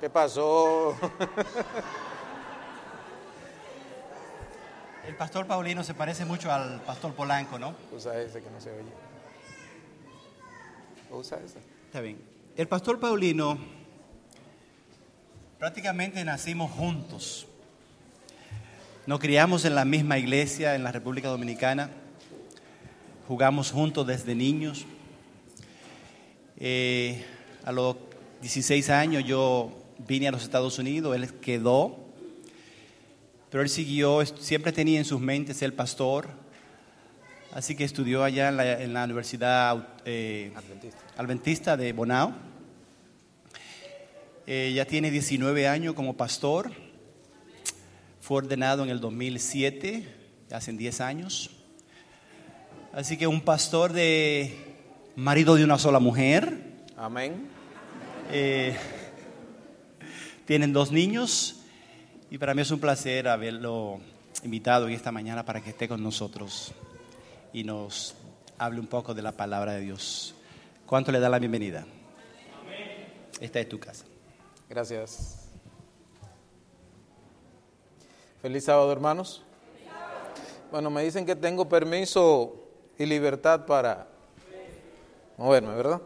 ¿Qué 0.01 0.11
pasó? 0.11 0.97
El 5.07 5.15
pastor 5.15 5.47
Paulino 5.47 5.85
se 5.85 5.95
parece 5.95 6.25
mucho 6.25 6.51
al 6.51 6.81
pastor 6.81 7.15
Polanco, 7.15 7.59
¿no? 7.59 7.75
Usa 7.93 8.21
ese 8.21 8.43
que 8.43 8.51
no 8.51 8.61
se 8.61 8.71
oye. 8.71 8.89
Usa 11.13 11.39
ese. 11.45 11.59
Está 11.87 12.01
bien. 12.01 12.21
El 12.57 12.67
pastor 12.67 12.99
Paulino, 12.99 13.57
prácticamente 15.61 16.25
nacimos 16.25 16.73
juntos. 16.73 17.47
Nos 19.07 19.21
criamos 19.21 19.65
en 19.65 19.77
la 19.77 19.85
misma 19.85 20.19
iglesia 20.19 20.75
en 20.75 20.83
la 20.83 20.91
República 20.91 21.29
Dominicana. 21.29 21.91
Jugamos 23.29 23.71
juntos 23.71 24.05
desde 24.09 24.35
niños. 24.35 24.85
Eh, 26.59 27.23
a 27.65 27.73
los 27.73 27.97
16 28.41 28.89
años 28.91 29.25
yo 29.25 29.71
vine 30.07 30.29
a 30.29 30.31
los 30.31 30.43
Estados 30.43 30.79
Unidos, 30.79 31.15
él 31.15 31.35
quedó, 31.35 31.99
pero 33.51 33.63
él 33.63 33.69
siguió, 33.69 34.25
siempre 34.25 34.73
tenía 34.73 34.99
en 34.99 35.05
sus 35.05 35.21
mentes 35.21 35.59
ser 35.59 35.75
pastor, 35.75 36.29
así 37.53 37.77
que 37.77 37.85
estudió 37.85 38.25
allá 38.25 38.49
en 38.49 38.57
la, 38.57 38.83
en 38.83 38.95
la 38.95 39.05
Universidad 39.05 39.89
eh, 40.05 40.53
Adventista 41.17 41.77
de 41.77 41.93
Bonao. 41.93 42.33
Eh, 44.47 44.73
ya 44.75 44.85
tiene 44.85 45.11
19 45.11 45.67
años 45.67 45.95
como 45.95 46.17
pastor. 46.17 46.71
Fue 48.21 48.39
ordenado 48.39 48.85
en 48.85 48.91
el 48.91 49.01
2007, 49.01 50.09
hace 50.53 50.73
10 50.73 51.01
años. 51.01 51.51
Así 52.93 53.17
que 53.17 53.27
un 53.27 53.41
pastor 53.41 53.93
de 53.93 54.66
marido 55.17 55.55
de 55.55 55.65
una 55.65 55.79
sola 55.79 55.99
mujer. 55.99 56.85
Amén. 56.95 57.49
Eh, 58.31 58.77
tienen 60.45 60.75
dos 60.75 60.93
niños 60.93 61.63
y 62.31 62.37
para 62.37 62.53
mí 62.53 62.61
es 62.61 62.71
un 62.71 62.81
placer 62.81 63.27
haberlo 63.27 63.99
invitado 64.45 64.87
hoy 64.87 64.95
esta 64.95 65.11
mañana 65.11 65.45
para 65.45 65.63
que 65.63 65.71
esté 65.71 65.89
con 65.89 66.03
nosotros 66.03 66.73
y 67.53 67.65
nos 67.65 68.15
hable 68.59 68.79
un 68.79 68.87
poco 68.87 69.15
de 69.15 69.23
la 69.23 69.33
palabra 69.33 69.73
de 69.73 69.81
Dios. 69.81 70.35
¿Cuánto 70.85 71.11
le 71.11 71.19
da 71.19 71.31
la 71.31 71.39
bienvenida? 71.39 71.87
Esta 73.41 73.61
es 73.61 73.69
tu 73.69 73.81
casa. 73.81 74.05
Gracias. 74.69 75.49
Feliz 78.43 78.65
sábado, 78.65 78.93
hermanos. 78.93 79.43
Bueno, 80.71 80.91
me 80.91 81.03
dicen 81.03 81.25
que 81.25 81.35
tengo 81.35 81.67
permiso 81.69 82.69
y 82.99 83.07
libertad 83.07 83.65
para 83.65 84.09
moverme, 85.37 85.75
¿verdad? 85.75 86.01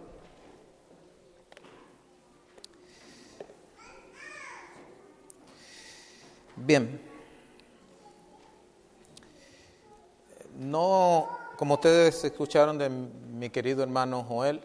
Bien. 6.56 7.00
No, 10.58 11.28
como 11.56 11.74
ustedes 11.74 12.22
escucharon 12.24 12.76
de 12.76 12.90
mi 12.90 13.48
querido 13.48 13.82
hermano 13.82 14.24
Joel, 14.24 14.60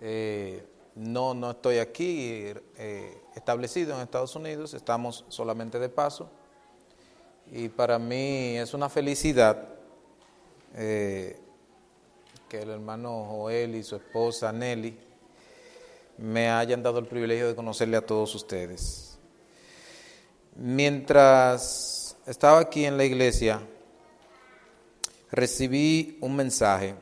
eh, 0.00 0.66
no, 0.94 1.34
no 1.34 1.50
estoy 1.50 1.78
aquí 1.78 2.52
eh, 2.76 3.22
establecido 3.34 3.94
en 3.94 4.00
Estados 4.00 4.34
Unidos, 4.36 4.72
estamos 4.72 5.24
solamente 5.28 5.78
de 5.78 5.88
paso. 5.90 6.30
Y 7.52 7.68
para 7.68 7.98
mí 7.98 8.56
es 8.56 8.72
una 8.72 8.88
felicidad 8.88 9.68
eh, 10.74 11.38
que 12.48 12.62
el 12.62 12.70
hermano 12.70 13.24
Joel 13.28 13.74
y 13.74 13.82
su 13.82 13.96
esposa 13.96 14.52
Nelly 14.52 14.96
me 16.18 16.48
hayan 16.48 16.82
dado 16.82 16.98
el 16.98 17.06
privilegio 17.06 17.48
de 17.48 17.56
conocerle 17.56 17.96
a 17.96 18.06
todos 18.06 18.34
ustedes. 18.34 19.18
Mientras 20.54 22.16
estaba 22.26 22.60
aquí 22.60 22.84
en 22.84 22.96
la 22.96 23.04
iglesia, 23.04 23.60
recibí 25.30 26.18
un 26.20 26.36
mensaje 26.36 26.94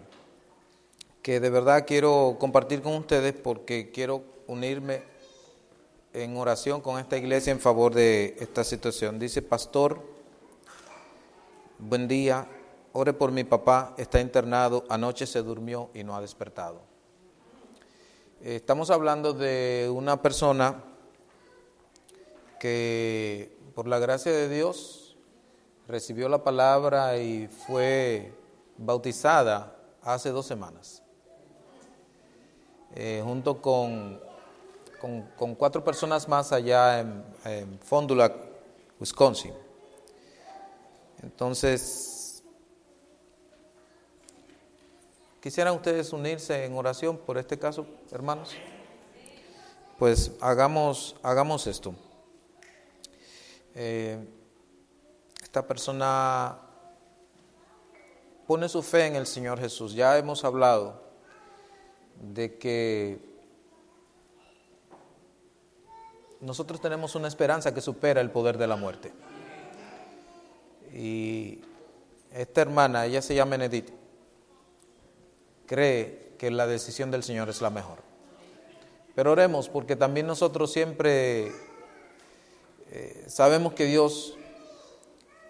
que 1.22 1.40
de 1.40 1.50
verdad 1.50 1.84
quiero 1.86 2.36
compartir 2.40 2.82
con 2.82 2.94
ustedes 2.94 3.34
porque 3.34 3.90
quiero 3.92 4.24
unirme 4.46 5.02
en 6.12 6.36
oración 6.36 6.80
con 6.80 6.98
esta 6.98 7.16
iglesia 7.16 7.50
en 7.50 7.60
favor 7.60 7.94
de 7.94 8.36
esta 8.40 8.64
situación. 8.64 9.18
Dice, 9.18 9.42
pastor, 9.42 10.00
buen 11.78 12.08
día, 12.08 12.46
ore 12.94 13.12
por 13.12 13.32
mi 13.32 13.42
papá, 13.42 13.92
está 13.98 14.20
internado, 14.20 14.84
anoche 14.88 15.26
se 15.26 15.42
durmió 15.42 15.90
y 15.94 16.04
no 16.04 16.16
ha 16.16 16.20
despertado. 16.20 16.80
Estamos 18.40 18.90
hablando 18.90 19.32
de 19.32 19.90
una 19.92 20.22
persona 20.22 20.82
que 22.60 23.58
por 23.74 23.88
la 23.88 23.98
gracia 23.98 24.30
de 24.30 24.48
Dios 24.48 25.16
recibió 25.88 26.28
la 26.28 26.44
palabra 26.44 27.18
y 27.18 27.48
fue 27.48 28.32
bautizada 28.78 29.76
hace 30.02 30.30
dos 30.30 30.46
semanas, 30.46 31.02
eh, 32.94 33.22
junto 33.24 33.60
con, 33.60 34.20
con, 35.36 35.56
cuatro 35.56 35.82
personas 35.82 36.28
más 36.28 36.52
allá 36.52 37.00
en, 37.00 37.24
en 37.44 37.80
Wisconsin. 39.00 39.52
Entonces, 41.22 42.13
¿Quisieran 45.44 45.74
ustedes 45.74 46.10
unirse 46.14 46.64
en 46.64 46.74
oración 46.74 47.18
por 47.18 47.36
este 47.36 47.58
caso, 47.58 47.86
hermanos? 48.10 48.52
Pues 49.98 50.32
hagamos, 50.40 51.16
hagamos 51.22 51.66
esto. 51.66 51.94
Eh, 53.74 54.26
esta 55.42 55.66
persona 55.66 56.58
pone 58.46 58.70
su 58.70 58.82
fe 58.82 59.04
en 59.04 59.16
el 59.16 59.26
Señor 59.26 59.60
Jesús. 59.60 59.92
Ya 59.92 60.16
hemos 60.16 60.46
hablado 60.46 61.02
de 62.22 62.56
que 62.56 63.18
nosotros 66.40 66.80
tenemos 66.80 67.16
una 67.16 67.28
esperanza 67.28 67.74
que 67.74 67.82
supera 67.82 68.22
el 68.22 68.30
poder 68.30 68.56
de 68.56 68.66
la 68.66 68.76
muerte. 68.76 69.12
Y 70.94 71.60
esta 72.32 72.62
hermana, 72.62 73.04
ella 73.04 73.20
se 73.20 73.34
llama 73.34 73.56
Enedith, 73.56 74.03
cree 75.66 76.34
que 76.38 76.50
la 76.50 76.66
decisión 76.66 77.10
del 77.10 77.22
Señor 77.22 77.48
es 77.48 77.60
la 77.60 77.70
mejor. 77.70 77.98
Pero 79.14 79.32
oremos 79.32 79.68
porque 79.68 79.96
también 79.96 80.26
nosotros 80.26 80.72
siempre 80.72 81.52
eh, 82.90 83.24
sabemos 83.28 83.74
que 83.74 83.86
Dios 83.86 84.36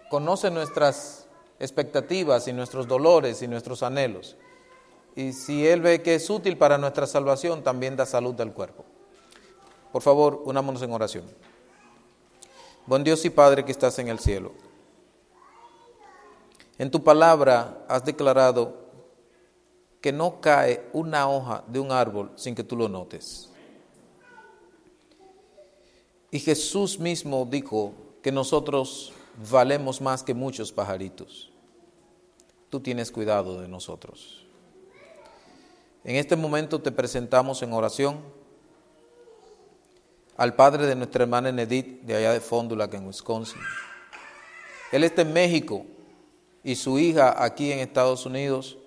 conoce 0.09 0.51
nuestras 0.51 1.27
expectativas 1.59 2.47
y 2.47 2.53
nuestros 2.53 2.87
dolores 2.87 3.41
y 3.41 3.47
nuestros 3.47 3.83
anhelos. 3.83 4.35
Y 5.15 5.33
si 5.33 5.67
Él 5.67 5.81
ve 5.81 6.01
que 6.01 6.15
es 6.15 6.29
útil 6.29 6.57
para 6.57 6.77
nuestra 6.77 7.07
salvación, 7.07 7.63
también 7.63 7.95
da 7.95 8.05
salud 8.05 8.39
al 8.41 8.53
cuerpo. 8.53 8.85
Por 9.91 10.01
favor, 10.01 10.41
unámonos 10.45 10.81
en 10.81 10.91
oración. 10.91 11.23
Buen 12.85 13.03
Dios 13.03 13.23
y 13.25 13.29
Padre 13.29 13.65
que 13.65 13.71
estás 13.71 13.97
en 13.97 14.09
el 14.09 14.19
cielo. 14.19 14.51
En 16.77 16.91
tu 16.91 17.03
palabra 17.03 17.85
has 17.87 18.03
declarado 18.03 18.84
que 20.05 20.13
no 20.13 20.39
cae 20.39 20.87
una 20.93 21.27
hoja 21.27 21.63
de 21.65 21.79
un 21.79 21.91
árbol 21.91 22.29
sin 22.35 22.53
que 22.53 22.63
tú 22.63 22.75
lo 22.75 22.87
notes. 22.87 23.49
Y 26.29 26.39
Jesús 26.39 26.99
mismo 26.99 27.47
dijo 27.49 27.91
que 28.21 28.31
nosotros 28.31 29.13
valemos 29.49 30.01
más 30.01 30.21
que 30.21 30.35
muchos 30.35 30.71
pajaritos. 30.71 31.51
Tú 32.69 32.81
tienes 32.81 33.09
cuidado 33.09 33.59
de 33.59 33.67
nosotros. 33.67 34.45
En 36.03 36.17
este 36.17 36.35
momento 36.35 36.79
te 36.79 36.91
presentamos 36.91 37.63
en 37.63 37.73
oración 37.73 38.19
al 40.37 40.53
padre 40.53 40.85
de 40.85 40.95
nuestra 40.95 41.23
hermana 41.23 41.49
Enedith, 41.49 42.03
de 42.03 42.15
allá 42.15 42.31
de 42.31 42.41
Fondula, 42.41 42.87
en 42.93 43.07
Wisconsin. 43.07 43.59
Él 44.91 45.03
está 45.03 45.23
en 45.23 45.33
México 45.33 45.83
y 46.63 46.75
su 46.75 46.99
hija 46.99 47.43
aquí 47.43 47.71
en 47.71 47.79
Estados 47.79 48.27
Unidos 48.27 48.77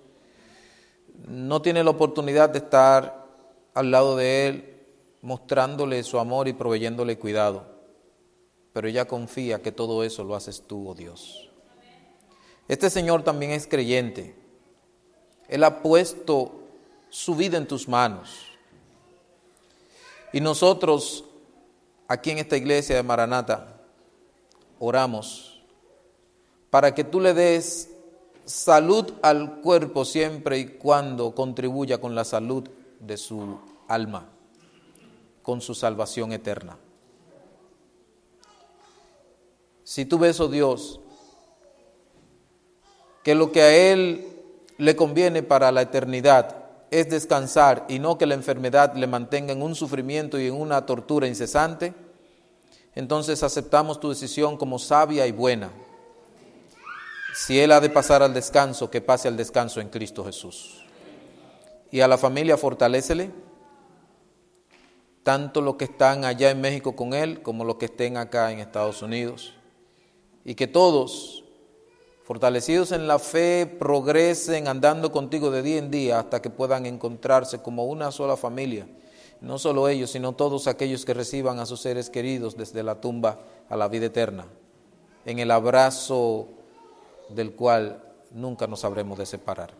no 1.27 1.61
tiene 1.61 1.83
la 1.83 1.91
oportunidad 1.91 2.49
de 2.49 2.59
estar 2.59 3.25
al 3.73 3.91
lado 3.91 4.15
de 4.15 4.47
él 4.47 4.79
mostrándole 5.21 6.03
su 6.03 6.19
amor 6.19 6.47
y 6.47 6.53
proveyéndole 6.53 7.17
cuidado. 7.17 7.65
Pero 8.73 8.87
ella 8.87 9.05
confía 9.05 9.61
que 9.61 9.71
todo 9.71 10.03
eso 10.03 10.23
lo 10.23 10.35
haces 10.35 10.63
tú, 10.65 10.89
oh 10.89 10.95
Dios. 10.95 11.49
Este 12.67 12.89
Señor 12.89 13.23
también 13.23 13.51
es 13.51 13.67
creyente. 13.67 14.35
Él 15.47 15.63
ha 15.63 15.81
puesto 15.81 16.51
su 17.09 17.35
vida 17.35 17.57
en 17.57 17.67
tus 17.67 17.87
manos. 17.87 18.45
Y 20.31 20.41
nosotros, 20.41 21.25
aquí 22.07 22.29
en 22.29 22.37
esta 22.37 22.55
iglesia 22.55 22.95
de 22.95 23.03
Maranata, 23.03 23.81
oramos 24.77 25.63
para 26.69 26.93
que 26.93 27.03
tú 27.03 27.19
le 27.19 27.33
des 27.33 27.88
salud 28.49 29.13
al 29.21 29.61
cuerpo 29.61 30.05
siempre 30.05 30.57
y 30.57 30.65
cuando 30.69 31.35
contribuya 31.35 32.01
con 32.01 32.15
la 32.15 32.25
salud 32.25 32.67
de 32.99 33.15
su 33.15 33.59
alma, 33.87 34.27
con 35.43 35.61
su 35.61 35.75
salvación 35.75 36.31
eterna. 36.31 36.75
Si 39.83 40.05
tú 40.05 40.17
ves, 40.17 40.39
oh 40.39 40.47
Dios, 40.47 40.99
que 43.23 43.35
lo 43.35 43.51
que 43.51 43.61
a 43.61 43.91
Él 43.91 44.25
le 44.77 44.95
conviene 44.95 45.43
para 45.43 45.71
la 45.71 45.83
eternidad 45.83 46.55
es 46.89 47.07
descansar 47.07 47.85
y 47.87 47.99
no 47.99 48.17
que 48.17 48.25
la 48.25 48.33
enfermedad 48.33 48.95
le 48.95 49.05
mantenga 49.05 49.53
en 49.53 49.61
un 49.61 49.75
sufrimiento 49.75 50.39
y 50.39 50.47
en 50.47 50.59
una 50.59 50.87
tortura 50.87 51.27
incesante, 51.27 51.93
entonces 52.95 53.43
aceptamos 53.43 53.99
tu 53.99 54.09
decisión 54.09 54.57
como 54.57 54.79
sabia 54.79 55.27
y 55.27 55.31
buena. 55.31 55.71
Si 57.45 57.57
Él 57.57 57.71
ha 57.71 57.79
de 57.79 57.89
pasar 57.89 58.21
al 58.21 58.33
descanso, 58.33 58.91
que 58.91 58.99
pase 58.99 59.29
al 59.29 59.37
descanso 59.37 59.79
en 59.79 59.87
Cristo 59.87 60.25
Jesús. 60.25 60.83
Y 61.89 62.01
a 62.01 62.07
la 62.09 62.17
familia 62.17 62.57
fortalécele, 62.57 63.31
tanto 65.23 65.61
los 65.61 65.75
que 65.75 65.85
están 65.85 66.25
allá 66.25 66.51
en 66.51 66.59
México 66.59 66.97
con 66.97 67.13
Él 67.13 67.41
como 67.41 67.63
los 67.63 67.75
que 67.77 67.85
estén 67.85 68.17
acá 68.17 68.51
en 68.51 68.59
Estados 68.59 69.01
Unidos. 69.01 69.53
Y 70.43 70.55
que 70.55 70.67
todos 70.67 71.45
fortalecidos 72.25 72.91
en 72.91 73.07
la 73.07 73.19
fe, 73.19 73.65
progresen 73.65 74.67
andando 74.67 75.09
contigo 75.09 75.49
de 75.49 75.63
día 75.63 75.79
en 75.79 75.89
día 75.91 76.19
hasta 76.19 76.41
que 76.41 76.49
puedan 76.49 76.85
encontrarse 76.85 77.59
como 77.59 77.85
una 77.85 78.11
sola 78.11 78.35
familia. 78.35 78.85
No 79.39 79.57
solo 79.57 79.87
ellos, 79.87 80.11
sino 80.11 80.33
todos 80.33 80.67
aquellos 80.67 81.05
que 81.05 81.13
reciban 81.13 81.57
a 81.59 81.65
sus 81.65 81.79
seres 81.79 82.09
queridos 82.09 82.57
desde 82.57 82.83
la 82.83 82.99
tumba 82.99 83.39
a 83.69 83.77
la 83.77 83.87
vida 83.87 84.07
eterna, 84.07 84.45
en 85.25 85.39
el 85.39 85.51
abrazo 85.51 86.58
del 87.29 87.53
cual 87.53 88.03
nunca 88.31 88.67
nos 88.67 88.83
habremos 88.83 89.17
de 89.17 89.25
separar. 89.25 89.73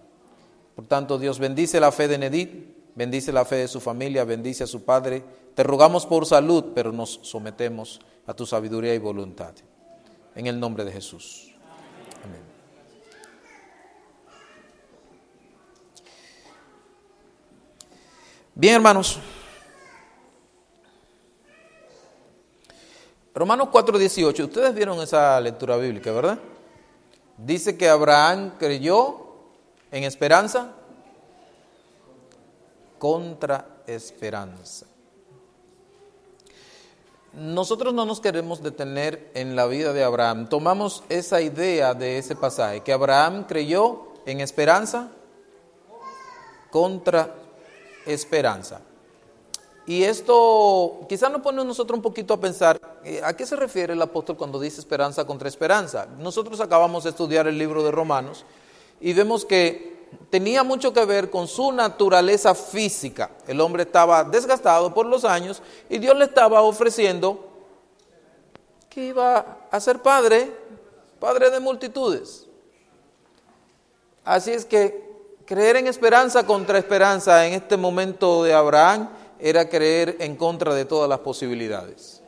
Por 0.75 0.87
tanto, 0.87 1.17
Dios 1.17 1.39
bendice 1.39 1.79
la 1.79 1.91
fe 1.91 2.07
de 2.07 2.17
Nedit, 2.17 2.93
bendice 2.95 3.31
la 3.31 3.45
fe 3.45 3.57
de 3.57 3.67
su 3.67 3.79
familia, 3.79 4.23
bendice 4.23 4.63
a 4.63 4.67
su 4.67 4.83
padre. 4.83 5.23
Te 5.55 5.63
rogamos 5.63 6.05
por 6.05 6.25
salud, 6.25 6.71
pero 6.73 6.91
nos 6.91 7.19
sometemos 7.23 7.99
a 8.25 8.33
tu 8.33 8.45
sabiduría 8.45 8.93
y 8.93 8.99
voluntad. 8.99 9.53
En 10.35 10.47
el 10.47 10.59
nombre 10.59 10.85
de 10.85 10.91
Jesús. 10.91 11.53
Bien, 18.55 18.75
hermanos. 18.75 19.19
Romanos 23.33 23.69
4:18, 23.71 24.43
ustedes 24.43 24.75
vieron 24.75 24.99
esa 25.01 25.39
lectura 25.39 25.77
bíblica, 25.77 26.11
¿verdad? 26.11 26.39
Dice 27.45 27.77
que 27.77 27.87
Abraham 27.87 28.55
creyó 28.59 29.27
en 29.91 30.03
esperanza 30.03 30.73
contra 32.97 33.65
esperanza. 33.87 34.85
Nosotros 37.33 37.93
no 37.93 38.05
nos 38.05 38.19
queremos 38.19 38.61
detener 38.61 39.31
en 39.35 39.55
la 39.55 39.67
vida 39.67 39.93
de 39.93 40.03
Abraham. 40.03 40.49
Tomamos 40.49 41.03
esa 41.09 41.41
idea 41.41 41.93
de 41.93 42.17
ese 42.17 42.35
pasaje, 42.35 42.81
que 42.81 42.91
Abraham 42.91 43.45
creyó 43.47 44.07
en 44.25 44.41
esperanza 44.41 45.09
contra 46.71 47.35
esperanza. 48.05 48.81
Y 49.85 50.03
esto 50.03 51.05
quizás 51.07 51.31
nos 51.31 51.41
pone 51.41 51.61
a 51.61 51.65
nosotros 51.65 51.97
un 51.97 52.03
poquito 52.03 52.33
a 52.33 52.39
pensar, 52.39 52.79
¿a 53.23 53.33
qué 53.33 53.45
se 53.45 53.55
refiere 53.55 53.93
el 53.93 54.01
apóstol 54.01 54.37
cuando 54.37 54.59
dice 54.59 54.79
esperanza 54.79 55.25
contra 55.25 55.47
esperanza? 55.47 56.07
Nosotros 56.17 56.59
acabamos 56.59 57.03
de 57.03 57.11
estudiar 57.11 57.47
el 57.47 57.57
libro 57.57 57.83
de 57.83 57.91
Romanos 57.91 58.45
y 58.99 59.13
vemos 59.13 59.45
que 59.45 60.07
tenía 60.29 60.63
mucho 60.63 60.93
que 60.93 61.05
ver 61.05 61.29
con 61.29 61.47
su 61.47 61.71
naturaleza 61.71 62.55
física. 62.55 63.31
El 63.47 63.61
hombre 63.61 63.83
estaba 63.83 64.23
desgastado 64.23 64.93
por 64.93 65.05
los 65.05 65.25
años 65.25 65.61
y 65.89 65.99
Dios 65.99 66.17
le 66.17 66.25
estaba 66.25 66.61
ofreciendo 66.61 67.47
que 68.89 69.05
iba 69.05 69.59
a 69.69 69.79
ser 69.79 70.01
padre, 70.01 70.51
padre 71.19 71.49
de 71.49 71.59
multitudes. 71.59 72.47
Así 74.23 74.51
es 74.51 74.65
que 74.65 75.09
Creer 75.49 75.77
en 75.77 75.87
esperanza 75.87 76.45
contra 76.45 76.77
esperanza 76.77 77.47
en 77.47 77.53
este 77.53 77.75
momento 77.75 78.43
de 78.43 78.53
Abraham 78.53 79.09
era 79.39 79.67
creer 79.67 80.17
en 80.19 80.35
contra 80.35 80.75
de 80.75 80.85
todas 80.85 81.09
las 81.09 81.17
posibilidades. 81.21 82.18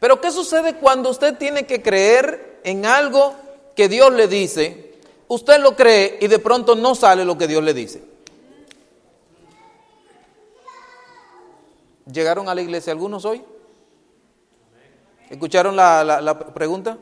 Pero 0.00 0.20
¿qué 0.20 0.30
sucede 0.30 0.76
cuando 0.76 1.10
usted 1.10 1.36
tiene 1.36 1.66
que 1.66 1.82
creer 1.82 2.60
en 2.64 2.86
algo 2.86 3.34
que 3.74 3.88
Dios 3.88 4.12
le 4.12 4.28
dice? 4.28 4.94
Usted 5.28 5.60
lo 5.60 5.76
cree 5.76 6.18
y 6.20 6.28
de 6.28 6.38
pronto 6.38 6.74
no 6.74 6.94
sale 6.94 7.24
lo 7.24 7.36
que 7.36 7.46
Dios 7.46 7.62
le 7.62 7.74
dice. 7.74 8.02
¿Llegaron 12.10 12.48
a 12.48 12.54
la 12.54 12.62
iglesia 12.62 12.92
algunos 12.92 13.24
hoy? 13.24 13.42
¿Escucharon 15.28 15.76
la, 15.76 16.04
la 16.04 16.38
pregunta? 16.38 16.96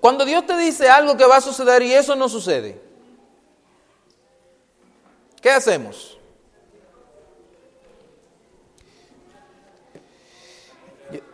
Cuando 0.00 0.24
Dios 0.24 0.44
te 0.46 0.56
dice 0.56 0.88
algo 0.88 1.16
que 1.16 1.24
va 1.24 1.36
a 1.36 1.40
suceder 1.40 1.82
y 1.82 1.92
eso 1.92 2.16
no 2.16 2.28
sucede, 2.28 2.80
¿Qué 5.42 5.50
hacemos? 5.50 6.16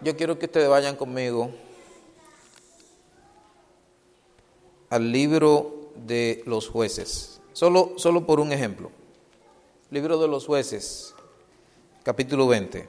Yo, 0.00 0.16
quiero 0.16 0.38
que 0.38 0.46
ustedes 0.46 0.68
vayan 0.68 0.96
conmigo 0.96 1.50
al 4.90 5.12
libro 5.12 5.92
de 5.94 6.42
los 6.46 6.68
jueces. 6.68 7.40
Solo, 7.52 7.92
solo 7.96 8.26
por 8.26 8.40
un 8.40 8.52
ejemplo. 8.52 8.90
Libro 9.90 10.18
de 10.18 10.26
los 10.28 10.46
jueces, 10.46 11.14
capítulo 12.02 12.48
20. 12.48 12.88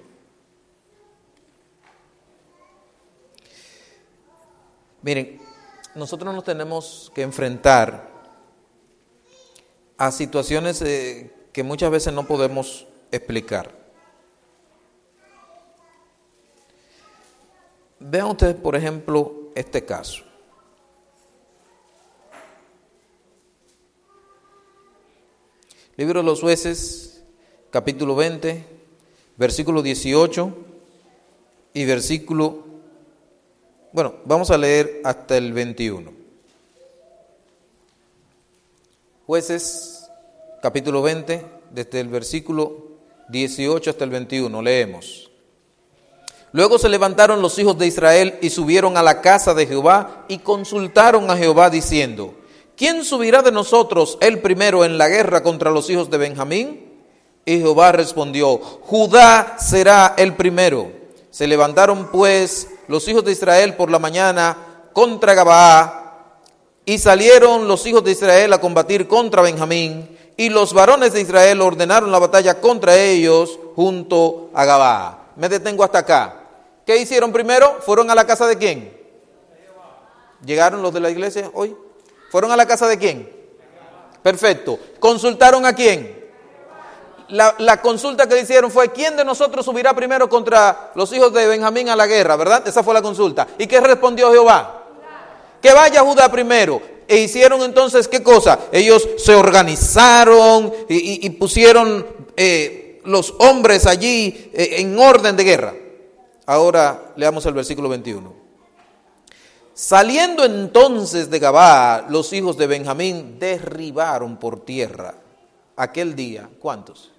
Miren, 5.02 5.42
nosotros 5.96 6.34
nos 6.34 6.44
tenemos 6.44 7.12
que 7.14 7.22
enfrentar 7.22 8.10
a 9.98 10.12
situaciones 10.12 10.82
eh, 10.82 11.34
que 11.54 11.64
muchas 11.64 11.92
veces 11.92 12.14
no 12.14 12.26
podemos 12.26 12.88
explicar. 13.12 13.79
Vean 18.00 18.28
ustedes, 18.28 18.56
por 18.56 18.76
ejemplo, 18.76 19.52
este 19.56 19.84
caso. 19.84 20.24
Libro 25.98 26.22
de 26.22 26.26
los 26.26 26.40
jueces, 26.40 27.26
capítulo 27.72 28.16
20, 28.16 28.64
versículo 29.36 29.82
18 29.82 30.58
y 31.74 31.86
versículo... 31.86 32.64
Bueno, 33.92 34.16
vamos 34.24 34.50
a 34.50 34.58
leer 34.58 35.02
hasta 35.04 35.36
el 35.36 35.52
21. 35.52 36.14
Jueces, 39.28 40.10
capítulo 40.62 41.02
20, 41.02 41.46
desde 41.72 42.00
el 42.00 42.08
versículo 42.08 42.88
18 43.28 43.90
hasta 43.90 44.06
el 44.06 44.10
21, 44.10 44.62
leemos. 44.62 45.29
Luego 46.52 46.80
se 46.80 46.90
levantaron 46.90 47.42
los 47.42 47.60
hijos 47.60 47.78
de 47.78 47.88
Israel 47.88 48.40
y 48.42 48.50
subieron 48.50 48.98
a 48.98 49.04
la 49.04 49.22
casa 49.22 49.54
de 49.54 49.68
Jehová 49.68 50.26
y 50.28 50.40
consultaron 50.40 51.30
a 51.30 51.38
Jehová 51.38 51.70
diciendo, 51.70 52.34
¿quién 52.76 53.06
subirá 53.06 53.42
de 53.42 53.52
nosotros 53.52 54.18
el 54.22 54.40
primero 54.40 54.84
en 54.84 54.98
la 54.98 55.08
guerra 55.10 55.44
contra 55.44 55.70
los 55.70 55.90
hijos 55.90 56.10
de 56.10 56.18
Benjamín? 56.18 56.90
Y 57.46 57.58
Jehová 57.60 57.92
respondió, 57.92 58.58
Judá 58.58 59.58
será 59.60 60.16
el 60.18 60.36
primero. 60.36 60.92
Se 61.30 61.46
levantaron 61.46 62.10
pues 62.12 62.68
los 62.88 63.08
hijos 63.08 63.24
de 63.24 63.32
Israel 63.32 63.76
por 63.76 63.92
la 63.92 64.00
mañana 64.00 64.58
contra 64.94 65.36
Gabaa 65.36 66.34
y 66.86 66.98
salieron 66.98 67.68
los 67.68 67.86
hijos 67.86 68.04
de 68.04 68.12
Israel 68.12 68.52
a 68.54 68.60
combatir 68.60 69.08
contra 69.08 69.44
Benjamín 69.44 70.18
y 70.36 70.50
los 70.50 70.74
varones 70.74 71.14
de 71.14 71.22
Israel 71.22 71.62
ordenaron 71.62 72.12
la 72.12 72.18
batalla 72.18 72.60
contra 72.60 72.96
ellos 72.96 73.60
junto 73.76 74.50
a 74.56 74.66
Gabaa. 74.66 75.20
Me 75.36 75.50
detengo 75.50 75.84
hasta 75.84 76.00
acá. 76.00 76.39
¿Qué 76.90 76.98
hicieron 76.98 77.32
primero? 77.32 77.78
¿Fueron 77.86 78.10
a 78.10 78.16
la 78.16 78.26
casa 78.26 78.48
de 78.48 78.58
quién? 78.58 78.92
¿Llegaron 80.44 80.82
los 80.82 80.92
de 80.92 81.00
la 81.00 81.12
iglesia 81.12 81.52
hoy? 81.54 81.78
¿Fueron 82.32 82.52
a 82.52 82.58
la 82.58 82.66
casa 82.66 82.88
de 82.88 82.98
quién? 82.98 83.32
Perfecto. 84.24 84.80
¿Consultaron 85.00 85.68
a 85.68 85.74
quién? 85.74 86.32
La, 87.28 87.54
la, 87.60 87.80
consulta 87.80 88.28
que 88.28 88.40
hicieron 88.40 88.72
fue, 88.72 88.92
¿quién 88.92 89.16
de 89.16 89.24
nosotros 89.24 89.66
subirá 89.66 89.94
primero 89.94 90.28
contra 90.28 90.90
los 90.96 91.14
hijos 91.14 91.32
de 91.32 91.46
Benjamín 91.46 91.90
a 91.90 91.96
la 91.96 92.08
guerra? 92.08 92.36
¿Verdad? 92.36 92.68
Esa 92.68 92.82
fue 92.82 92.96
la 92.96 93.04
consulta. 93.04 93.46
¿Y 93.60 93.68
qué 93.68 93.80
respondió 93.80 94.32
Jehová? 94.32 94.86
Que 95.62 95.72
vaya 95.72 96.02
Judá 96.02 96.32
primero. 96.32 96.82
E 97.08 97.20
hicieron 97.20 97.62
entonces, 97.62 98.08
¿qué 98.08 98.24
cosa? 98.24 98.58
Ellos 98.72 99.08
se 99.20 99.36
organizaron 99.36 100.74
y 100.88 101.30
pusieron 101.30 102.04
eh, 102.36 103.00
los 103.06 103.36
hombres 103.38 103.86
allí 103.86 104.50
eh, 104.56 104.78
en 104.78 104.98
orden 104.98 105.36
de 105.36 105.44
guerra. 105.44 105.74
Ahora 106.50 107.14
leamos 107.16 107.46
el 107.46 107.54
versículo 107.54 107.90
21. 107.90 108.34
Saliendo 109.72 110.44
entonces 110.44 111.30
de 111.30 111.38
Gabá, 111.38 112.08
los 112.10 112.34
hijos 112.34 112.58
de 112.58 112.66
Benjamín 112.66 113.38
derribaron 113.38 114.38
por 114.38 114.66
tierra 114.66 115.14
aquel 115.76 116.16
día. 116.16 116.50
¿Cuántos? 116.60 117.12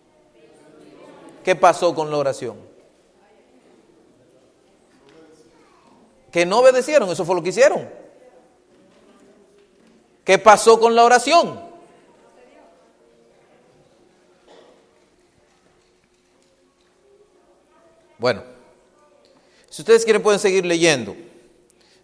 ¿Qué 1.45 1.55
pasó 1.55 1.95
con 1.95 2.11
la 2.11 2.17
oración? 2.17 2.57
Que 6.33 6.45
no 6.45 6.59
obedecieron, 6.59 7.09
eso 7.09 7.25
fue 7.25 7.37
lo 7.37 7.43
que 7.45 7.51
hicieron. 7.51 7.89
¿Qué 10.25 10.39
pasó 10.39 10.81
con 10.81 10.97
la 10.97 11.05
oración? 11.05 11.71
Bueno, 18.19 18.59
si 19.71 19.83
ustedes 19.83 20.05
quieren 20.05 20.23
pueden 20.23 20.41
seguir 20.41 20.67
leyendo. 20.67 21.17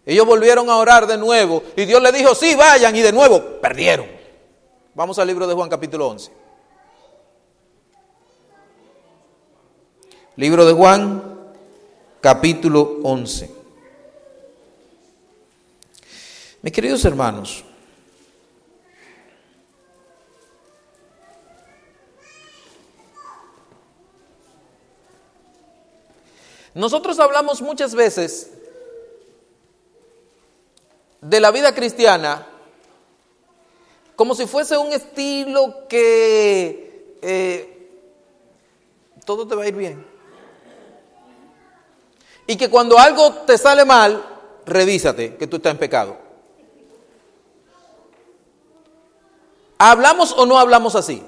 Ellos 0.05 0.25
volvieron 0.25 0.69
a 0.69 0.77
orar 0.77 1.05
de 1.05 1.17
nuevo 1.17 1.63
y 1.75 1.83
Dios 1.85 2.01
le 2.01 2.13
dijo, 2.13 2.33
sí, 2.33 2.55
vayan 2.55 2.95
y 2.95 3.01
de 3.01 3.11
nuevo 3.11 3.59
perdieron. 3.61 4.07
Vamos 4.95 5.19
al 5.19 5.27
libro 5.27 5.45
de 5.45 5.53
Juan 5.53 5.69
capítulo 5.69 6.07
11. 6.07 6.31
Libro 10.37 10.65
de 10.65 10.73
Juan 10.73 11.37
capítulo 12.21 12.99
11. 13.03 13.51
Mis 16.61 16.73
queridos 16.73 17.03
hermanos, 17.03 17.65
nosotros 26.77 27.19
hablamos 27.19 27.59
muchas 27.59 27.95
veces 27.95 28.51
de 31.21 31.39
la 31.39 31.49
vida 31.49 31.73
cristiana 31.73 32.45
como 34.15 34.35
si 34.35 34.45
fuese 34.45 34.77
un 34.77 34.93
estilo 34.93 35.87
que 35.89 37.17
eh, 37.23 37.89
todo 39.25 39.47
te 39.47 39.55
va 39.55 39.63
a 39.63 39.67
ir 39.67 39.75
bien. 39.75 40.05
Y 42.45 42.55
que 42.57 42.69
cuando 42.69 42.99
algo 42.99 43.33
te 43.47 43.57
sale 43.57 43.83
mal, 43.83 44.23
revísate 44.63 45.35
que 45.35 45.47
tú 45.47 45.55
estás 45.55 45.71
en 45.71 45.79
pecado. 45.79 46.15
¿Hablamos 49.79 50.31
o 50.31 50.45
no 50.45 50.59
hablamos 50.59 50.95
así? 50.95 51.23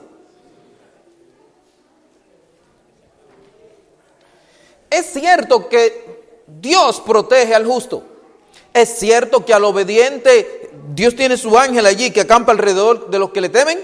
Es 4.89 5.07
cierto 5.07 5.69
que 5.69 6.19
Dios 6.47 7.01
protege 7.01 7.53
al 7.55 7.65
justo. 7.65 8.03
Es 8.73 8.97
cierto 8.97 9.45
que 9.45 9.53
al 9.53 9.63
obediente 9.63 10.71
Dios 10.93 11.15
tiene 11.15 11.37
su 11.37 11.57
ángel 11.57 11.85
allí 11.85 12.11
que 12.11 12.21
acampa 12.21 12.51
alrededor 12.51 13.09
de 13.09 13.19
los 13.19 13.31
que 13.31 13.41
le 13.41 13.49
temen. 13.49 13.79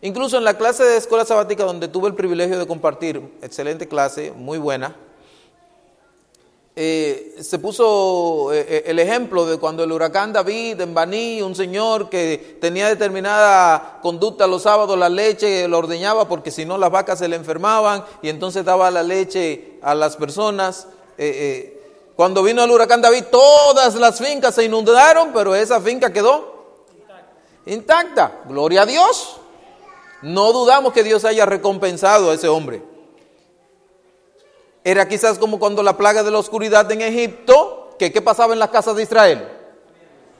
Incluso 0.00 0.36
en 0.36 0.44
la 0.44 0.58
clase 0.58 0.82
de 0.82 0.96
escuela 0.96 1.24
sabática 1.24 1.64
donde 1.64 1.86
tuve 1.86 2.08
el 2.08 2.14
privilegio 2.14 2.58
de 2.58 2.66
compartir, 2.66 3.22
excelente 3.40 3.86
clase, 3.86 4.32
muy 4.32 4.58
buena, 4.58 4.96
eh, 6.74 7.36
se 7.42 7.58
puso 7.58 8.50
eh, 8.50 8.84
el 8.86 8.98
ejemplo 8.98 9.44
de 9.44 9.58
cuando 9.58 9.84
el 9.84 9.92
huracán 9.92 10.32
David 10.32 10.80
en 10.80 10.94
Baní, 10.94 11.42
un 11.42 11.54
señor 11.54 12.08
que 12.08 12.56
tenía 12.60 12.88
determinada 12.88 13.98
conducta 14.00 14.46
los 14.46 14.62
sábados, 14.62 14.98
la 14.98 15.10
leche 15.10 15.68
lo 15.68 15.78
ordeñaba 15.78 16.26
porque 16.26 16.50
si 16.50 16.64
no 16.64 16.78
las 16.78 16.90
vacas 16.90 17.18
se 17.18 17.28
le 17.28 17.36
enfermaban 17.36 18.04
y 18.22 18.30
entonces 18.30 18.64
daba 18.64 18.90
la 18.90 19.02
leche 19.02 19.78
a 19.82 19.94
las 19.94 20.16
personas. 20.16 20.86
Eh, 21.18 21.78
cuando 22.16 22.42
vino 22.42 22.64
el 22.64 22.70
huracán 22.70 23.02
David, 23.02 23.24
todas 23.30 23.94
las 23.96 24.18
fincas 24.18 24.54
se 24.54 24.64
inundaron, 24.64 25.30
pero 25.34 25.54
esa 25.54 25.78
finca 25.80 26.10
quedó 26.10 26.52
intacta. 27.66 28.40
Gloria 28.48 28.82
a 28.82 28.86
Dios. 28.86 29.36
No 30.22 30.52
dudamos 30.52 30.92
que 30.92 31.02
Dios 31.02 31.24
haya 31.24 31.44
recompensado 31.44 32.30
a 32.30 32.34
ese 32.34 32.48
hombre. 32.48 32.91
Era 34.84 35.06
quizás 35.06 35.38
como 35.38 35.58
cuando 35.58 35.82
la 35.82 35.96
plaga 35.96 36.22
de 36.22 36.30
la 36.30 36.38
oscuridad 36.38 36.90
en 36.90 37.02
Egipto, 37.02 37.90
que 37.98 38.12
qué 38.12 38.20
pasaba 38.20 38.52
en 38.52 38.58
las 38.58 38.70
casas 38.70 38.96
de 38.96 39.04
Israel. 39.04 39.48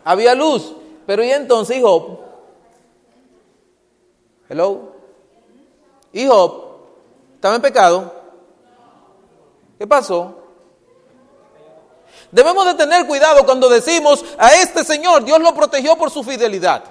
Había 0.05 0.34
luz, 0.34 0.74
pero 1.07 1.22
¿y 1.22 1.30
entonces 1.30 1.76
hijo? 1.76 2.20
Hello. 4.49 4.93
Hijo, 6.12 6.80
¿estaba 7.34 7.55
en 7.55 7.62
pecado? 7.62 8.12
¿Qué 9.78 9.86
pasó? 9.86 10.36
Debemos 12.30 12.64
de 12.66 12.74
tener 12.74 13.07
cuidado 13.07 13.45
cuando 13.45 13.68
decimos 13.68 14.24
a 14.38 14.55
este 14.55 14.84
Señor, 14.84 15.24
Dios 15.24 15.40
lo 15.40 15.55
protegió 15.55 15.97
por 15.97 16.11
su 16.11 16.24
fidelidad. 16.24 16.82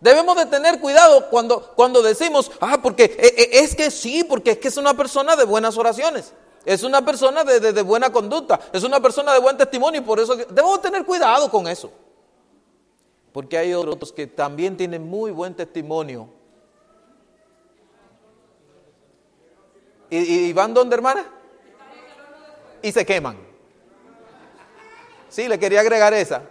Debemos 0.00 0.36
de 0.36 0.46
tener 0.46 0.80
cuidado 0.80 1.28
cuando, 1.28 1.72
cuando 1.74 2.02
decimos, 2.02 2.52
ah, 2.60 2.78
porque 2.80 3.16
es 3.52 3.74
que 3.74 3.90
sí, 3.90 4.22
porque 4.22 4.52
es 4.52 4.58
que 4.58 4.68
es 4.68 4.76
una 4.76 4.94
persona 4.94 5.34
de 5.34 5.44
buenas 5.44 5.76
oraciones, 5.76 6.32
es 6.64 6.84
una 6.84 7.04
persona 7.04 7.42
de, 7.42 7.58
de, 7.58 7.72
de 7.72 7.82
buena 7.82 8.12
conducta, 8.12 8.60
es 8.72 8.84
una 8.84 9.00
persona 9.00 9.32
de 9.32 9.40
buen 9.40 9.56
testimonio 9.56 10.00
y 10.00 10.04
por 10.04 10.20
eso 10.20 10.36
debemos 10.36 10.80
tener 10.80 11.04
cuidado 11.04 11.50
con 11.50 11.66
eso. 11.66 11.90
Porque 13.32 13.58
hay 13.58 13.74
otros 13.74 14.12
que 14.12 14.26
también 14.26 14.76
tienen 14.76 15.06
muy 15.06 15.30
buen 15.32 15.54
testimonio. 15.54 16.28
¿Y, 20.10 20.18
y 20.18 20.52
van 20.52 20.72
donde, 20.72 20.94
hermana? 20.94 21.30
Y 22.82 22.92
se 22.92 23.04
queman. 23.04 23.36
Sí, 25.28 25.46
le 25.48 25.58
quería 25.58 25.80
agregar 25.80 26.14
esa. 26.14 26.42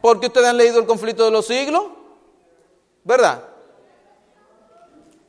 Porque 0.00 0.28
ustedes 0.28 0.46
han 0.46 0.56
leído 0.56 0.78
el 0.78 0.86
conflicto 0.86 1.24
de 1.24 1.30
los 1.30 1.46
siglos. 1.46 1.99
¿Verdad? 3.04 3.42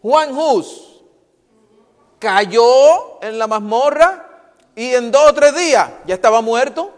Juan 0.02 0.36
Hus 0.38 1.02
cayó 2.20 3.22
en 3.22 3.38
la 3.38 3.48
mazmorra 3.48 4.28
y 4.76 4.94
en 4.94 5.12
dos 5.12 5.30
o 5.30 5.34
tres 5.34 5.56
días 5.56 5.90
ya 6.06 6.16
estaba 6.16 6.42
muerto. 6.42 6.92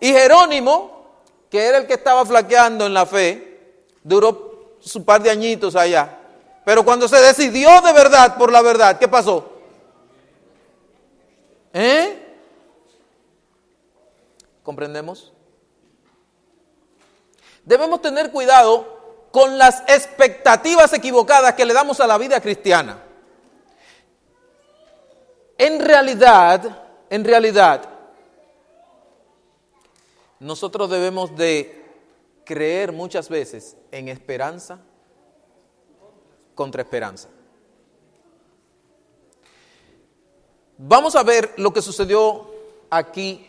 Y 0.00 0.12
Jerónimo, 0.12 1.06
que 1.50 1.64
era 1.64 1.78
el 1.78 1.86
que 1.86 1.94
estaba 1.94 2.24
flaqueando 2.24 2.86
en 2.86 2.94
la 2.94 3.06
fe, 3.06 3.84
duró 4.02 4.76
su 4.80 5.04
par 5.04 5.22
de 5.22 5.30
añitos 5.30 5.74
allá. 5.76 6.18
Pero 6.64 6.84
cuando 6.84 7.08
se 7.08 7.16
decidió 7.16 7.80
de 7.80 7.92
verdad 7.92 8.36
por 8.36 8.52
la 8.52 8.62
verdad, 8.62 8.98
¿qué 8.98 9.08
pasó? 9.08 9.52
¿Eh? 11.72 12.26
¿Comprendemos? 14.62 15.32
Debemos 17.64 18.00
tener 18.02 18.30
cuidado 18.30 18.97
con 19.38 19.56
las 19.56 19.84
expectativas 19.86 20.92
equivocadas 20.92 21.54
que 21.54 21.64
le 21.64 21.72
damos 21.72 22.00
a 22.00 22.08
la 22.08 22.18
vida 22.18 22.40
cristiana. 22.40 23.00
En 25.56 25.78
realidad, 25.78 26.86
en 27.08 27.24
realidad, 27.24 27.88
nosotros 30.40 30.90
debemos 30.90 31.36
de 31.36 31.84
creer 32.44 32.90
muchas 32.90 33.28
veces 33.28 33.76
en 33.92 34.08
esperanza 34.08 34.80
contra 36.56 36.82
esperanza. 36.82 37.28
Vamos 40.78 41.14
a 41.14 41.22
ver 41.22 41.54
lo 41.58 41.72
que 41.72 41.80
sucedió 41.80 42.50
aquí 42.90 43.47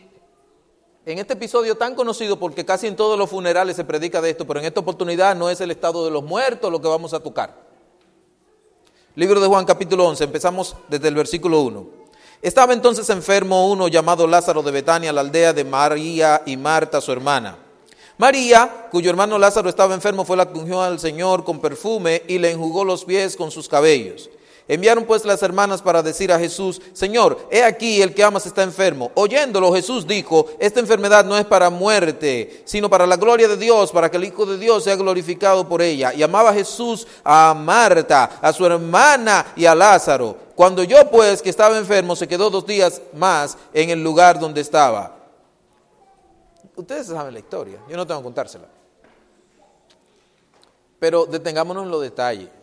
en 1.06 1.18
este 1.18 1.32
episodio 1.32 1.76
tan 1.76 1.94
conocido 1.94 2.38
porque 2.38 2.64
casi 2.64 2.86
en 2.86 2.96
todos 2.96 3.18
los 3.18 3.30
funerales 3.30 3.76
se 3.76 3.84
predica 3.84 4.20
de 4.20 4.30
esto, 4.30 4.46
pero 4.46 4.60
en 4.60 4.66
esta 4.66 4.80
oportunidad 4.80 5.34
no 5.34 5.48
es 5.48 5.60
el 5.60 5.70
estado 5.70 6.04
de 6.04 6.10
los 6.10 6.22
muertos 6.22 6.70
lo 6.70 6.80
que 6.80 6.88
vamos 6.88 7.14
a 7.14 7.20
tocar. 7.20 7.54
Libro 9.14 9.40
de 9.40 9.46
Juan 9.46 9.64
capítulo 9.64 10.06
11, 10.06 10.24
empezamos 10.24 10.76
desde 10.88 11.08
el 11.08 11.14
versículo 11.14 11.60
1. 11.62 12.00
Estaba 12.42 12.72
entonces 12.72 13.08
enfermo 13.10 13.70
uno 13.70 13.88
llamado 13.88 14.26
Lázaro 14.26 14.62
de 14.62 14.70
Betania, 14.70 15.12
la 15.12 15.20
aldea 15.22 15.52
de 15.52 15.64
María 15.64 16.42
y 16.46 16.56
Marta, 16.56 17.00
su 17.00 17.12
hermana. 17.12 17.56
María, 18.16 18.88
cuyo 18.90 19.10
hermano 19.10 19.38
Lázaro 19.38 19.68
estaba 19.68 19.94
enfermo, 19.94 20.24
fue 20.24 20.36
la 20.36 20.50
que 20.50 20.58
ungió 20.58 20.82
al 20.82 21.00
Señor 21.00 21.44
con 21.44 21.60
perfume 21.60 22.22
y 22.28 22.38
le 22.38 22.50
enjugó 22.50 22.84
los 22.84 23.04
pies 23.04 23.36
con 23.36 23.50
sus 23.50 23.68
cabellos. 23.68 24.30
Enviaron 24.70 25.04
pues 25.04 25.24
las 25.24 25.42
hermanas 25.42 25.82
para 25.82 26.00
decir 26.00 26.30
a 26.30 26.38
Jesús, 26.38 26.80
Señor, 26.92 27.48
he 27.50 27.64
aquí 27.64 28.00
el 28.00 28.14
que 28.14 28.22
amas 28.22 28.46
está 28.46 28.62
enfermo. 28.62 29.10
Oyéndolo 29.14 29.72
Jesús 29.72 30.06
dijo, 30.06 30.46
esta 30.60 30.78
enfermedad 30.78 31.24
no 31.24 31.36
es 31.36 31.44
para 31.44 31.70
muerte, 31.70 32.62
sino 32.66 32.88
para 32.88 33.04
la 33.04 33.16
gloria 33.16 33.48
de 33.48 33.56
Dios, 33.56 33.90
para 33.90 34.08
que 34.08 34.16
el 34.16 34.26
Hijo 34.26 34.46
de 34.46 34.58
Dios 34.58 34.84
sea 34.84 34.94
glorificado 34.94 35.68
por 35.68 35.82
ella. 35.82 36.14
Y 36.14 36.22
amaba 36.22 36.54
Jesús 36.54 37.04
a 37.24 37.52
Marta, 37.52 38.38
a 38.40 38.52
su 38.52 38.64
hermana 38.64 39.44
y 39.56 39.66
a 39.66 39.74
Lázaro. 39.74 40.36
Cuando 40.54 40.84
yo 40.84 41.10
pues, 41.10 41.42
que 41.42 41.50
estaba 41.50 41.76
enfermo, 41.76 42.14
se 42.14 42.28
quedó 42.28 42.48
dos 42.48 42.64
días 42.64 43.02
más 43.12 43.58
en 43.74 43.90
el 43.90 44.04
lugar 44.04 44.38
donde 44.38 44.60
estaba. 44.60 45.16
Ustedes 46.76 47.08
saben 47.08 47.34
la 47.34 47.40
historia, 47.40 47.80
yo 47.88 47.96
no 47.96 48.06
tengo 48.06 48.20
que 48.20 48.24
contársela. 48.24 48.68
Pero 51.00 51.26
detengámonos 51.26 51.82
en 51.82 51.90
los 51.90 52.02
detalles. 52.02 52.59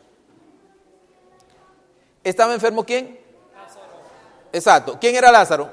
¿Estaba 2.28 2.54
enfermo 2.54 2.84
quién? 2.84 3.18
Exacto. 4.52 4.98
¿Quién 5.00 5.16
era 5.16 5.32
Lázaro? 5.32 5.72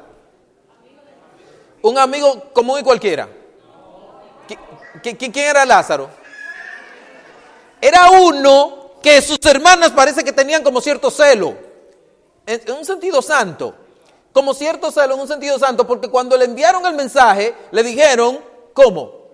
Un 1.83 1.99
amigo 1.99 2.53
común 2.53 2.79
y 2.79 2.85
cualquiera. 2.85 3.29
¿Quién 5.03 5.33
era 5.35 5.65
Lázaro? 5.65 6.09
Era 7.81 8.09
uno 8.09 8.93
que 9.03 9.21
sus 9.21 9.45
hermanas 9.45 9.91
parece 9.91 10.23
que 10.23 10.33
tenían 10.33 10.63
como 10.63 10.81
cierto 10.81 11.11
celo, 11.11 11.57
en 12.47 12.73
un 12.73 12.85
sentido 12.85 13.21
santo, 13.21 13.75
como 14.33 14.55
cierto 14.55 14.93
celo 14.93 15.15
en 15.15 15.23
un 15.23 15.29
sentido 15.29 15.59
santo, 15.59 15.85
porque 15.85 16.09
cuando 16.09 16.37
le 16.37 16.45
enviaron 16.45 16.87
el 16.87 16.95
mensaje, 16.95 17.53
le 17.73 17.83
dijeron, 17.83 18.39
¿cómo? 18.73 19.25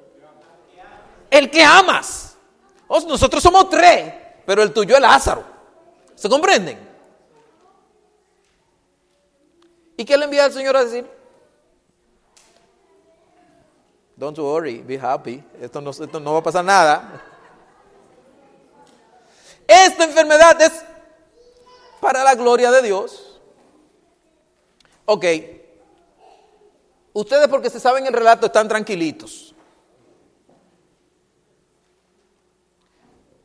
El 1.28 1.50
que 1.50 1.62
amas. 1.62 2.34
nosotros 2.88 3.42
somos 3.42 3.68
tres, 3.68 4.10
pero 4.46 4.62
el 4.62 4.72
tuyo 4.72 4.94
es 4.94 5.02
Lázaro. 5.02 5.44
¿Se 6.14 6.26
comprenden? 6.26 6.89
¿Y 10.00 10.04
qué 10.06 10.16
le 10.16 10.24
envía 10.24 10.46
el 10.46 10.52
Señor 10.54 10.74
a 10.78 10.84
decir? 10.86 11.06
Don't 14.16 14.38
worry, 14.38 14.78
be 14.78 14.98
happy. 14.98 15.44
Esto 15.60 15.82
no, 15.82 15.90
esto 15.90 16.18
no 16.18 16.32
va 16.32 16.38
a 16.38 16.42
pasar 16.42 16.64
nada. 16.64 17.22
Esta 19.68 20.04
enfermedad 20.04 20.58
es 20.62 20.72
para 22.00 22.24
la 22.24 22.34
gloria 22.34 22.70
de 22.70 22.80
Dios. 22.80 23.42
Ok. 25.04 25.26
Ustedes 27.12 27.48
porque 27.48 27.68
se 27.68 27.78
saben 27.78 28.06
el 28.06 28.14
relato 28.14 28.46
están 28.46 28.68
tranquilitos. 28.68 29.54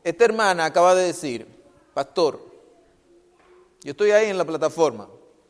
Esta 0.02 0.24
hermana 0.24 0.64
acaba 0.64 0.94
de 0.94 1.08
decir, 1.08 1.46
pastor, 1.92 2.40
yo 3.82 3.90
estoy 3.90 4.12
ahí 4.12 4.30
en 4.30 4.38
la 4.38 4.46
plataforma. 4.46 5.06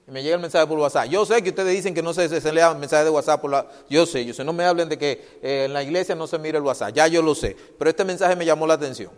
Me 0.06 0.22
llega 0.22 0.36
el 0.36 0.40
mensaje 0.40 0.64
por 0.66 0.78
WhatsApp. 0.78 1.06
Yo 1.06 1.26
sé 1.26 1.42
que 1.42 1.50
ustedes 1.50 1.74
dicen 1.74 1.92
que 1.92 2.02
no 2.02 2.14
se, 2.14 2.40
se, 2.40 2.52
lea 2.52 2.72
mensaje 2.74 3.02
de 3.02 3.10
WhatsApp 3.10 3.40
por 3.40 3.50
la... 3.50 3.66
Yo 3.90 4.06
sé, 4.06 4.24
yo 4.24 4.32
sé, 4.32 4.44
no 4.44 4.52
me 4.52 4.64
hablen 4.64 4.88
de 4.88 4.96
que 4.96 5.38
eh, 5.42 5.64
en 5.64 5.72
la 5.72 5.82
iglesia 5.82 6.14
no 6.14 6.28
se 6.28 6.38
mire 6.38 6.58
el 6.58 6.64
WhatsApp, 6.64 6.94
ya 6.94 7.08
yo 7.08 7.22
lo 7.22 7.34
sé. 7.34 7.56
Pero 7.76 7.90
este 7.90 8.04
mensaje 8.04 8.36
me 8.36 8.44
llamó 8.44 8.68
la 8.68 8.74
atención. 8.74 9.10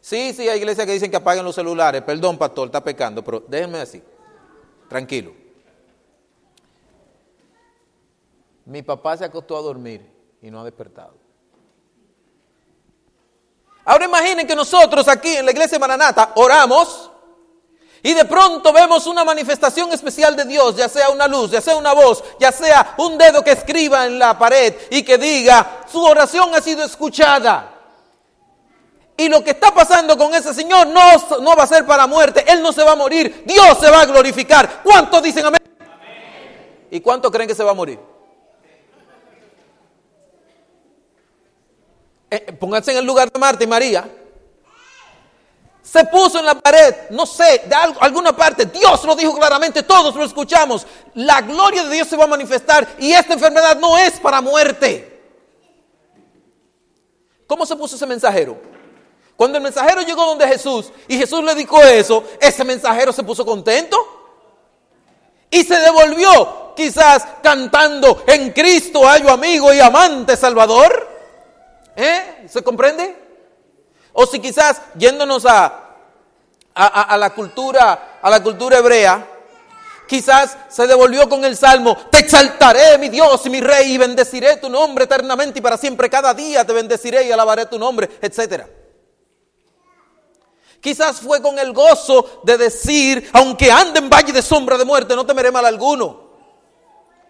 Sí, 0.00 0.32
sí, 0.32 0.48
hay 0.48 0.58
iglesias 0.58 0.86
que 0.86 0.92
dicen 0.92 1.10
que 1.10 1.18
apaguen 1.18 1.44
los 1.44 1.54
celulares. 1.54 2.00
Perdón, 2.02 2.38
pastor, 2.38 2.68
está 2.68 2.82
pecando, 2.82 3.22
pero 3.22 3.44
déjenme 3.46 3.78
así. 3.78 4.02
Tranquilo. 4.88 5.34
Mi 8.64 8.82
papá 8.82 9.16
se 9.18 9.24
acostó 9.24 9.58
a 9.58 9.62
dormir 9.62 10.00
y 10.40 10.50
no 10.50 10.60
ha 10.60 10.64
despertado. 10.64 11.14
Ahora 13.84 14.04
imaginen 14.06 14.46
que 14.46 14.56
nosotros 14.56 15.06
aquí 15.08 15.36
en 15.36 15.44
la 15.44 15.52
iglesia 15.52 15.76
de 15.76 15.80
Maranata 15.80 16.32
oramos 16.36 17.10
y 18.06 18.14
de 18.14 18.24
pronto 18.24 18.72
vemos 18.72 19.04
una 19.08 19.24
manifestación 19.24 19.92
especial 19.92 20.36
de 20.36 20.44
Dios, 20.44 20.76
ya 20.76 20.88
sea 20.88 21.10
una 21.10 21.26
luz, 21.26 21.50
ya 21.50 21.60
sea 21.60 21.74
una 21.74 21.92
voz, 21.92 22.22
ya 22.38 22.52
sea 22.52 22.94
un 22.98 23.18
dedo 23.18 23.42
que 23.42 23.50
escriba 23.50 24.06
en 24.06 24.16
la 24.16 24.38
pared 24.38 24.76
y 24.90 25.02
que 25.02 25.18
diga, 25.18 25.80
su 25.90 26.00
oración 26.04 26.54
ha 26.54 26.60
sido 26.60 26.84
escuchada. 26.84 27.68
Y 29.16 29.28
lo 29.28 29.42
que 29.42 29.50
está 29.50 29.74
pasando 29.74 30.16
con 30.16 30.32
ese 30.36 30.54
Señor 30.54 30.86
no, 30.86 31.02
no 31.40 31.56
va 31.56 31.64
a 31.64 31.66
ser 31.66 31.84
para 31.84 32.06
muerte, 32.06 32.44
Él 32.46 32.62
no 32.62 32.72
se 32.72 32.84
va 32.84 32.92
a 32.92 32.94
morir, 32.94 33.42
Dios 33.44 33.76
se 33.80 33.90
va 33.90 34.02
a 34.02 34.06
glorificar. 34.06 34.82
¿Cuántos 34.84 35.20
dicen 35.20 35.44
amén? 35.44 35.60
¿Y 36.92 37.00
cuántos 37.00 37.32
creen 37.32 37.48
que 37.48 37.56
se 37.56 37.64
va 37.64 37.72
a 37.72 37.74
morir? 37.74 37.98
Eh, 42.30 42.52
pónganse 42.52 42.92
en 42.92 42.98
el 42.98 43.04
lugar 43.04 43.32
de 43.32 43.40
Marta 43.40 43.64
y 43.64 43.66
María 43.66 44.08
se 45.86 46.04
puso 46.04 46.40
en 46.40 46.46
la 46.46 46.56
pared, 46.56 46.94
no 47.10 47.24
sé, 47.24 47.62
de 47.64 47.74
alguna 48.00 48.34
parte, 48.34 48.66
Dios 48.66 49.04
lo 49.04 49.14
dijo 49.14 49.34
claramente, 49.36 49.84
todos 49.84 50.16
lo 50.16 50.24
escuchamos, 50.24 50.84
la 51.14 51.40
gloria 51.42 51.84
de 51.84 51.94
Dios 51.94 52.08
se 52.08 52.16
va 52.16 52.24
a 52.24 52.28
manifestar 52.28 52.96
y 52.98 53.12
esta 53.12 53.34
enfermedad 53.34 53.78
no 53.78 53.96
es 53.96 54.18
para 54.18 54.40
muerte. 54.40 55.22
¿Cómo 57.46 57.64
se 57.64 57.76
puso 57.76 57.94
ese 57.94 58.04
mensajero? 58.04 58.60
Cuando 59.36 59.58
el 59.58 59.62
mensajero 59.62 60.02
llegó 60.02 60.26
donde 60.26 60.48
Jesús 60.48 60.90
y 61.06 61.16
Jesús 61.16 61.44
le 61.44 61.54
dijo 61.54 61.80
eso, 61.80 62.24
ese 62.40 62.64
mensajero 62.64 63.12
se 63.12 63.22
puso 63.22 63.46
contento 63.46 63.96
y 65.48 65.62
se 65.62 65.78
devolvió 65.78 66.74
quizás 66.74 67.24
cantando 67.44 68.24
en 68.26 68.50
Cristo 68.50 69.06
hallo 69.06 69.30
amigo 69.30 69.72
y 69.72 69.78
amante 69.78 70.36
Salvador. 70.36 71.08
¿Eh? 71.94 72.46
¿Se 72.48 72.62
comprende? 72.62 73.25
O 74.18 74.24
si 74.26 74.40
quizás 74.40 74.80
yéndonos 74.96 75.44
a, 75.44 75.90
a, 76.74 77.16
la 77.18 77.34
cultura, 77.34 78.18
a 78.22 78.30
la 78.30 78.42
cultura 78.42 78.78
hebrea, 78.78 79.26
quizás 80.08 80.56
se 80.70 80.86
devolvió 80.86 81.28
con 81.28 81.44
el 81.44 81.54
salmo, 81.54 81.94
te 82.10 82.20
exaltaré 82.20 82.96
mi 82.96 83.10
Dios 83.10 83.44
y 83.44 83.50
mi 83.50 83.60
rey 83.60 83.92
y 83.92 83.98
bendeciré 83.98 84.56
tu 84.56 84.70
nombre 84.70 85.04
eternamente 85.04 85.58
y 85.58 85.62
para 85.62 85.76
siempre 85.76 86.08
cada 86.08 86.32
día 86.32 86.64
te 86.64 86.72
bendeciré 86.72 87.24
y 87.24 87.30
alabaré 87.30 87.66
tu 87.66 87.78
nombre, 87.78 88.08
etc. 88.22 88.64
Quizás 90.80 91.20
fue 91.20 91.42
con 91.42 91.58
el 91.58 91.74
gozo 91.74 92.40
de 92.42 92.56
decir, 92.56 93.28
aunque 93.34 93.70
ande 93.70 93.98
en 93.98 94.08
valle 94.08 94.32
de 94.32 94.40
sombra 94.40 94.78
de 94.78 94.86
muerte, 94.86 95.14
no 95.14 95.26
temeré 95.26 95.52
mal 95.52 95.66
alguno. 95.66 96.25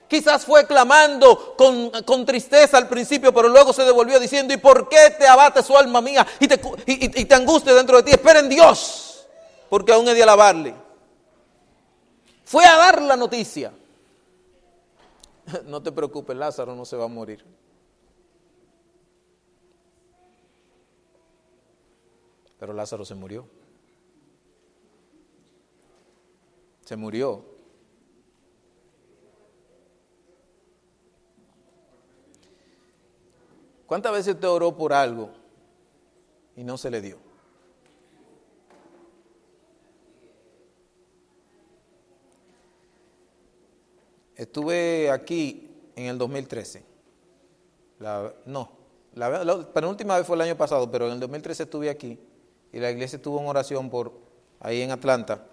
Quizás 0.09 0.45
fue 0.45 0.67
clamando 0.67 1.57
con, 1.57 2.25
tristeza 2.25 2.79
al 2.79 2.89
principio, 2.89 3.35
pero 3.35 3.49
luego 3.49 3.73
se 3.73 3.85
devolvió 3.85 4.21
diciendo, 4.21 4.55
¿y 4.55 4.57
por 4.57 4.89
qué 4.89 5.15
te 5.19 5.27
abate 5.27 5.63
su 5.63 5.77
alma 5.77 6.01
mía 6.01 6.25
y 6.39 6.47
te, 6.47 6.61
y, 6.87 7.25
te 7.25 7.35
angustia 7.35 7.75
dentro 7.75 7.97
de 7.97 8.03
ti? 8.05 8.11
Espera 8.13 8.39
en 8.39 8.49
Dios, 8.49 9.27
porque 9.69 9.93
aún 9.93 10.07
he 10.09 10.15
de 10.15 10.23
alabarle. 10.23 10.75
Fue 12.45 12.65
a 12.65 12.77
dar 12.77 13.03
la 13.03 13.17
noticia. 13.17 13.73
No 15.65 15.81
te 15.81 15.93
preocupes, 15.93 16.37
Lázaro 16.37 16.75
no 16.75 16.85
se 16.85 16.97
va 16.97 17.05
a 17.05 17.09
morir. 17.09 17.45
Pero 22.59 22.73
Lázaro 22.73 23.05
se 23.05 23.15
murió. 23.15 23.47
Se 26.85 26.97
murió. 26.97 27.56
¿Cuántas 33.87 34.13
veces 34.13 34.35
usted 34.35 34.49
oró 34.49 34.77
por 34.77 34.93
algo 34.93 35.31
y 36.57 36.65
no 36.65 36.77
se 36.77 36.91
le 36.91 37.01
dio? 37.01 37.19
Estuve 44.35 45.11
aquí 45.11 45.71
en 45.95 46.07
el 46.07 46.19
2013. 46.19 46.85
La- 48.01 48.33
no, 48.45 48.71
la, 49.15 49.45
la 49.45 49.73
penúltima 49.73 50.19
vez 50.19 50.27
fue 50.27 50.37
el 50.37 50.43
año 50.43 50.57
pasado, 50.57 50.91
pero 50.91 51.07
en 51.07 51.13
el 51.13 51.21
2013 51.21 51.63
estuve 51.65 51.89
aquí 51.89 52.19
y 52.73 52.79
la 52.79 52.91
iglesia 52.91 53.21
tuvo 53.21 53.39
una 53.39 53.51
oración 53.51 53.89
por 53.89 54.13
ahí 54.61 54.83
en 54.83 54.91
Atlanta. 54.91 55.47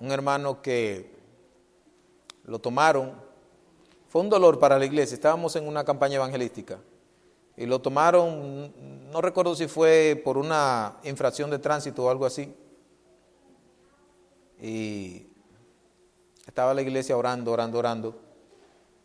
Un 0.00 0.10
hermano 0.12 0.62
que 0.62 1.14
lo 2.44 2.58
tomaron, 2.58 3.12
fue 4.08 4.20
un 4.22 4.28
dolor 4.28 4.58
para 4.58 4.78
la 4.78 4.84
iglesia, 4.84 5.14
estábamos 5.14 5.56
en 5.56 5.66
una 5.66 5.84
campaña 5.84 6.16
evangelística 6.16 6.78
y 7.56 7.66
lo 7.66 7.80
tomaron, 7.80 8.72
no 9.10 9.20
recuerdo 9.20 9.54
si 9.56 9.66
fue 9.66 10.20
por 10.24 10.36
una 10.38 10.96
infracción 11.04 11.50
de 11.50 11.58
tránsito 11.58 12.04
o 12.04 12.10
algo 12.10 12.26
así. 12.26 12.54
Y 14.60 15.26
estaba 16.46 16.72
la 16.74 16.82
iglesia 16.82 17.16
orando, 17.16 17.52
orando, 17.52 17.78
orando, 17.78 18.18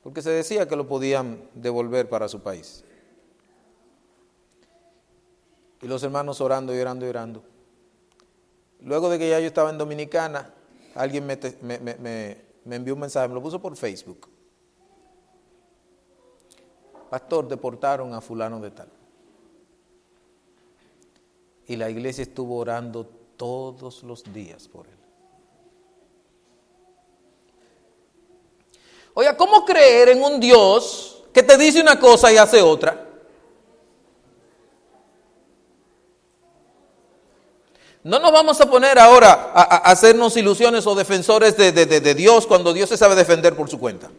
porque 0.03 0.21
se 0.21 0.29
decía 0.29 0.67
que 0.67 0.75
lo 0.75 0.87
podían 0.87 1.49
devolver 1.53 2.07
para 2.09 2.27
su 2.27 2.41
país. 2.41 2.83
Y 5.81 5.87
los 5.87 6.03
hermanos 6.03 6.41
orando 6.41 6.75
y 6.75 6.79
orando 6.79 7.05
y 7.05 7.09
orando. 7.09 7.43
Luego 8.81 9.09
de 9.09 9.17
que 9.19 9.29
ya 9.29 9.39
yo 9.39 9.47
estaba 9.47 9.69
en 9.69 9.77
Dominicana, 9.77 10.53
alguien 10.95 11.25
me, 11.25 11.37
me- 11.61 11.79
me- 11.79 12.37
me 12.63 12.75
envió 12.75 12.93
un 12.93 12.99
mensaje, 12.99 13.27
me 13.27 13.33
lo 13.33 13.41
puso 13.41 13.59
por 13.61 13.75
Facebook. 13.75 14.27
Pastor, 17.11 17.45
deportaron 17.45 18.13
a 18.13 18.21
fulano 18.21 18.61
de 18.61 18.71
tal. 18.71 18.87
Y 21.67 21.75
la 21.75 21.89
iglesia 21.89 22.21
estuvo 22.21 22.55
orando 22.55 23.05
todos 23.35 24.01
los 24.03 24.23
días 24.31 24.69
por 24.69 24.87
él. 24.87 24.93
Oiga, 29.13 29.35
¿cómo 29.35 29.65
creer 29.65 30.07
en 30.07 30.23
un 30.23 30.39
Dios 30.39 31.25
que 31.33 31.43
te 31.43 31.57
dice 31.57 31.81
una 31.81 31.99
cosa 31.99 32.31
y 32.31 32.37
hace 32.37 32.61
otra? 32.61 33.09
No 38.05 38.19
nos 38.19 38.31
vamos 38.31 38.61
a 38.61 38.69
poner 38.69 38.97
ahora 38.97 39.51
a, 39.53 39.91
hacernos 39.91 40.37
ilusiones 40.37 40.87
o 40.87 40.95
defensores 40.95 41.57
de, 41.57 41.73
de- 41.73 41.85
de- 41.85 41.99
de 41.99 42.15
Dios 42.15 42.47
cuando 42.47 42.71
Dios 42.71 42.87
se 42.87 42.95
sabe 42.95 43.15
defender 43.15 43.53
por 43.53 43.69
su 43.69 43.77
cuenta. 43.77 44.09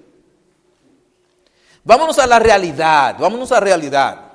Vámonos 1.85 2.19
a 2.19 2.27
la 2.27 2.39
realidad, 2.39 3.17
vámonos 3.19 3.51
a 3.53 3.55
la 3.57 3.61
realidad. 3.61 4.33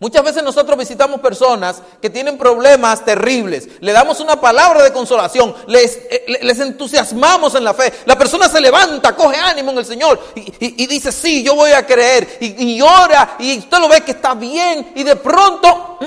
Muchas 0.00 0.22
veces 0.22 0.44
nosotros 0.44 0.78
visitamos 0.78 1.20
personas 1.20 1.82
que 2.00 2.08
tienen 2.08 2.38
problemas 2.38 3.04
terribles, 3.04 3.68
le 3.80 3.90
damos 3.90 4.20
una 4.20 4.40
palabra 4.40 4.84
de 4.84 4.92
consolación, 4.92 5.52
les, 5.66 5.96
eh, 5.96 6.24
entusiasmamos 6.40 7.56
en 7.56 7.64
la 7.64 7.74
fe, 7.74 7.92
la 8.06 8.16
persona 8.16 8.48
se 8.48 8.60
levanta, 8.60 9.16
coge 9.16 9.36
ánimo 9.36 9.72
en 9.72 9.78
el 9.78 9.84
Señor 9.84 10.20
y, 10.36 10.86
dice, 10.86 11.10
sí, 11.10 11.42
yo 11.42 11.56
voy 11.56 11.72
a 11.72 11.84
creer, 11.84 12.38
y, 12.40 12.74
y 12.74 12.80
ora, 12.80 13.36
y 13.40 13.58
usted 13.58 13.78
lo 13.78 13.88
ve 13.88 14.02
que 14.02 14.12
está 14.12 14.34
bien, 14.34 14.92
y 14.94 15.02
de 15.02 15.16
pronto 15.16 15.98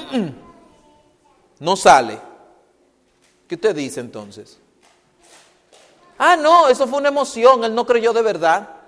no 1.60 1.76
sale. 1.76 2.18
¿Qué 3.46 3.56
usted 3.56 3.76
dice 3.76 4.00
entonces? 4.00 4.58
Ah, 6.18 6.38
no, 6.38 6.70
eso 6.70 6.88
fue 6.88 7.00
una 7.00 7.10
emoción, 7.10 7.66
él 7.66 7.76
no 7.76 7.86
creyó 7.86 8.14
de 8.14 8.22
verdad. 8.22 8.81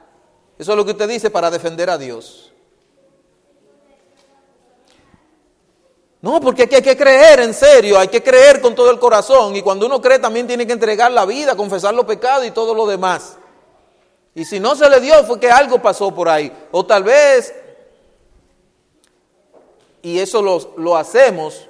Eso 0.57 0.71
es 0.71 0.77
lo 0.77 0.85
que 0.85 0.91
usted 0.91 1.09
dice 1.09 1.29
para 1.29 1.49
defender 1.49 1.89
a 1.89 1.97
Dios. 1.97 2.51
No, 6.21 6.39
porque 6.39 6.63
aquí 6.63 6.75
hay 6.75 6.81
que 6.81 6.95
creer 6.95 7.41
en 7.41 7.53
serio, 7.53 7.99
hay 7.99 8.07
que 8.07 8.23
creer 8.23 8.61
con 8.61 8.73
todo 8.73 8.89
el 8.89 8.97
corazón. 8.97 9.55
Y 9.55 9.61
cuando 9.61 9.85
uno 9.85 10.01
cree 10.01 10.19
también 10.19 10.47
tiene 10.47 10.65
que 10.65 10.71
entregar 10.71 11.11
la 11.11 11.25
vida, 11.25 11.55
confesar 11.55 11.93
los 11.93 12.05
pecados 12.05 12.45
y 12.45 12.51
todo 12.51 12.73
lo 12.73 12.87
demás. 12.87 13.37
Y 14.33 14.45
si 14.45 14.59
no 14.59 14.75
se 14.75 14.89
le 14.89 15.01
dio 15.01 15.23
fue 15.25 15.39
que 15.39 15.51
algo 15.51 15.81
pasó 15.81 16.15
por 16.15 16.29
ahí. 16.29 16.51
O 16.71 16.85
tal 16.85 17.03
vez, 17.03 17.53
y 20.01 20.19
eso 20.19 20.41
lo, 20.41 20.73
lo 20.77 20.95
hacemos 20.95 21.67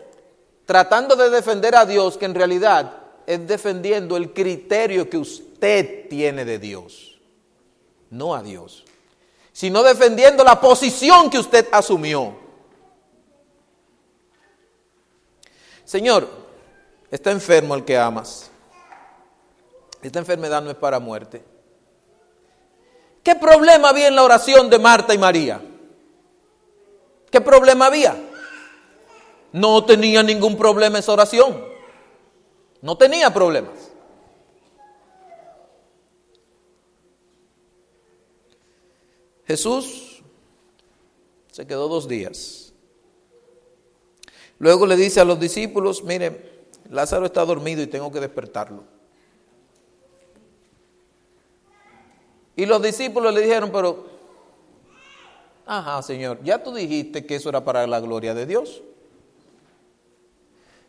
tratando 0.65 1.15
de 1.15 1.29
defender 1.29 1.75
a 1.75 1.85
Dios, 1.85 2.17
que 2.17 2.25
en 2.25 2.35
realidad 2.35 3.03
es 3.25 3.47
defendiendo 3.47 4.17
el 4.17 4.33
criterio 4.33 5.09
que 5.09 5.17
usted 5.17 6.07
tiene 6.09 6.45
de 6.45 6.59
Dios, 6.59 7.12
no 8.13 8.35
a 8.35 8.43
Dios, 8.43 8.85
sino 9.51 9.83
defendiendo 9.83 10.43
la 10.43 10.61
posición 10.61 11.29
que 11.29 11.39
usted 11.39 11.67
asumió. 11.71 12.35
Señor, 15.83 16.27
está 17.09 17.31
enfermo 17.31 17.75
el 17.75 17.83
que 17.83 17.97
amas. 17.97 18.51
Esta 20.01 20.19
enfermedad 20.19 20.61
no 20.61 20.69
es 20.69 20.77
para 20.77 20.99
muerte. 20.99 21.43
¿Qué 23.23 23.35
problema 23.35 23.89
había 23.89 24.07
en 24.07 24.15
la 24.15 24.23
oración 24.23 24.69
de 24.69 24.79
Marta 24.79 25.13
y 25.13 25.17
María? 25.17 25.61
¿Qué 27.31 27.41
problema 27.41 27.87
había? 27.87 28.15
No 29.51 29.85
tenía 29.85 30.21
ningún 30.21 30.57
problema 30.57 30.99
esa 30.99 31.13
oración. 31.13 31.63
No 32.81 32.97
tenía 32.97 33.33
problemas. 33.33 33.82
Jesús 39.45 40.23
se 41.51 41.67
quedó 41.67 41.87
dos 41.87 42.07
días. 42.07 42.73
Luego 44.59 44.85
le 44.85 44.95
dice 44.95 45.19
a 45.19 45.25
los 45.25 45.39
discípulos, 45.39 46.03
miren, 46.03 46.41
Lázaro 46.89 47.25
está 47.25 47.43
dormido 47.45 47.81
y 47.81 47.87
tengo 47.87 48.11
que 48.11 48.19
despertarlo. 48.19 48.83
Y 52.55 52.65
los 52.65 52.81
discípulos 52.81 53.33
le 53.33 53.41
dijeron, 53.41 53.71
pero, 53.71 54.05
ajá, 55.65 56.01
Señor, 56.03 56.39
ya 56.43 56.61
tú 56.61 56.73
dijiste 56.73 57.25
que 57.25 57.35
eso 57.35 57.49
era 57.49 57.63
para 57.63 57.87
la 57.87 57.99
gloria 57.99 58.33
de 58.33 58.45
Dios. 58.45 58.81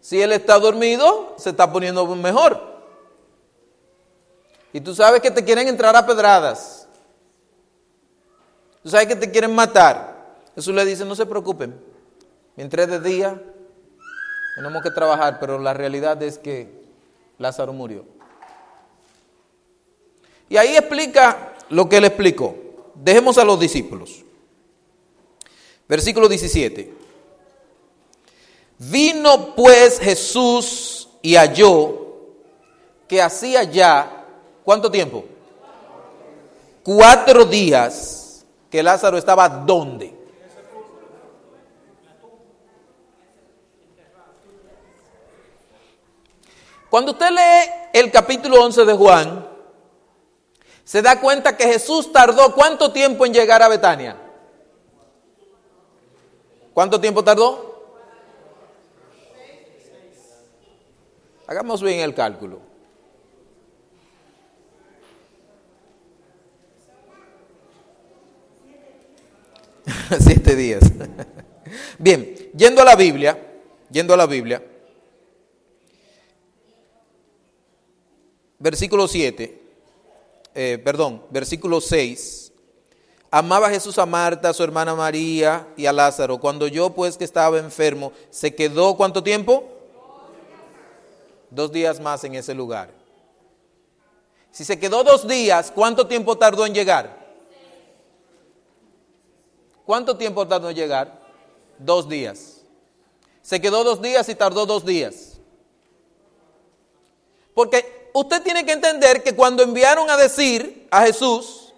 Si 0.01 0.21
él 0.21 0.33
está 0.33 0.59
dormido, 0.59 1.35
se 1.39 1.51
está 1.51 1.73
poniendo 1.73 2.07
mejor. 2.15 2.75
Y 4.75 4.81
tú 4.81 4.95
sabes 4.95 5.23
que 5.23 5.31
te 5.31 5.45
quieren 5.45 5.67
entrar 5.67 5.97
a 5.97 6.07
pedradas. 6.07 6.84
Sabes 8.85 9.07
que 9.07 9.17
te 9.17 9.31
quieren 9.31 9.55
matar. 9.55 10.43
Jesús 10.55 10.75
le 10.75 10.85
dice, 10.85 11.05
no 11.05 11.17
se 11.17 11.27
preocupen. 11.27 11.75
Mientras 12.57 12.89
de 12.89 13.01
día 13.01 13.43
tenemos 14.57 14.83
que 14.83 14.91
trabajar, 14.91 15.39
pero 15.41 15.59
la 15.59 15.75
realidad 15.75 16.23
es 16.23 16.39
que 16.39 16.69
Lázaro 17.39 17.73
murió. 17.73 18.05
Y 20.49 20.57
ahí 20.57 20.77
explica 20.77 21.55
lo 21.71 21.89
que 21.89 21.97
él 21.97 22.05
explicó. 22.05 22.55
Dejemos 22.95 23.39
a 23.39 23.45
los 23.45 23.59
discípulos. 23.59 24.23
Versículo 25.89 26.29
17. 26.29 26.95
Vino 28.79 29.55
pues 29.55 29.99
Jesús 29.99 31.09
y 31.23 31.37
halló 31.37 32.05
que 33.09 33.23
hacía 33.23 33.65
ya, 33.65 34.27
¿cuánto 34.65 34.91
tiempo? 34.91 35.25
Cuatro 36.83 37.45
días 37.45 38.24
que 38.75 38.83
Lázaro 38.83 39.17
estaba 39.17 39.49
¿dónde? 39.49 40.13
Cuando 46.91 47.13
usted 47.13 47.31
lee 47.31 47.71
el 47.93 48.11
capítulo 48.11 48.61
11 48.65 48.85
de 48.85 48.95
Juan, 48.95 49.49
se 50.83 51.03
da 51.03 51.21
cuenta 51.21 51.57
que 51.57 51.69
Jesús 51.69 52.11
tardó 52.11 52.53
cuánto 52.53 52.91
tiempo 52.91 53.25
en 53.25 53.33
llegar 53.33 53.63
a 53.63 53.69
Betania. 53.69 54.17
¿Cuánto 56.73 57.01
tiempo 57.01 57.23
tardó? 57.23 57.95
Hagamos 61.47 61.81
bien 61.81 62.01
el 62.01 62.13
cálculo. 62.13 62.74
Siete 70.21 70.57
días. 70.57 70.85
Bien, 71.99 72.35
yendo 72.57 72.83
a 72.83 72.85
la 72.85 72.97
Biblia, 72.97 73.39
yendo 73.91 74.15
a 74.15 74.17
la 74.17 74.27
Biblia, 74.27 74.63
versículo 78.59 79.09
7, 79.09 79.63
eh, 80.55 80.81
perdón, 80.85 81.23
versículo 81.31 81.81
6 81.81 82.45
Amaba 83.37 83.69
Jesús 83.69 83.99
a 83.99 84.07
Marta, 84.07 84.51
a 84.51 84.55
su 84.55 84.63
hermana 84.63 84.95
María 84.95 85.67
y 85.77 85.87
a 85.87 85.93
Lázaro. 85.93 86.39
Cuando 86.39 86.69
yo 86.69 86.91
pues 86.91 87.17
que 87.17 87.25
estaba 87.25 87.59
enfermo, 87.59 88.13
se 88.31 88.55
quedó 88.55 88.97
cuánto 88.97 89.25
tiempo? 89.25 89.65
Dos 91.51 91.73
días 91.73 91.99
más 91.99 92.23
en 92.23 92.37
ese 92.37 92.55
lugar. 92.55 92.91
Si 94.53 94.65
se 94.65 94.79
quedó 94.79 95.03
dos 95.03 95.27
días, 95.27 95.73
¿cuánto 95.75 96.07
tiempo 96.07 96.39
tardó 96.39 96.65
en 96.65 96.75
llegar? 96.75 97.24
¿Cuánto 99.87 100.17
tiempo 100.17 100.47
tardó 100.47 100.71
en 100.71 100.77
llegar? 100.77 101.21
Dos 101.79 102.09
días. 102.09 102.63
Se 103.43 103.61
quedó 103.61 103.85
dos 103.85 104.01
días 104.01 104.29
y 104.29 104.35
tardó 104.35 104.65
dos 104.65 104.85
días. 104.85 105.39
Porque 107.55 108.11
usted 108.15 108.43
tiene 108.43 108.65
que 108.65 108.73
entender 108.73 109.23
que 109.23 109.37
cuando 109.37 109.63
enviaron 109.63 110.09
a 110.11 110.17
decir 110.17 110.89
a 110.91 111.03
Jesús, 111.03 111.73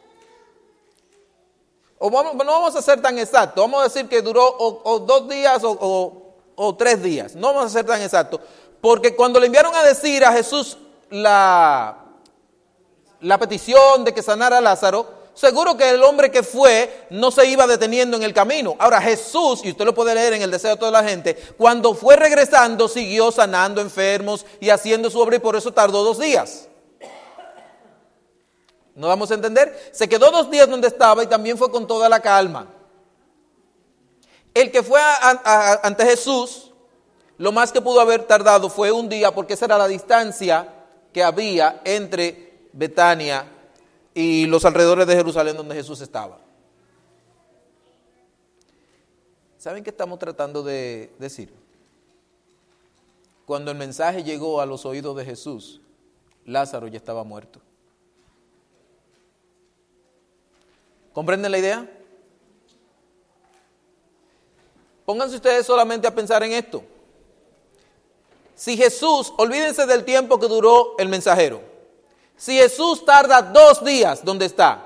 no 2.00 2.10
vamos 2.10 2.76
a 2.76 2.82
ser 2.82 3.00
tan 3.00 3.18
exacto, 3.18 3.62
vamos 3.62 3.80
a 3.80 3.84
decir 3.84 4.08
que 4.08 4.22
duró 4.22 4.54
o, 4.58 4.98
dos 5.00 5.28
días 5.28 5.62
o, 5.64 6.34
o, 6.54 6.76
tres 6.76 7.02
días, 7.02 7.34
no 7.34 7.48
vamos 7.48 7.66
a 7.66 7.70
ser 7.70 7.86
tan 7.86 8.00
exacto, 8.00 8.40
porque 8.80 9.16
cuando 9.16 9.40
le 9.40 9.46
enviaron 9.46 9.74
a 9.74 9.82
decir 9.82 10.24
a 10.24 10.32
Jesús 10.32 10.76
la, 11.10 12.04
la 13.20 13.38
petición 13.38 14.04
de 14.04 14.12
que 14.12 14.22
sanara 14.22 14.58
a 14.58 14.60
Lázaro, 14.60 15.06
seguro 15.36 15.76
que 15.76 15.90
el 15.90 16.02
hombre 16.02 16.30
que 16.30 16.42
fue 16.42 17.06
no 17.10 17.30
se 17.30 17.46
iba 17.46 17.66
deteniendo 17.66 18.16
en 18.16 18.22
el 18.22 18.32
camino. 18.32 18.74
Ahora 18.78 19.00
Jesús, 19.00 19.60
y 19.62 19.70
usted 19.70 19.84
lo 19.84 19.94
puede 19.94 20.14
leer 20.14 20.32
en 20.32 20.42
el 20.42 20.50
deseo 20.50 20.70
de 20.70 20.76
toda 20.78 20.90
la 20.90 21.04
gente, 21.04 21.36
cuando 21.56 21.94
fue 21.94 22.16
regresando 22.16 22.88
siguió 22.88 23.30
sanando 23.30 23.80
enfermos 23.80 24.44
y 24.60 24.70
haciendo 24.70 25.10
su 25.10 25.20
obra 25.20 25.36
y 25.36 25.40
por 25.40 25.54
eso 25.54 25.72
tardó 25.72 26.02
dos 26.02 26.18
días. 26.18 26.68
¿No 28.94 29.08
vamos 29.08 29.30
a 29.30 29.34
entender? 29.34 29.90
Se 29.92 30.08
quedó 30.08 30.30
dos 30.30 30.50
días 30.50 30.68
donde 30.68 30.88
estaba 30.88 31.22
y 31.22 31.26
también 31.26 31.58
fue 31.58 31.70
con 31.70 31.86
toda 31.86 32.08
la 32.08 32.20
calma. 32.20 32.72
El 34.54 34.70
que 34.70 34.82
fue 34.82 34.98
ante 35.82 36.06
Jesús, 36.06 36.72
lo 37.36 37.52
más 37.52 37.72
que 37.72 37.82
pudo 37.82 38.00
haber 38.00 38.24
tardado 38.24 38.70
fue 38.70 38.90
un 38.90 39.10
día 39.10 39.34
porque 39.34 39.52
esa 39.52 39.66
era 39.66 39.76
la 39.76 39.86
distancia 39.86 40.72
que 41.12 41.22
había 41.22 41.82
entre 41.84 42.70
Betania 42.72 43.52
y 44.18 44.46
los 44.46 44.64
alrededores 44.64 45.06
de 45.06 45.14
Jerusalén 45.14 45.58
donde 45.58 45.74
Jesús 45.74 46.00
estaba. 46.00 46.38
¿Saben 49.58 49.84
qué 49.84 49.90
estamos 49.90 50.18
tratando 50.18 50.62
de 50.62 51.12
decir? 51.18 51.52
Cuando 53.44 53.70
el 53.70 53.76
mensaje 53.76 54.24
llegó 54.24 54.62
a 54.62 54.64
los 54.64 54.86
oídos 54.86 55.14
de 55.18 55.24
Jesús, 55.26 55.82
Lázaro 56.46 56.88
ya 56.88 56.96
estaba 56.96 57.24
muerto. 57.24 57.60
¿Comprenden 61.12 61.52
la 61.52 61.58
idea? 61.58 61.90
Pónganse 65.04 65.36
ustedes 65.36 65.66
solamente 65.66 66.06
a 66.06 66.14
pensar 66.14 66.42
en 66.42 66.52
esto. 66.52 66.82
Si 68.54 68.78
Jesús, 68.78 69.34
olvídense 69.36 69.84
del 69.84 70.06
tiempo 70.06 70.40
que 70.40 70.48
duró 70.48 70.96
el 70.96 71.10
mensajero. 71.10 71.65
Si 72.36 72.56
Jesús 72.56 73.04
tarda 73.04 73.40
dos 73.40 73.84
días 73.84 74.24
donde 74.24 74.46
está 74.46 74.82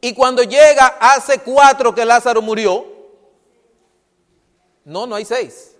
y 0.00 0.12
cuando 0.14 0.42
llega 0.42 0.96
hace 1.00 1.38
cuatro 1.40 1.94
que 1.94 2.04
Lázaro 2.04 2.42
murió, 2.42 2.86
no, 4.84 5.06
no 5.06 5.14
hay 5.14 5.24
seis. 5.24 5.76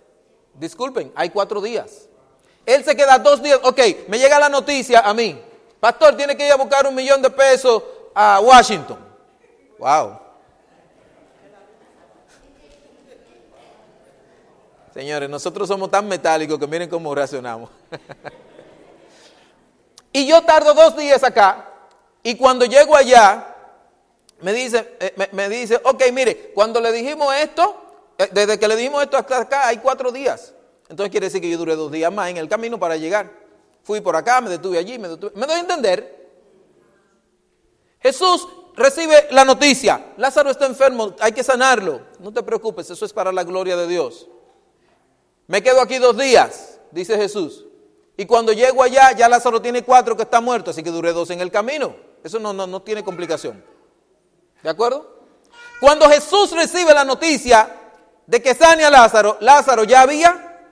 Disculpen, 0.54 1.12
hay 1.14 1.30
cuatro 1.30 1.60
días. 1.60 2.08
Él 2.66 2.84
se 2.84 2.94
queda 2.94 3.18
dos 3.18 3.42
días. 3.42 3.58
Ok, 3.64 3.80
me 4.08 4.18
llega 4.18 4.38
la 4.38 4.48
noticia 4.48 5.00
a 5.00 5.12
mí. 5.14 5.40
Pastor, 5.80 6.16
tiene 6.16 6.36
que 6.36 6.46
ir 6.46 6.52
a 6.52 6.56
buscar 6.56 6.86
un 6.86 6.94
millón 6.94 7.22
de 7.22 7.30
pesos 7.30 7.82
a 8.14 8.38
Washington. 8.40 8.98
Wow. 9.78 10.18
Señores, 14.92 15.30
nosotros 15.30 15.66
somos 15.66 15.90
tan 15.90 16.06
metálicos 16.06 16.58
que 16.58 16.66
miren 16.66 16.90
cómo 16.90 17.14
reaccionamos. 17.14 17.70
Y 20.12 20.26
yo 20.26 20.42
tardo 20.42 20.74
dos 20.74 20.96
días 20.96 21.22
acá 21.22 21.70
y 22.22 22.36
cuando 22.36 22.64
llego 22.64 22.96
allá, 22.96 23.54
me 24.40 24.52
dice, 24.52 24.96
eh, 25.00 25.28
me, 25.32 25.48
dice, 25.48 25.80
ok, 25.84 26.02
mire, 26.12 26.52
cuando 26.54 26.80
le 26.80 26.92
dijimos 26.92 27.32
esto, 27.34 27.76
eh, 28.18 28.28
desde 28.32 28.58
que 28.58 28.68
le 28.68 28.76
dijimos 28.76 29.02
esto 29.02 29.16
hasta 29.16 29.40
acá 29.40 29.68
hay 29.68 29.78
cuatro 29.78 30.10
días. 30.12 30.54
Entonces 30.88 31.10
quiere 31.10 31.26
decir 31.26 31.40
que 31.40 31.50
yo 31.50 31.58
duré 31.58 31.76
dos 31.76 31.92
días 31.92 32.12
más 32.12 32.30
en 32.30 32.36
el 32.36 32.48
camino 32.48 32.78
para 32.78 32.96
llegar. 32.96 33.30
Fui 33.82 34.00
por 34.00 34.16
acá, 34.16 34.40
me 34.40 34.50
detuve 34.50 34.78
allí, 34.78 34.98
me 34.98 35.08
detuve. 35.08 35.32
¿Me 35.34 35.46
doy 35.46 35.56
a 35.56 35.60
entender? 35.60 36.20
Jesús 38.00 38.48
recibe 38.76 39.28
la 39.30 39.44
noticia, 39.44 40.12
Lázaro 40.16 40.50
está 40.50 40.66
enfermo, 40.66 41.14
hay 41.20 41.32
que 41.32 41.44
sanarlo. 41.44 42.00
No 42.18 42.32
te 42.32 42.42
preocupes, 42.42 42.90
eso 42.90 43.04
es 43.04 43.12
para 43.12 43.30
la 43.30 43.44
gloria 43.44 43.76
de 43.76 43.86
Dios. 43.86 44.26
Me 45.46 45.62
quedo 45.62 45.80
aquí 45.80 45.98
dos 45.98 46.16
días, 46.16 46.80
dice 46.90 47.16
Jesús. 47.16 47.66
Y 48.20 48.26
cuando 48.26 48.52
llego 48.52 48.82
allá, 48.82 49.12
ya 49.12 49.30
Lázaro 49.30 49.62
tiene 49.62 49.82
cuatro 49.82 50.14
que 50.14 50.24
está 50.24 50.42
muerto, 50.42 50.72
así 50.72 50.82
que 50.82 50.90
duré 50.90 51.10
dos 51.10 51.30
en 51.30 51.40
el 51.40 51.50
camino. 51.50 51.96
Eso 52.22 52.38
no, 52.38 52.52
no, 52.52 52.66
no 52.66 52.82
tiene 52.82 53.02
complicación. 53.02 53.64
¿De 54.62 54.68
acuerdo? 54.68 55.24
Cuando 55.80 56.06
Jesús 56.06 56.52
recibe 56.52 56.92
la 56.92 57.02
noticia 57.02 57.74
de 58.26 58.42
que 58.42 58.54
sane 58.54 58.84
a 58.84 58.90
Lázaro, 58.90 59.38
Lázaro 59.40 59.84
ya 59.84 60.02
había 60.02 60.68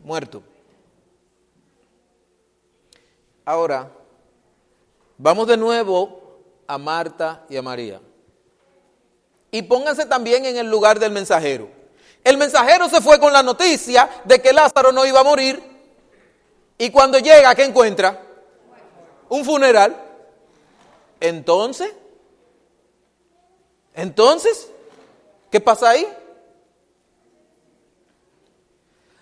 muerto. 0.00 0.42
Ahora, 3.46 3.90
vamos 5.16 5.46
de 5.46 5.56
nuevo 5.56 6.42
a 6.66 6.76
Marta 6.76 7.46
y 7.48 7.56
a 7.56 7.62
María. 7.62 8.02
Y 9.50 9.62
pónganse 9.62 10.04
también 10.04 10.44
en 10.44 10.58
el 10.58 10.70
lugar 10.70 10.98
del 10.98 11.10
mensajero. 11.10 11.70
El 12.22 12.36
mensajero 12.36 12.90
se 12.90 13.00
fue 13.00 13.18
con 13.18 13.32
la 13.32 13.42
noticia 13.42 14.10
de 14.24 14.42
que 14.42 14.52
Lázaro 14.52 14.92
no 14.92 15.06
iba 15.06 15.20
a 15.20 15.24
morir 15.24 15.73
y 16.78 16.90
cuando 16.90 17.18
llega, 17.18 17.54
¿qué 17.54 17.64
encuentra? 17.64 18.20
Un 19.28 19.44
funeral. 19.44 20.00
Entonces, 21.20 21.92
entonces, 23.94 24.68
¿qué 25.50 25.60
pasa 25.60 25.90
ahí? 25.90 26.06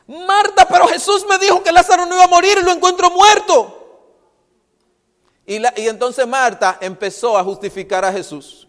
Marta, 0.07 0.67
pero 0.69 0.87
Jesús 0.89 1.25
me 1.29 1.39
dijo 1.39 1.63
que 1.63 1.73
Lázaro 1.73 2.07
no 2.07 2.15
iba 2.15 2.25
a 2.25 2.29
morir 2.29 2.59
y 2.61 2.65
lo 2.65 2.73
encuentro 2.73 3.11
muerto. 3.11 3.79
Y, 5.47 5.59
y 5.59 5.89
entonces 5.89 6.27
Marta 6.27 6.79
empezó 6.81 7.37
a 7.37 7.45
justificar 7.45 8.05
a 8.05 8.13
Jesús. 8.13 8.67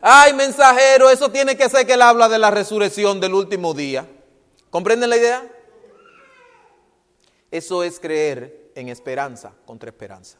Ay, 0.00 0.32
mensajero, 0.32 1.10
eso 1.10 1.30
tiene 1.30 1.56
que 1.56 1.68
ser 1.68 1.86
que 1.86 1.94
él 1.94 2.02
habla 2.02 2.28
de 2.28 2.38
la 2.38 2.50
resurrección 2.50 3.20
del 3.20 3.34
último 3.34 3.74
día. 3.74 4.06
¿Comprenden 4.70 5.10
la 5.10 5.16
idea? 5.16 5.59
Eso 7.50 7.82
es 7.82 7.98
creer 7.98 8.70
en 8.74 8.88
esperanza 8.88 9.52
contra 9.66 9.90
esperanza. 9.90 10.38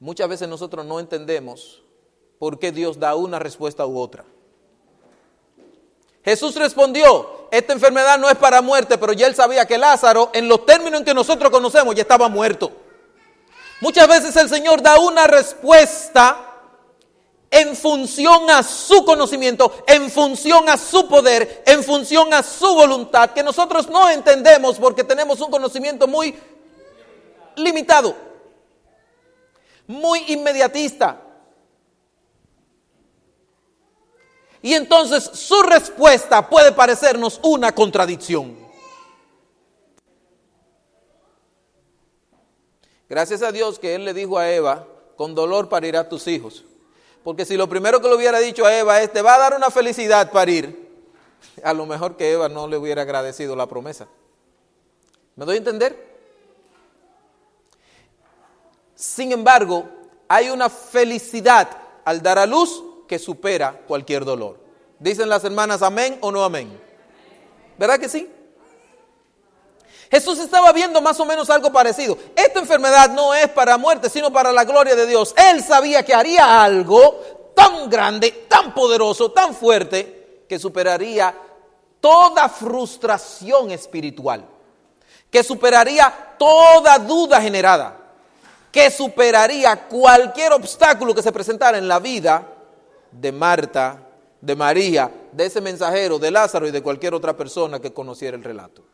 Muchas 0.00 0.28
veces 0.28 0.48
nosotros 0.48 0.84
no 0.84 1.00
entendemos 1.00 1.82
por 2.38 2.58
qué 2.58 2.72
Dios 2.72 2.98
da 2.98 3.14
una 3.14 3.38
respuesta 3.38 3.86
u 3.86 3.98
otra. 3.98 4.24
Jesús 6.24 6.56
respondió, 6.56 7.48
esta 7.52 7.72
enfermedad 7.72 8.18
no 8.18 8.28
es 8.28 8.36
para 8.36 8.60
muerte, 8.60 8.98
pero 8.98 9.12
ya 9.12 9.28
él 9.28 9.34
sabía 9.34 9.64
que 9.64 9.78
Lázaro, 9.78 10.30
en 10.34 10.48
los 10.48 10.66
términos 10.66 11.00
en 11.00 11.06
que 11.06 11.14
nosotros 11.14 11.50
conocemos, 11.50 11.94
ya 11.94 12.02
estaba 12.02 12.28
muerto. 12.28 12.72
Muchas 13.80 14.08
veces 14.08 14.34
el 14.36 14.48
Señor 14.48 14.82
da 14.82 14.98
una 14.98 15.26
respuesta 15.26 16.55
en 17.50 17.76
función 17.76 18.50
a 18.50 18.62
su 18.62 19.04
conocimiento, 19.04 19.72
en 19.86 20.10
función 20.10 20.68
a 20.68 20.76
su 20.76 21.08
poder, 21.08 21.62
en 21.66 21.82
función 21.82 22.32
a 22.34 22.42
su 22.42 22.74
voluntad, 22.74 23.30
que 23.30 23.42
nosotros 23.42 23.88
no 23.88 24.08
entendemos 24.10 24.78
porque 24.78 25.04
tenemos 25.04 25.40
un 25.40 25.50
conocimiento 25.50 26.06
muy 26.06 26.34
limitado, 27.56 28.14
muy 29.86 30.24
inmediatista. 30.28 31.22
Y 34.62 34.74
entonces 34.74 35.22
su 35.22 35.62
respuesta 35.62 36.48
puede 36.48 36.72
parecernos 36.72 37.38
una 37.42 37.72
contradicción. 37.72 38.66
Gracias 43.08 43.42
a 43.42 43.52
Dios 43.52 43.78
que 43.78 43.94
Él 43.94 44.04
le 44.04 44.12
dijo 44.12 44.38
a 44.38 44.50
Eva, 44.50 44.88
con 45.16 45.34
dolor 45.36 45.68
parirá 45.68 46.08
tus 46.08 46.26
hijos. 46.26 46.65
Porque 47.26 47.44
si 47.44 47.56
lo 47.56 47.68
primero 47.68 48.00
que 48.00 48.06
le 48.06 48.14
hubiera 48.14 48.38
dicho 48.38 48.64
a 48.64 48.78
Eva 48.78 49.02
es, 49.02 49.12
te 49.12 49.20
va 49.20 49.34
a 49.34 49.38
dar 49.38 49.56
una 49.56 49.68
felicidad 49.68 50.30
parir, 50.30 50.88
a 51.64 51.72
lo 51.72 51.84
mejor 51.84 52.16
que 52.16 52.30
Eva 52.30 52.48
no 52.48 52.68
le 52.68 52.76
hubiera 52.76 53.02
agradecido 53.02 53.56
la 53.56 53.66
promesa. 53.66 54.06
¿Me 55.34 55.44
doy 55.44 55.56
a 55.56 55.58
entender? 55.58 56.20
Sin 58.94 59.32
embargo, 59.32 59.88
hay 60.28 60.50
una 60.50 60.70
felicidad 60.70 61.68
al 62.04 62.22
dar 62.22 62.38
a 62.38 62.46
luz 62.46 62.84
que 63.08 63.18
supera 63.18 63.72
cualquier 63.88 64.24
dolor. 64.24 64.60
Dicen 65.00 65.28
las 65.28 65.42
hermanas 65.42 65.82
amén 65.82 66.18
o 66.20 66.30
no 66.30 66.44
amén. 66.44 66.80
¿Verdad 67.76 67.98
que 67.98 68.08
sí? 68.08 68.30
Jesús 70.10 70.38
estaba 70.38 70.72
viendo 70.72 71.00
más 71.00 71.18
o 71.20 71.24
menos 71.24 71.50
algo 71.50 71.72
parecido. 71.72 72.16
Esta 72.34 72.60
enfermedad 72.60 73.10
no 73.10 73.34
es 73.34 73.48
para 73.48 73.76
muerte, 73.76 74.08
sino 74.08 74.32
para 74.32 74.52
la 74.52 74.64
gloria 74.64 74.94
de 74.94 75.06
Dios. 75.06 75.34
Él 75.50 75.62
sabía 75.62 76.04
que 76.04 76.14
haría 76.14 76.62
algo 76.62 77.52
tan 77.54 77.88
grande, 77.90 78.46
tan 78.48 78.74
poderoso, 78.74 79.32
tan 79.32 79.54
fuerte, 79.54 80.44
que 80.48 80.58
superaría 80.58 81.34
toda 82.00 82.48
frustración 82.48 83.70
espiritual, 83.70 84.46
que 85.30 85.42
superaría 85.42 86.34
toda 86.38 86.98
duda 86.98 87.40
generada, 87.40 87.96
que 88.70 88.90
superaría 88.90 89.88
cualquier 89.88 90.52
obstáculo 90.52 91.14
que 91.14 91.22
se 91.22 91.32
presentara 91.32 91.78
en 91.78 91.88
la 91.88 91.98
vida 91.98 92.46
de 93.10 93.32
Marta, 93.32 93.98
de 94.40 94.54
María, 94.54 95.10
de 95.32 95.46
ese 95.46 95.60
mensajero, 95.60 96.18
de 96.18 96.30
Lázaro 96.30 96.68
y 96.68 96.70
de 96.70 96.82
cualquier 96.82 97.14
otra 97.14 97.36
persona 97.36 97.80
que 97.80 97.92
conociera 97.92 98.36
el 98.36 98.44
relato. 98.44 98.85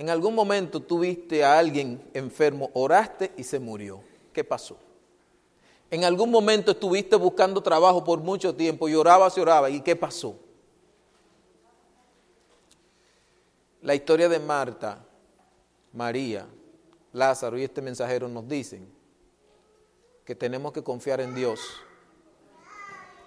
En 0.00 0.08
algún 0.08 0.34
momento 0.34 0.80
tuviste 0.80 1.44
a 1.44 1.58
alguien 1.58 2.02
enfermo, 2.14 2.70
oraste 2.72 3.32
y 3.36 3.44
se 3.44 3.60
murió. 3.60 4.00
¿Qué 4.32 4.42
pasó? 4.42 4.78
En 5.90 6.04
algún 6.04 6.30
momento 6.30 6.70
estuviste 6.70 7.16
buscando 7.16 7.62
trabajo 7.62 8.02
por 8.02 8.18
mucho 8.20 8.54
tiempo 8.54 8.88
y 8.88 8.94
orabas 8.94 9.36
y 9.36 9.40
orabas. 9.42 9.72
¿Y 9.72 9.82
qué 9.82 9.94
pasó? 9.96 10.36
La 13.82 13.94
historia 13.94 14.30
de 14.30 14.38
Marta, 14.38 15.04
María, 15.92 16.46
Lázaro 17.12 17.58
y 17.58 17.64
este 17.64 17.82
mensajero 17.82 18.26
nos 18.26 18.48
dicen 18.48 18.90
que 20.24 20.34
tenemos 20.34 20.72
que 20.72 20.82
confiar 20.82 21.20
en 21.20 21.34
Dios, 21.34 21.60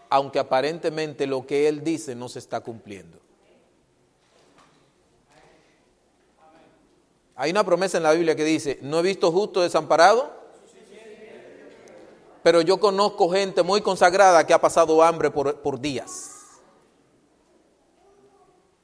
aunque 0.09 0.39
aparentemente 0.39 1.27
lo 1.27 1.45
que 1.45 1.67
Él 1.67 1.83
dice 1.83 2.15
no 2.15 2.27
se 2.29 2.39
está 2.39 2.61
cumpliendo. 2.61 3.22
Hay 7.35 7.51
una 7.51 7.63
promesa 7.63 7.97
en 7.97 8.03
la 8.03 8.11
Biblia 8.11 8.35
que 8.35 8.43
dice, 8.43 8.79
no 8.81 8.99
he 8.99 9.01
visto 9.01 9.31
justo 9.31 9.61
desamparado, 9.61 10.31
pero 12.43 12.61
yo 12.61 12.79
conozco 12.79 13.29
gente 13.29 13.63
muy 13.63 13.81
consagrada 13.81 14.45
que 14.45 14.53
ha 14.53 14.61
pasado 14.61 15.01
hambre 15.01 15.31
por, 15.31 15.79
días. 15.79 16.29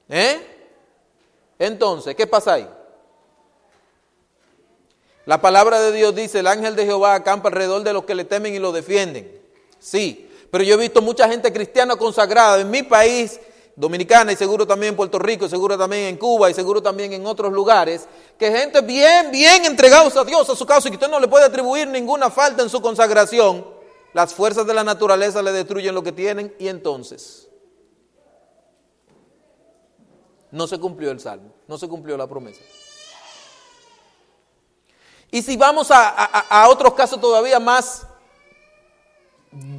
¿Eh? 0.08 0.40
Entonces, 1.60 2.16
¿qué 2.16 2.26
pasa 2.26 2.54
ahí? 2.54 2.70
La 5.26 5.40
palabra 5.40 5.80
de 5.82 5.92
Dios 5.92 6.16
dice, 6.16 6.40
el 6.40 6.48
ángel 6.48 6.76
de 6.76 6.86
Jehová 6.86 7.14
acampa 7.14 7.50
alrededor 7.50 7.84
de 7.84 7.94
los 7.94 8.06
que 8.06 8.16
le 8.16 8.24
temen 8.24 8.56
y 8.56 8.60
lo 8.60 8.72
defienden. 8.72 9.40
Sí, 9.78 10.28
pero 10.50 10.64
yo 10.64 10.74
he 10.74 10.78
visto 10.78 11.02
mucha 11.02 11.30
gente 11.30 11.54
cristiana 11.54 11.98
consagrada 11.98 12.60
en 12.62 12.72
mi 12.72 12.82
país 12.82 13.40
Dominicana 13.80 14.34
y 14.34 14.36
seguro 14.36 14.68
también 14.68 14.90
en 14.90 14.98
Puerto 14.98 15.18
Rico, 15.18 15.48
seguro 15.48 15.78
también 15.78 16.08
en 16.08 16.18
Cuba 16.18 16.50
y 16.50 16.54
seguro 16.54 16.84
también 16.84 17.14
en 17.14 17.26
otros 17.26 17.54
lugares, 17.54 18.10
que 18.38 18.52
gente 18.52 18.82
bien, 18.82 19.32
bien 19.32 19.64
entregados 19.64 20.18
a 20.18 20.26
Dios, 20.26 20.50
a 20.50 20.56
su 20.58 20.66
causa, 20.66 20.90
y 20.90 20.92
que 20.92 20.98
usted 20.98 21.10
no 21.10 21.18
le 21.18 21.30
puede 21.30 21.46
atribuir 21.46 21.88
ninguna 21.88 22.30
falta 22.30 22.62
en 22.62 22.70
su 22.70 22.82
consagración, 22.82 23.66
las 24.12 24.34
fuerzas 24.34 24.68
de 24.68 24.74
la 24.74 24.84
naturaleza 24.84 25.42
le 25.42 25.54
destruyen 25.54 25.96
lo 25.96 26.04
que 26.04 26.12
tienen 26.12 26.54
y 26.60 26.68
entonces 26.68 27.48
no 30.52 30.68
se 30.68 30.78
cumplió 30.78 31.12
el 31.12 31.22
salmo, 31.22 31.54
no 31.66 31.78
se 31.78 31.88
cumplió 31.88 32.18
la 32.18 32.28
promesa. 32.28 32.60
Y 35.32 35.42
si 35.42 35.56
vamos 35.56 35.88
a, 35.90 36.68
otros 36.68 36.96
casos 36.96 37.22
todavía 37.22 37.62
más 37.62 38.06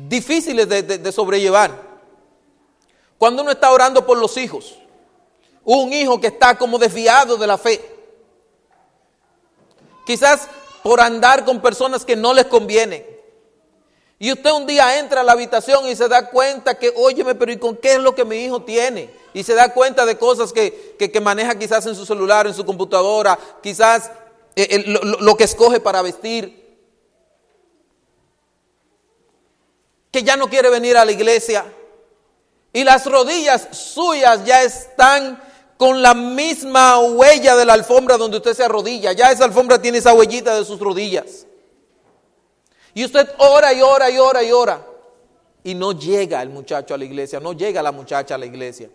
difíciles 0.08 0.66
de 0.66 1.12
sobrellevar, 1.12 1.89
cuando 3.20 3.42
uno 3.42 3.50
está 3.50 3.70
orando 3.70 4.06
por 4.06 4.16
los 4.16 4.38
hijos, 4.38 4.78
un 5.62 5.92
hijo 5.92 6.18
que 6.18 6.28
está 6.28 6.56
como 6.56 6.78
desviado 6.78 7.36
de 7.36 7.46
la 7.46 7.58
fe, 7.58 7.78
quizás 10.06 10.48
por 10.82 11.02
andar 11.02 11.44
con 11.44 11.60
personas 11.60 12.06
que 12.06 12.16
no 12.16 12.32
les 12.32 12.46
convienen. 12.46 13.04
Y 14.18 14.32
usted 14.32 14.50
un 14.52 14.66
día 14.66 14.98
entra 14.98 15.20
a 15.20 15.24
la 15.24 15.32
habitación 15.32 15.86
y 15.86 15.96
se 15.96 16.08
da 16.08 16.30
cuenta 16.30 16.78
que, 16.78 16.94
óyeme, 16.96 17.34
pero 17.34 17.52
¿y 17.52 17.58
con 17.58 17.76
qué 17.76 17.92
es 17.92 17.98
lo 17.98 18.14
que 18.14 18.24
mi 18.24 18.36
hijo 18.36 18.62
tiene? 18.62 19.10
Y 19.34 19.42
se 19.42 19.52
da 19.52 19.74
cuenta 19.74 20.06
de 20.06 20.16
cosas 20.16 20.50
que, 20.54 21.20
maneja 21.20 21.58
quizás 21.58 21.84
en 21.84 21.94
su 21.94 22.06
celular, 22.06 22.46
en 22.46 22.54
su 22.54 22.64
computadora, 22.64 23.38
quizás 23.62 24.10
eh, 24.56 24.82
lo 24.86 25.36
que 25.36 25.44
escoge 25.44 25.78
para 25.78 26.00
vestir. 26.00 26.78
Que 30.10 30.22
ya 30.22 30.38
no 30.38 30.48
quiere 30.48 30.70
venir 30.70 30.96
a 30.96 31.04
la 31.04 31.12
iglesia. 31.12 31.70
Y 32.72 32.84
las 32.84 33.06
rodillas 33.06 33.68
suyas 33.72 34.44
ya 34.44 34.62
están 34.62 35.42
con 35.76 36.02
la 36.02 36.14
misma 36.14 36.98
huella 37.00 37.56
de 37.56 37.64
la 37.64 37.72
alfombra 37.72 38.16
donde 38.16 38.36
usted 38.36 38.54
se 38.54 38.64
arrodilla. 38.64 39.12
Ya 39.12 39.30
esa 39.32 39.44
alfombra 39.44 39.80
tiene 39.80 39.98
esa 39.98 40.14
huellita 40.14 40.54
de 40.54 40.64
sus 40.64 40.78
rodillas. 40.78 41.46
Y 42.94 43.04
usted 43.04 43.28
ora 43.38 43.72
y 43.72 43.80
ora 43.80 44.10
y 44.10 44.18
ora 44.18 44.42
y 44.42 44.52
ora. 44.52 44.86
Y 45.64 45.74
no 45.74 45.92
llega 45.92 46.42
el 46.42 46.50
muchacho 46.50 46.94
a 46.94 46.98
la 46.98 47.04
iglesia, 47.04 47.40
no 47.40 47.52
llega 47.52 47.82
la 47.82 47.92
muchacha 47.92 48.34
a 48.34 48.38
la 48.38 48.46
iglesia. 48.46 48.90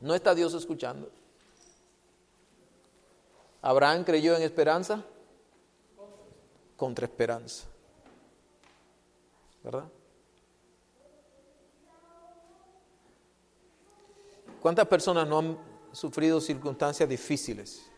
¿No 0.00 0.14
está 0.14 0.34
Dios 0.34 0.54
escuchando? 0.54 1.10
¿Abraham 3.62 4.04
creyó 4.04 4.36
en 4.36 4.42
esperanza? 4.42 5.04
Contra 6.76 7.06
esperanza. 7.06 7.64
¿Verdad? 9.64 9.88
¿Cuántas 14.68 14.86
personas 14.86 15.26
no 15.26 15.38
han 15.38 15.58
sufrido 15.92 16.42
circunstancias 16.42 17.08
difíciles? 17.08 17.90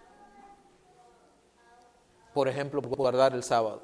Por 2.32 2.46
ejemplo, 2.46 2.80
por 2.80 2.96
guardar 2.96 3.34
el 3.34 3.42
sábado. 3.42 3.82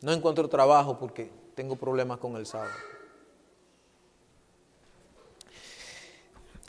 No 0.00 0.12
encuentro 0.12 0.48
trabajo 0.48 0.96
porque 0.96 1.32
tengo 1.56 1.74
problemas 1.74 2.18
con 2.18 2.36
el 2.36 2.46
sábado. 2.46 2.70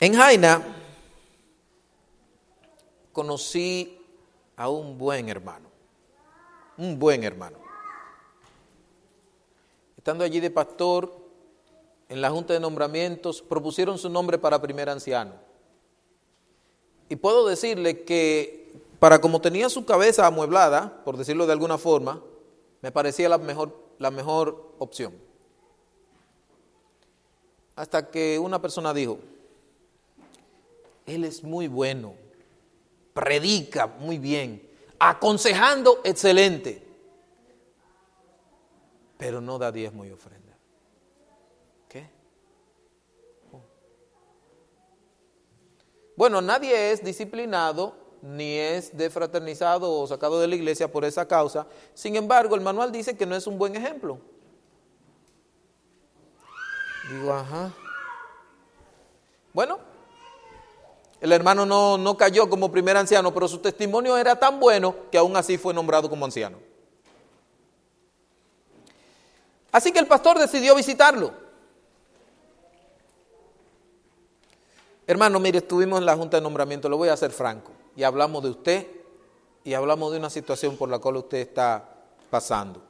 En 0.00 0.14
Jaina 0.14 0.60
conocí 3.12 4.04
a 4.56 4.68
un 4.68 4.98
buen 4.98 5.28
hermano, 5.28 5.68
un 6.78 6.98
buen 6.98 7.22
hermano. 7.22 7.58
Estando 9.96 10.24
allí 10.24 10.40
de 10.40 10.50
pastor, 10.50 11.21
en 12.12 12.20
la 12.20 12.30
Junta 12.30 12.52
de 12.52 12.60
Nombramientos 12.60 13.40
propusieron 13.40 13.96
su 13.96 14.10
nombre 14.10 14.36
para 14.36 14.60
primer 14.60 14.90
anciano. 14.90 15.32
Y 17.08 17.16
puedo 17.16 17.46
decirle 17.46 18.04
que 18.04 18.70
para 18.98 19.18
como 19.18 19.40
tenía 19.40 19.70
su 19.70 19.86
cabeza 19.86 20.26
amueblada, 20.26 21.02
por 21.06 21.16
decirlo 21.16 21.46
de 21.46 21.52
alguna 21.52 21.78
forma, 21.78 22.22
me 22.82 22.92
parecía 22.92 23.30
la 23.30 23.38
mejor, 23.38 23.74
la 23.98 24.10
mejor 24.10 24.74
opción. 24.78 25.14
Hasta 27.76 28.10
que 28.10 28.38
una 28.38 28.60
persona 28.60 28.92
dijo, 28.92 29.18
él 31.06 31.24
es 31.24 31.42
muy 31.42 31.66
bueno, 31.66 32.12
predica 33.14 33.86
muy 33.86 34.18
bien, 34.18 34.68
aconsejando 34.98 36.02
excelente, 36.04 36.86
pero 39.16 39.40
no 39.40 39.58
da 39.58 39.72
diezmo 39.72 40.04
y 40.04 40.10
ofrenda. 40.10 40.41
Bueno, 46.16 46.40
nadie 46.40 46.92
es 46.92 47.02
disciplinado 47.02 47.94
ni 48.22 48.56
es 48.56 48.96
defraternizado 48.96 49.90
o 49.90 50.06
sacado 50.06 50.40
de 50.40 50.46
la 50.46 50.54
iglesia 50.54 50.90
por 50.90 51.04
esa 51.04 51.26
causa. 51.26 51.66
Sin 51.94 52.14
embargo, 52.16 52.54
el 52.54 52.60
manual 52.60 52.92
dice 52.92 53.16
que 53.16 53.26
no 53.26 53.34
es 53.34 53.46
un 53.46 53.58
buen 53.58 53.74
ejemplo. 53.74 54.18
Digo, 57.10 57.32
ajá. 57.32 57.72
Bueno, 59.52 59.78
el 61.20 61.32
hermano 61.32 61.66
no, 61.66 61.98
no 61.98 62.16
cayó 62.16 62.48
como 62.48 62.70
primer 62.70 62.96
anciano, 62.96 63.34
pero 63.34 63.48
su 63.48 63.58
testimonio 63.58 64.16
era 64.16 64.36
tan 64.36 64.60
bueno 64.60 64.94
que 65.10 65.18
aún 65.18 65.36
así 65.36 65.58
fue 65.58 65.74
nombrado 65.74 66.08
como 66.08 66.24
anciano. 66.24 66.58
Así 69.72 69.90
que 69.90 69.98
el 69.98 70.06
pastor 70.06 70.38
decidió 70.38 70.74
visitarlo. 70.74 71.32
Hermano, 75.06 75.40
mire, 75.40 75.58
estuvimos 75.58 75.98
en 75.98 76.06
la 76.06 76.16
Junta 76.16 76.36
de 76.36 76.42
Nombramiento, 76.42 76.88
lo 76.88 76.96
voy 76.96 77.08
a 77.08 77.14
hacer 77.14 77.32
franco, 77.32 77.72
y 77.96 78.04
hablamos 78.04 78.42
de 78.42 78.50
usted 78.50 78.86
y 79.64 79.74
hablamos 79.74 80.12
de 80.12 80.18
una 80.18 80.30
situación 80.30 80.76
por 80.76 80.88
la 80.88 80.98
cual 80.98 81.16
usted 81.16 81.38
está 81.38 81.88
pasando. 82.30 82.82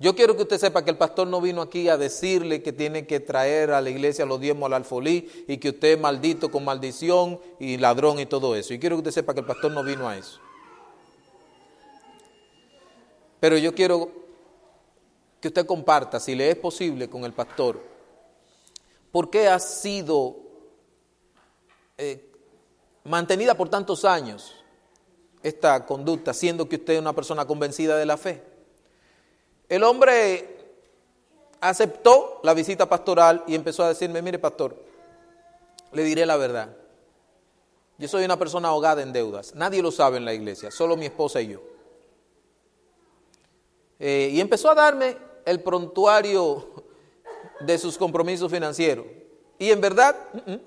Yo 0.00 0.14
quiero 0.14 0.36
que 0.36 0.42
usted 0.42 0.58
sepa 0.58 0.84
que 0.84 0.90
el 0.90 0.96
pastor 0.96 1.26
no 1.26 1.40
vino 1.40 1.60
aquí 1.60 1.88
a 1.88 1.96
decirle 1.96 2.62
que 2.62 2.72
tiene 2.72 3.06
que 3.06 3.18
traer 3.18 3.72
a 3.72 3.80
la 3.80 3.90
iglesia 3.90 4.24
los 4.24 4.40
diezmos 4.40 4.66
al 4.66 4.74
alfolí 4.74 5.28
y 5.48 5.56
que 5.56 5.70
usted 5.70 5.94
es 5.94 6.00
maldito 6.00 6.52
con 6.52 6.64
maldición 6.64 7.40
y 7.58 7.78
ladrón 7.78 8.20
y 8.20 8.26
todo 8.26 8.54
eso. 8.54 8.74
Y 8.74 8.78
quiero 8.78 8.96
que 8.96 9.00
usted 9.00 9.10
sepa 9.10 9.34
que 9.34 9.40
el 9.40 9.46
pastor 9.46 9.72
no 9.72 9.82
vino 9.82 10.08
a 10.08 10.16
eso. 10.16 10.38
Pero 13.40 13.58
yo 13.58 13.74
quiero 13.74 14.10
que 15.40 15.48
usted 15.48 15.66
comparta, 15.66 16.20
si 16.20 16.36
le 16.36 16.50
es 16.50 16.56
posible, 16.56 17.08
con 17.08 17.24
el 17.24 17.32
pastor 17.32 17.80
¿por 19.10 19.30
qué 19.30 19.48
ha 19.48 19.58
sido 19.58 20.36
eh, 21.98 22.32
mantenida 23.04 23.54
por 23.54 23.68
tantos 23.68 24.04
años 24.04 24.54
esta 25.42 25.84
conducta, 25.84 26.32
siendo 26.32 26.68
que 26.68 26.76
usted 26.76 26.94
es 26.94 27.00
una 27.00 27.12
persona 27.12 27.46
convencida 27.46 27.96
de 27.96 28.06
la 28.06 28.16
fe? 28.16 28.42
El 29.68 29.82
hombre 29.84 30.58
aceptó 31.60 32.40
la 32.42 32.54
visita 32.54 32.88
pastoral 32.88 33.44
y 33.46 33.54
empezó 33.54 33.84
a 33.84 33.88
decirme, 33.88 34.22
mire 34.22 34.38
pastor, 34.38 34.76
le 35.92 36.04
diré 36.04 36.24
la 36.24 36.36
verdad. 36.36 36.74
Yo 37.98 38.06
soy 38.06 38.24
una 38.24 38.38
persona 38.38 38.68
ahogada 38.68 39.02
en 39.02 39.12
deudas. 39.12 39.54
Nadie 39.54 39.82
lo 39.82 39.90
sabe 39.90 40.18
en 40.18 40.24
la 40.24 40.32
iglesia, 40.32 40.70
solo 40.70 40.96
mi 40.96 41.06
esposa 41.06 41.40
y 41.40 41.48
yo. 41.48 41.60
Eh, 43.98 44.30
y 44.32 44.40
empezó 44.40 44.70
a 44.70 44.74
darme 44.74 45.16
el 45.44 45.60
prontuario 45.60 46.68
de 47.60 47.76
sus 47.78 47.98
compromisos 47.98 48.50
financieros. 48.50 49.06
Y 49.58 49.70
en 49.70 49.80
verdad, 49.80 50.16
mm, 50.32 50.52
mm, 50.52 50.60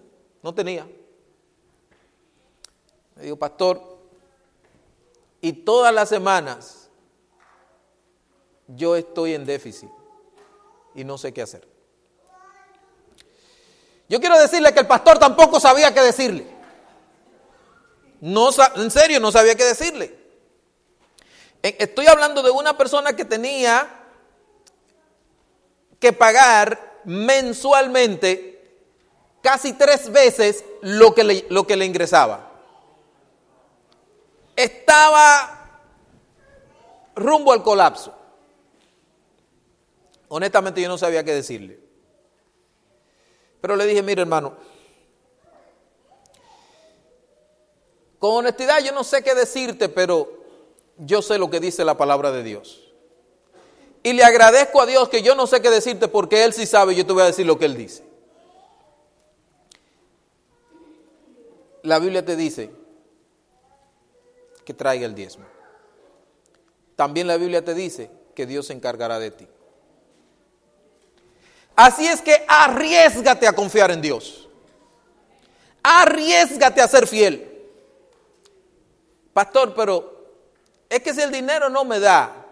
no 0.44 0.54
tenía. 0.54 0.86
Me 3.22 3.26
dijo, 3.26 3.38
pastor, 3.38 3.80
y 5.42 5.54
todas 5.54 5.94
las 5.94 6.10
semanas 6.10 6.90
yo 8.66 8.96
estoy 8.96 9.36
en 9.36 9.46
déficit 9.46 9.92
y 10.96 11.04
no 11.04 11.20
sé 11.20 11.32
qué 11.32 11.44
hacer. 11.44 11.68
Yo 14.10 14.20
quiero 14.20 14.40
decirle 14.40 14.74
que 14.74 14.80
el 14.80 14.88
pastor 14.88 15.20
tampoco 15.20 15.60
sabía 15.60 15.94
qué 15.94 16.02
decirle. 16.02 16.48
No, 18.22 18.50
en 18.78 18.90
serio, 18.90 19.20
no 19.20 19.32
sabía 19.32 19.54
qué 19.54 19.66
decirle. 19.66 20.18
Estoy 21.62 22.08
hablando 22.08 22.42
de 22.42 22.50
una 22.50 22.76
persona 22.76 23.16
que 23.16 23.24
tenía 23.24 23.88
que 26.00 26.12
pagar 26.12 27.02
mensualmente 27.06 28.80
casi 29.44 29.74
tres 29.74 30.12
veces 30.12 30.66
lo 30.82 31.14
que 31.14 31.24
le, 31.24 31.46
lo 31.50 31.68
que 31.68 31.76
le 31.76 31.86
ingresaba. 31.86 32.51
Estaba 34.62 35.80
rumbo 37.16 37.52
al 37.52 37.64
colapso. 37.64 38.14
Honestamente 40.28 40.82
yo 40.82 40.88
no 40.88 40.98
sabía 40.98 41.24
qué 41.24 41.34
decirle. 41.34 41.80
Pero 43.60 43.76
le 43.76 43.86
dije, 43.86 44.04
mire 44.04 44.22
hermano, 44.22 44.56
con 48.20 48.38
honestidad 48.38 48.84
yo 48.84 48.92
no 48.92 49.04
sé 49.04 49.24
qué 49.24 49.34
decirte, 49.34 49.90
pero 49.90 50.30
yo 50.98 51.24
sé 51.24 51.40
lo 51.40 51.50
que 51.50 51.60
dice 51.60 51.84
la 51.84 51.98
palabra 51.98 52.32
de 52.32 52.44
Dios. 52.44 52.84
Y 54.04 54.14
le 54.14 54.24
agradezco 54.24 54.82
a 54.82 54.86
Dios 54.86 55.10
que 55.10 55.24
yo 55.24 55.34
no 55.36 55.48
sé 55.48 55.62
qué 55.62 55.72
decirte 55.72 56.08
porque 56.08 56.44
Él 56.44 56.54
sí 56.54 56.68
sabe 56.68 56.96
yo 56.96 57.06
te 57.06 57.14
voy 57.14 57.24
a 57.24 57.28
decir 57.28 57.46
lo 57.48 57.58
que 57.58 57.66
Él 57.66 57.78
dice. 57.78 58.04
La 61.82 61.98
Biblia 61.98 62.24
te 62.24 62.36
dice 62.36 62.81
que 64.66 64.74
traiga 64.74 65.06
el 65.06 65.16
diezmo. 65.16 65.46
También 66.96 67.28
la 67.28 67.38
Biblia 67.38 67.64
te 67.64 67.74
dice 67.74 68.12
que 68.36 68.46
Dios 68.46 68.68
se 68.68 68.74
encargará 68.74 69.20
de 69.20 69.32
ti. 69.32 69.48
Así 71.76 72.06
es 72.06 72.22
que 72.22 72.46
arriesgate 72.48 73.48
a 73.48 73.54
confiar 73.54 73.92
en 73.92 74.02
Dios. 74.02 74.48
Arriesgate 75.82 76.82
a 76.82 76.88
ser 76.88 77.08
fiel. 77.08 77.48
Pastor, 79.34 79.74
pero 79.74 80.28
es 80.90 81.02
que 81.02 81.14
si 81.14 81.22
el 81.22 81.32
dinero 81.32 81.70
no 81.70 81.86
me 81.86 82.00
da, 82.00 82.46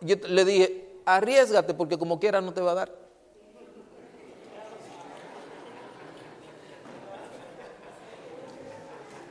yo 0.00 0.16
le 0.28 0.44
dije, 0.44 1.00
arriesgate 1.04 1.74
porque 1.74 1.98
como 1.98 2.20
quiera 2.20 2.40
no 2.40 2.52
te 2.52 2.60
va 2.60 2.72
a 2.72 2.74
dar. 2.74 3.05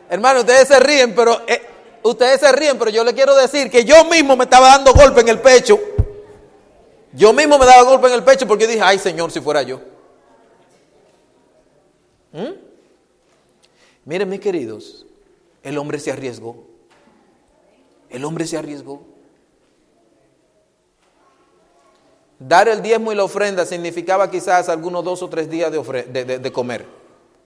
Hermano, 0.10 0.42
ustedes 0.42 0.68
se 0.68 0.80
ríen, 0.80 1.16
pero 1.16 1.42
eh, 1.48 1.62
ustedes 2.04 2.40
se 2.40 2.52
ríen, 2.52 2.78
pero 2.78 2.92
yo 2.92 3.04
le 3.04 3.14
quiero 3.14 3.36
decir 3.36 3.70
que 3.70 3.84
yo 3.84 4.06
mismo 4.06 4.36
me 4.36 4.44
estaba 4.44 4.70
dando 4.70 4.94
golpe 4.94 5.22
en 5.22 5.30
el 5.30 5.40
pecho 5.40 5.80
yo 7.16 7.32
mismo 7.32 7.58
me 7.58 7.66
daba 7.66 7.84
golpe 7.84 8.08
en 8.08 8.14
el 8.14 8.24
pecho 8.24 8.46
porque 8.46 8.68
dije, 8.68 8.82
ay 8.84 9.00
Señor, 9.00 9.32
si 9.32 9.40
fuera 9.40 9.62
yo. 9.62 9.80
¿Mm? 12.34 12.52
Miren, 14.04 14.30
mis 14.30 14.42
queridos, 14.42 15.06
el 15.64 15.78
hombre 15.78 15.98
se 16.00 16.12
arriesgó. 16.12 16.68
El 18.10 18.26
hombre 18.26 18.46
se 18.46 18.58
arriesgó. 18.58 19.02
Dar 22.38 22.68
el 22.68 22.82
diezmo 22.82 23.14
y 23.14 23.16
la 23.16 23.24
ofrenda 23.24 23.66
significaba 23.66 24.30
quizás 24.30 24.68
algunos 24.68 25.04
dos 25.06 25.24
o 25.24 25.30
tres 25.30 25.50
días 25.50 25.72
de, 25.72 26.40
de 26.40 26.52
comer. 26.52 26.86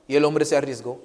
Y 0.08 0.16
el 0.16 0.26
hombre 0.26 0.46
se 0.46 0.58
arriesgó. 0.58 1.00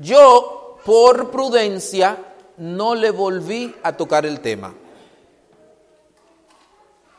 Yo, 0.00 0.78
por 0.84 1.30
prudencia, 1.30 2.34
no 2.56 2.94
le 2.94 3.10
volví 3.10 3.74
a 3.82 3.96
tocar 3.96 4.26
el 4.26 4.40
tema 4.40 4.74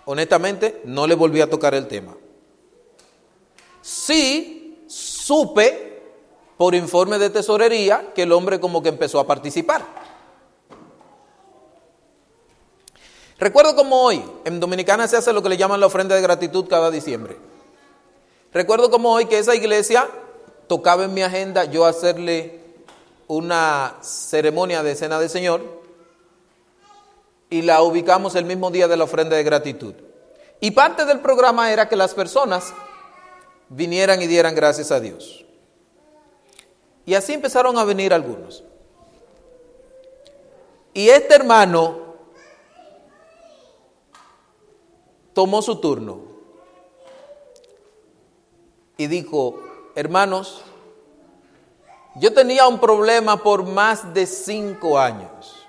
honestamente, 0.06 0.82
no 0.86 1.08
le 1.08 1.16
volví 1.16 1.42
a 1.42 1.50
tocar 1.50 1.74
el 1.76 1.88
tema. 1.88 2.16
Sí 3.82 4.86
supe 4.88 6.02
por 6.58 6.76
informe 6.76 7.18
de 7.18 7.30
tesorería 7.30 8.14
que 8.14 8.24
el 8.24 8.32
hombre 8.32 8.60
como 8.60 8.82
que 8.82 8.90
empezó 8.90 9.20
a 9.20 9.28
participar. 9.28 9.86
Recuerdo 13.40 13.76
como 13.76 14.02
hoy, 14.02 14.24
en 14.46 14.60
Dominicana 14.60 15.08
se 15.08 15.18
hace 15.18 15.34
lo 15.34 15.42
que 15.42 15.50
le 15.50 15.58
llaman 15.58 15.80
la 15.80 15.88
ofrenda 15.88 16.16
de 16.16 16.22
gratitud 16.22 16.68
cada 16.70 16.92
diciembre. 16.92 17.38
Recuerdo 18.54 18.90
como 18.90 19.12
hoy 19.12 19.26
que 19.26 19.40
esa 19.40 19.56
iglesia 19.56 20.08
tocaba 20.68 21.06
en 21.06 21.14
mi 21.14 21.24
agenda 21.24 21.66
yo 21.66 21.86
hacerle 21.86 22.63
una 23.36 23.98
ceremonia 24.02 24.84
de 24.84 24.96
cena 24.96 25.20
del 25.20 25.30
Señor 25.30 25.82
y 27.50 27.64
la 27.64 27.82
ubicamos 27.82 28.36
el 28.36 28.46
mismo 28.46 28.70
día 28.70 28.88
de 28.88 28.96
la 28.96 29.06
ofrenda 29.06 29.36
de 29.36 29.44
gratitud. 29.44 29.96
Y 30.60 30.72
parte 30.72 31.06
del 31.06 31.20
programa 31.20 31.72
era 31.72 31.90
que 31.90 31.96
las 31.96 32.14
personas 32.14 32.74
vinieran 33.70 34.22
y 34.22 34.28
dieran 34.28 34.56
gracias 34.56 34.92
a 34.92 35.00
Dios. 35.00 35.46
Y 37.06 37.16
así 37.16 37.34
empezaron 37.34 37.78
a 37.78 37.84
venir 37.84 38.14
algunos. 38.14 38.64
Y 40.94 41.10
este 41.10 41.34
hermano 41.34 42.16
tomó 45.34 45.62
su 45.64 45.80
turno 45.80 46.22
y 48.96 49.08
dijo, 49.08 49.60
hermanos, 49.96 50.62
yo 52.16 52.34
tenía 52.34 52.68
un 52.68 52.80
problema 52.80 53.42
por 53.42 53.64
más 53.64 54.14
de 54.14 54.26
cinco 54.26 55.00
años. 55.00 55.68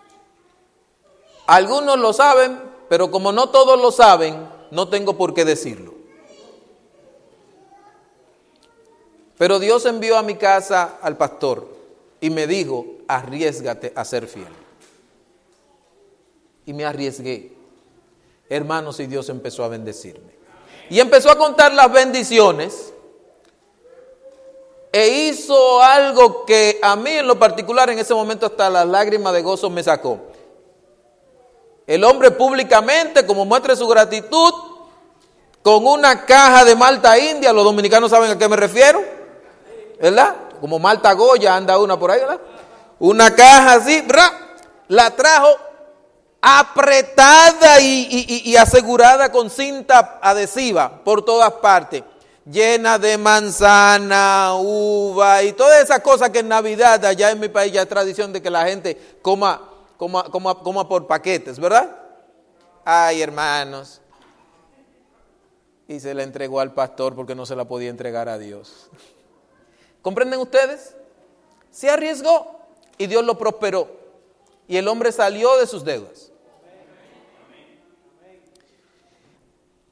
Algunos 1.47 1.99
lo 1.99 2.13
saben, 2.13 2.61
pero 2.89 3.11
como 3.11 3.33
no 3.33 3.51
todos 3.51 3.81
lo 3.81 3.91
saben, 3.91 4.49
no 4.71 4.89
tengo 4.89 5.17
por 5.17 5.35
qué 5.35 5.45
decirlo. 5.45 5.95
Pero 9.37 9.59
Dios 9.59 9.85
envió 9.85 10.17
a 10.17 10.23
mi 10.23 10.37
casa 10.37 10.99
al 11.03 11.17
pastor 11.17 11.69
y 12.21 12.31
me 12.31 12.47
dijo, 12.47 12.87
arriesgate 13.09 13.93
a 13.95 14.05
ser 14.05 14.27
fiel. 14.27 14.49
Y 16.65 16.73
me 16.73 16.87
arriesgué. 16.87 17.53
Hermanos, 18.49 19.01
y 19.01 19.07
Dios 19.07 19.29
empezó 19.29 19.65
a 19.65 19.69
bendecirme. 19.69 20.33
Y 20.89 21.01
empezó 21.01 21.31
a 21.31 21.37
contar 21.37 21.75
las 21.75 21.93
bendiciones. 21.93 22.94
E 24.97 25.09
hizo 25.09 25.83
algo 25.83 26.45
que 26.45 26.79
a 26.81 26.95
mí 26.95 27.11
en 27.11 27.27
lo 27.27 27.37
particular 27.37 27.91
en 27.91 27.99
ese 27.99 28.15
momento 28.15 28.47
hasta 28.47 28.71
las 28.71 28.87
lágrimas 28.87 29.33
de 29.33 29.43
gozo 29.43 29.69
me 29.69 29.83
sacó. 29.83 30.21
El 31.85 32.05
hombre 32.05 32.31
públicamente, 32.31 33.27
como 33.27 33.45
muestra 33.45 33.75
su 33.75 33.89
gratitud, 33.89 34.55
con 35.65 35.85
una 35.85 36.25
caja 36.25 36.65
de 36.65 36.77
Malta 36.77 37.19
India, 37.19 37.53
los 37.53 37.65
dominicanos 37.65 38.09
saben 38.09 38.31
a 38.31 38.39
qué 38.39 38.47
me 38.47 38.55
refiero, 38.55 39.03
¿verdad? 40.01 40.37
Como 40.61 40.79
Malta 40.79 41.13
Goya 41.13 41.57
anda 41.57 41.77
una 41.77 41.99
por 41.99 42.13
ahí, 42.13 42.21
¿verdad? 42.21 42.41
Una 43.01 43.35
caja 43.35 43.73
así, 43.73 44.07
la 44.87 45.11
trajo 45.11 45.57
apretada 46.41 47.81
y, 47.81 48.55
asegurada 48.57 49.33
con 49.33 49.51
cinta 49.51 50.21
adhesiva 50.23 51.03
por 51.03 51.25
todas 51.25 51.51
partes, 51.55 52.05
llena 52.47 52.99
de 52.99 53.17
manzana, 53.17 54.55
uva 54.55 55.43
y 55.43 55.53
todas 55.53 55.83
esas 55.83 56.01
cosas 56.01 56.31
que 56.31 56.41
en 56.41 56.49
Navidad, 56.49 57.05
allá 57.05 57.31
en 57.31 57.41
mi 57.41 57.49
país 57.49 57.73
ya 57.73 57.83
es 57.83 57.89
tradición 57.89 58.33
de 58.33 58.43
que 58.43 58.51
la 58.51 58.67
gente 58.67 59.19
coma 59.23 59.71
como 59.97 60.89
por 60.89 61.07
paquetes, 61.07 61.59
¿verdad? 61.59 61.97
Ay, 62.85 63.23
hermanos. 63.23 64.01
Y 65.89 66.01
se 66.01 66.15
la 66.15 66.23
entregó 66.23 66.61
al 66.61 66.75
pastor 66.75 67.15
porque 67.15 67.35
no 67.35 67.47
se 67.47 67.57
la 67.57 67.65
podía 67.67 67.91
entregar 67.91 68.29
a 68.29 68.39
Dios. 68.39 68.89
¿Comprenden 70.03 70.41
ustedes? 70.41 70.95
Se 71.71 71.89
arriesgó 71.89 72.61
y 72.99 73.07
Dios 73.07 73.25
lo 73.25 73.39
prosperó. 73.39 73.89
Y 74.69 74.77
el 74.77 74.89
hombre 74.89 75.13
salió 75.13 75.57
de 75.59 75.67
sus 75.67 75.85
deudas. 75.85 76.31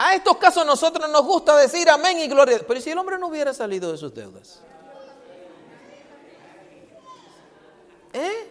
A 0.04 0.16
estos 0.16 0.36
casos 0.36 0.66
nosotros 0.66 1.08
nos 1.08 1.24
gusta 1.24 1.56
decir 1.56 1.88
amén 1.88 2.18
y 2.18 2.26
gloria. 2.26 2.58
Pero 2.66 2.80
¿y 2.80 2.82
si 2.82 2.90
el 2.90 2.98
hombre 2.98 3.18
no 3.18 3.28
hubiera 3.28 3.54
salido 3.54 3.92
de 3.92 3.98
sus 3.98 4.12
deudas? 4.12 4.58
¿Eh? 8.12 8.48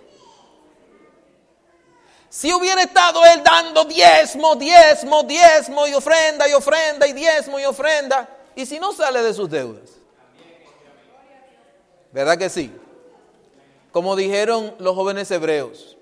Si 2.29 2.53
hubiera 2.53 2.81
estado 2.81 3.21
él 3.25 3.43
dando 3.43 3.83
diezmo, 3.83 4.55
diezmo, 4.55 5.23
diezmo 5.23 5.87
y 5.87 5.93
ofrenda 5.93 6.47
y 6.47 6.53
ofrenda 6.53 7.05
y 7.05 7.11
diezmo 7.11 7.59
y 7.59 7.65
ofrenda, 7.65 8.29
y 8.55 8.65
si 8.65 8.79
no 8.79 8.93
sale 8.93 9.21
de 9.21 9.33
sus 9.33 9.49
deudas. 9.49 9.89
¿Verdad 12.13 12.37
que 12.37 12.49
sí? 12.49 12.73
Como 13.91 14.15
dijeron 14.15 14.73
los 14.79 14.95
jóvenes 14.95 15.29
hebreos. 15.29 15.97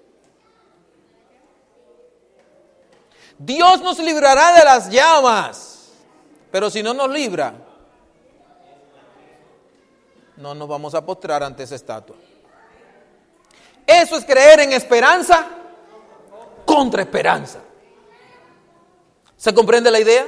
Dios 3.40 3.82
nos 3.82 3.98
librará 4.00 4.52
de 4.52 4.66
las 4.66 4.90
llamas, 4.90 5.92
pero 6.52 6.70
si 6.70 6.84
no 6.84 6.94
nos 6.94 7.10
libra, 7.10 7.54
no 10.36 10.54
nos 10.54 10.68
vamos 10.68 10.94
a 10.94 11.06
postrar 11.06 11.42
ante 11.42 11.64
esa 11.64 11.76
estatua. 11.76 12.18
Eso 13.88 14.18
es 14.18 14.26
creer 14.26 14.60
en 14.60 14.74
esperanza 14.74 15.48
contra 16.66 17.02
esperanza. 17.02 17.60
¿Se 19.38 19.54
comprende 19.54 19.90
la 19.90 20.02
idea? 20.02 20.28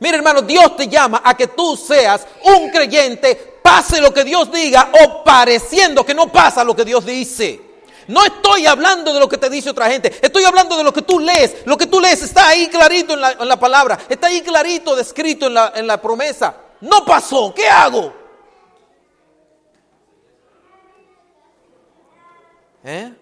Mira 0.00 0.16
hermano, 0.16 0.42
Dios 0.42 0.76
te 0.76 0.88
llama 0.88 1.22
a 1.24 1.36
que 1.36 1.46
tú 1.46 1.76
seas 1.76 2.26
un 2.44 2.68
creyente, 2.70 3.60
pase 3.62 4.00
lo 4.00 4.12
que 4.12 4.24
Dios 4.24 4.50
diga 4.50 4.90
o 5.04 5.22
pareciendo 5.22 6.04
que 6.04 6.14
no 6.14 6.30
pasa 6.32 6.64
lo 6.64 6.74
que 6.74 6.84
Dios 6.84 7.06
dice. 7.06 7.65
No 8.08 8.24
estoy 8.24 8.66
hablando 8.66 9.12
de 9.12 9.20
lo 9.20 9.28
que 9.28 9.38
te 9.38 9.50
dice 9.50 9.70
otra 9.70 9.90
gente, 9.90 10.16
estoy 10.22 10.44
hablando 10.44 10.76
de 10.76 10.84
lo 10.84 10.92
que 10.92 11.02
tú 11.02 11.18
lees. 11.18 11.66
Lo 11.66 11.76
que 11.76 11.86
tú 11.86 12.00
lees 12.00 12.22
está 12.22 12.48
ahí 12.48 12.68
clarito 12.68 13.14
en 13.14 13.20
la, 13.20 13.58
palabra, 13.58 13.98
está 14.08 14.28
ahí 14.28 14.42
clarito 14.42 14.94
descrito 14.94 15.46
en 15.46 15.54
la, 15.54 15.72
en 15.74 15.86
la 15.86 16.00
promesa. 16.00 16.56
No 16.80 17.04
pasó, 17.04 17.52
¿qué 17.54 17.68
hago? 17.68 18.12
¿Eh? 22.84 23.12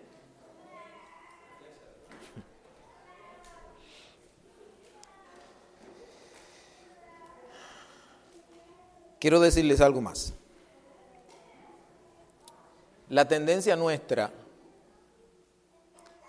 Quiero 9.18 9.40
decirles 9.40 9.80
algo 9.80 10.02
más. 10.02 10.34
La 13.08 13.26
tendencia 13.26 13.74
nuestra 13.74 14.30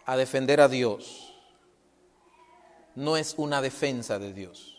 a 0.05 0.17
defender 0.17 0.61
a 0.61 0.67
Dios 0.67 1.33
no 2.95 3.17
es 3.17 3.35
una 3.37 3.61
defensa 3.61 4.19
de 4.19 4.33
Dios. 4.33 4.77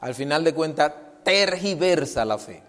Al 0.00 0.14
final 0.14 0.44
de 0.44 0.54
cuentas, 0.54 0.92
tergiversa 1.24 2.24
la 2.24 2.38
fe. 2.38 2.62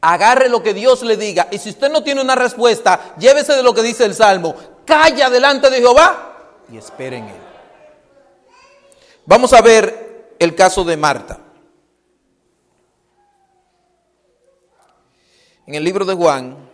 Agarre 0.00 0.48
lo 0.48 0.62
que 0.62 0.74
Dios 0.74 1.02
le 1.02 1.16
diga 1.16 1.48
y 1.50 1.58
si 1.58 1.70
usted 1.70 1.90
no 1.90 2.02
tiene 2.02 2.20
una 2.20 2.34
respuesta, 2.34 3.14
llévese 3.18 3.54
de 3.54 3.62
lo 3.62 3.74
que 3.74 3.82
dice 3.82 4.04
el 4.04 4.14
Salmo. 4.14 4.54
Calla 4.84 5.30
delante 5.30 5.70
de 5.70 5.78
Jehová 5.78 6.62
y 6.70 6.76
espere 6.76 7.18
en 7.18 7.28
él. 7.28 7.40
Vamos 9.24 9.52
a 9.52 9.62
ver 9.62 10.36
el 10.38 10.54
caso 10.54 10.84
de 10.84 10.96
Marta. 10.96 11.40
En 15.66 15.74
el 15.74 15.82
libro 15.82 16.04
de 16.04 16.14
Juan, 16.14 16.65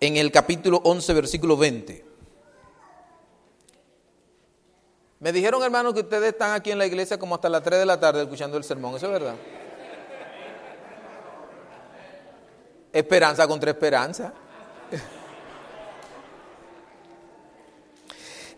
en 0.00 0.16
el 0.16 0.30
capítulo 0.30 0.80
11, 0.84 1.12
versículo 1.12 1.56
20. 1.56 2.04
Me 5.20 5.32
dijeron, 5.32 5.62
hermanos, 5.62 5.94
que 5.94 6.00
ustedes 6.00 6.32
están 6.32 6.52
aquí 6.52 6.70
en 6.70 6.78
la 6.78 6.86
iglesia 6.86 7.18
como 7.18 7.34
hasta 7.34 7.48
las 7.48 7.62
3 7.62 7.80
de 7.80 7.86
la 7.86 7.98
tarde 7.98 8.22
escuchando 8.22 8.56
el 8.56 8.64
sermón. 8.64 8.94
¿Eso 8.94 9.06
es 9.06 9.12
verdad? 9.12 9.34
Esperanza 12.92 13.46
contra 13.48 13.70
esperanza. 13.70 14.32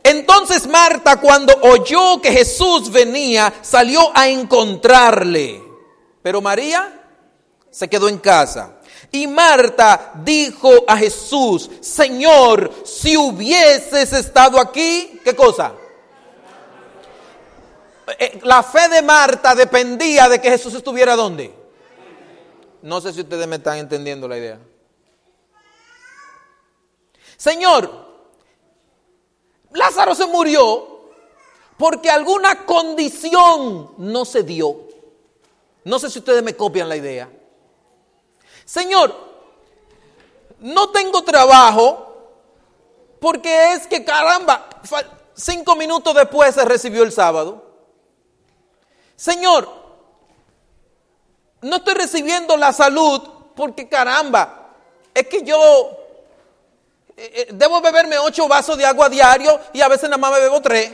Entonces 0.03 0.67
Marta, 0.67 1.21
cuando 1.21 1.55
oyó 1.63 2.21
que 2.21 2.33
Jesús 2.33 2.91
venía, 2.91 3.53
salió 3.63 4.11
a 4.15 4.29
encontrarle. 4.29 5.63
Pero 6.23 6.41
María 6.41 7.01
se 7.71 7.89
quedó 7.89 8.09
en 8.09 8.19
casa. 8.19 8.80
Y 9.13 9.27
Marta 9.27 10.13
dijo 10.23 10.71
a 10.87 10.97
Jesús, 10.97 11.69
Señor, 11.81 12.73
si 12.85 13.17
hubieses 13.17 14.13
estado 14.13 14.61
aquí, 14.61 15.21
¿qué 15.25 15.35
cosa? 15.35 15.75
Eh, 18.19 18.41
la 18.43 18.63
fe 18.63 18.89
de 18.89 19.03
Marta 19.03 19.55
dependía 19.55 20.29
de 20.29 20.41
que 20.41 20.51
Jesús 20.51 20.75
estuviera 20.75 21.17
donde. 21.17 21.53
No 22.83 23.01
sé 23.01 23.13
si 23.13 23.21
ustedes 23.21 23.47
me 23.47 23.57
están 23.57 23.79
entendiendo 23.79 24.29
la 24.29 24.39
idea. 24.39 24.59
Señor, 27.37 28.09
Lázaro 29.73 30.15
se 30.15 30.27
murió 30.27 31.01
porque 31.77 32.11
alguna 32.11 32.65
condición 32.65 33.93
no 33.99 34.25
se 34.25 34.43
dio. 34.43 34.89
No 35.85 35.99
sé 35.99 36.11
si 36.11 36.19
ustedes 36.19 36.43
me 36.43 36.55
copian 36.55 36.89
la 36.89 36.97
idea. 36.97 37.29
Señor, 38.71 39.13
no 40.61 40.91
tengo 40.91 41.25
trabajo 41.25 42.07
porque 43.19 43.73
es 43.73 43.89
que 43.89 44.05
caramba, 44.05 44.69
cinco 45.35 45.75
minutos 45.75 46.15
después 46.15 46.55
se 46.55 46.65
recibió 46.65 47.03
el 47.03 47.11
sábado. 47.11 47.67
Señor, 49.17 49.69
no 51.63 51.77
estoy 51.79 51.95
recibiendo 51.95 52.57
la 52.57 52.73
salud 52.73 53.21
porque 53.57 53.89
caramba, 53.89 54.77
es 55.15 55.27
que 55.27 55.43
yo 55.43 55.91
eh, 57.17 57.33
eh, 57.35 57.49
debo 57.51 57.81
beberme 57.81 58.19
ocho 58.19 58.47
vasos 58.47 58.79
de 58.79 58.87
agua 58.87 59.09
diario 59.09 59.59
y 59.73 59.81
a 59.81 59.89
veces 59.89 60.09
nada 60.09 60.19
más 60.19 60.31
me 60.31 60.39
bebo 60.39 60.63
tres. 60.63 60.93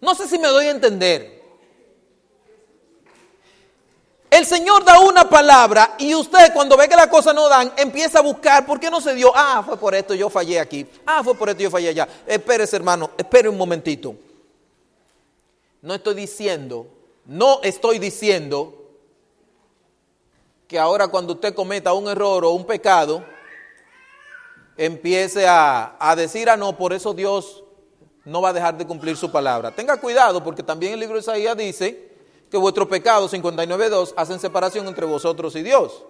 No 0.00 0.14
sé 0.14 0.28
si 0.28 0.38
me 0.38 0.46
doy 0.46 0.68
a 0.68 0.70
entender. 0.70 1.33
El 4.34 4.44
Señor 4.46 4.84
da 4.84 4.98
una 4.98 5.30
palabra 5.30 5.94
y 5.96 6.12
usted 6.12 6.52
cuando 6.52 6.76
ve 6.76 6.88
que 6.88 6.96
las 6.96 7.06
cosas 7.06 7.36
no 7.36 7.48
dan, 7.48 7.72
empieza 7.76 8.18
a 8.18 8.22
buscar 8.22 8.66
por 8.66 8.80
qué 8.80 8.90
no 8.90 9.00
se 9.00 9.14
dio. 9.14 9.30
Ah, 9.32 9.62
fue 9.64 9.76
por 9.76 9.94
esto, 9.94 10.12
yo 10.12 10.28
fallé 10.28 10.58
aquí. 10.58 10.84
Ah, 11.06 11.22
fue 11.22 11.36
por 11.36 11.48
esto, 11.48 11.62
yo 11.62 11.70
fallé 11.70 11.90
allá. 11.90 12.08
Espérese, 12.26 12.74
hermano, 12.74 13.12
espere 13.16 13.48
un 13.48 13.56
momentito. 13.56 14.16
No 15.82 15.94
estoy 15.94 16.16
diciendo, 16.16 16.88
no 17.26 17.60
estoy 17.62 18.00
diciendo 18.00 18.74
que 20.66 20.80
ahora 20.80 21.06
cuando 21.06 21.34
usted 21.34 21.54
cometa 21.54 21.92
un 21.92 22.08
error 22.08 22.44
o 22.44 22.50
un 22.50 22.66
pecado, 22.66 23.24
empiece 24.76 25.46
a, 25.46 25.94
a 25.96 26.16
decir, 26.16 26.50
ah, 26.50 26.56
no, 26.56 26.76
por 26.76 26.92
eso 26.92 27.14
Dios 27.14 27.62
no 28.24 28.42
va 28.42 28.48
a 28.48 28.52
dejar 28.52 28.76
de 28.76 28.84
cumplir 28.84 29.16
su 29.16 29.30
palabra. 29.30 29.70
Tenga 29.70 30.00
cuidado 30.00 30.42
porque 30.42 30.64
también 30.64 30.94
el 30.94 30.98
libro 30.98 31.14
de 31.14 31.20
Isaías 31.20 31.56
dice 31.56 32.13
que 32.54 32.58
vuestro 32.58 32.88
pecado, 32.88 33.28
59.2, 33.28 34.14
hacen 34.16 34.38
separación 34.38 34.86
entre 34.86 35.04
vosotros 35.04 35.56
y 35.56 35.62
Dios. 35.64 36.04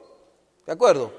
¿De 0.66 0.74
acuerdo? 0.74 1.10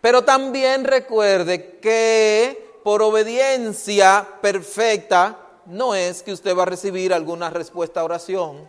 Pero 0.00 0.24
también 0.24 0.82
recuerde 0.82 1.78
que 1.78 2.80
por 2.82 3.00
obediencia 3.00 4.28
perfecta 4.42 5.38
no 5.66 5.94
es 5.94 6.24
que 6.24 6.32
usted 6.32 6.56
va 6.58 6.64
a 6.64 6.66
recibir 6.66 7.14
alguna 7.14 7.48
respuesta 7.48 8.00
a 8.00 8.04
oración. 8.04 8.68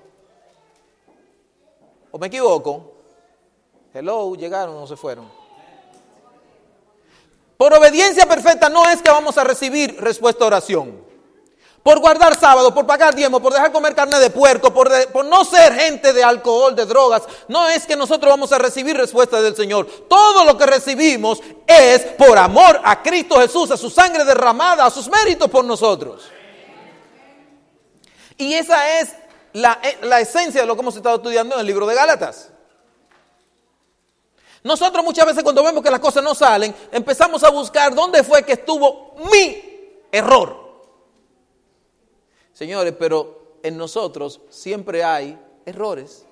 ¿O 2.12 2.20
me 2.20 2.28
equivoco? 2.28 2.94
Hello, 3.92 4.36
llegaron 4.36 4.78
o 4.78 4.86
se 4.86 4.96
fueron. 4.96 5.28
Por 7.58 7.74
obediencia 7.74 8.28
perfecta 8.28 8.70
no 8.70 8.88
es 8.88 9.02
que 9.02 9.10
vamos 9.10 9.36
a 9.40 9.44
recibir 9.44 10.00
respuesta 10.00 10.44
a 10.44 10.48
oración 10.48 11.05
por 11.86 12.00
guardar 12.00 12.36
sábado, 12.36 12.74
por 12.74 12.88
pagar 12.88 13.14
diezmo, 13.14 13.40
por 13.40 13.54
dejar 13.54 13.72
comer 13.72 13.94
carne 13.94 14.18
de 14.18 14.32
puerco, 14.32 14.74
por, 14.74 14.90
no 15.24 15.46
ser 15.46 15.72
gente 15.76 16.14
de 16.14 16.24
alcohol, 16.24 16.76
de 16.76 16.84
drogas, 16.84 17.22
no 17.48 17.70
es 17.70 17.86
que 17.86 17.96
nosotros 17.96 18.28
vamos 18.28 18.52
a 18.52 18.58
recibir 18.58 18.98
respuesta 18.98 19.40
del 19.40 19.56
Señor. 19.56 19.86
Todo 20.10 20.44
lo 20.46 20.58
que 20.58 20.66
recibimos 20.66 21.44
es 21.68 22.02
por 22.18 22.40
amor 22.40 22.82
a 22.84 23.04
Cristo 23.04 23.40
Jesús, 23.40 23.70
a 23.70 23.78
su 23.78 23.92
sangre 23.92 24.26
derramada, 24.26 24.84
a 24.84 24.90
sus 24.90 25.08
méritos 25.10 25.48
por 25.48 25.64
nosotros. 25.64 26.24
Y 28.36 28.56
esa 28.56 29.00
es 29.00 29.14
la, 29.54 29.80
eh, 29.84 30.00
la 30.02 30.20
esencia 30.22 30.62
de 30.62 30.66
lo 30.66 30.74
que 30.74 30.82
hemos 30.82 30.96
estado 30.96 31.18
estudiando 31.18 31.54
en 31.54 31.62
el 31.62 31.68
libro 31.68 31.86
de 31.86 31.94
Gálatas. 31.94 32.50
Nosotros 34.64 35.06
muchas 35.06 35.28
veces 35.28 35.44
cuando 35.44 35.64
vemos 35.64 35.84
que 35.84 35.92
las 35.92 36.00
cosas 36.00 36.24
no 36.24 36.34
salen, 36.34 36.74
empezamos 36.92 37.44
a 37.44 37.52
buscar 37.52 37.94
dónde 37.94 38.24
fue 38.24 38.42
que 38.42 38.54
estuvo 38.54 39.14
mi 39.32 39.62
error. 40.12 40.65
Señores, 42.56 42.96
pero 42.98 43.58
en 43.64 43.78
nosotros 43.78 44.40
siempre 44.50 45.04
hay 45.04 45.38
errores. 45.66 46.26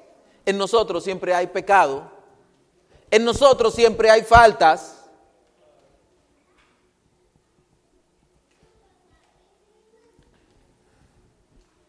En 0.46 0.58
nosotros 0.58 1.04
siempre 1.04 1.36
hay 1.36 1.48
pecado. 1.48 2.10
En 3.12 3.26
nosotros 3.26 3.76
siempre 3.76 4.10
hay 4.10 4.24
faltas. 4.24 5.02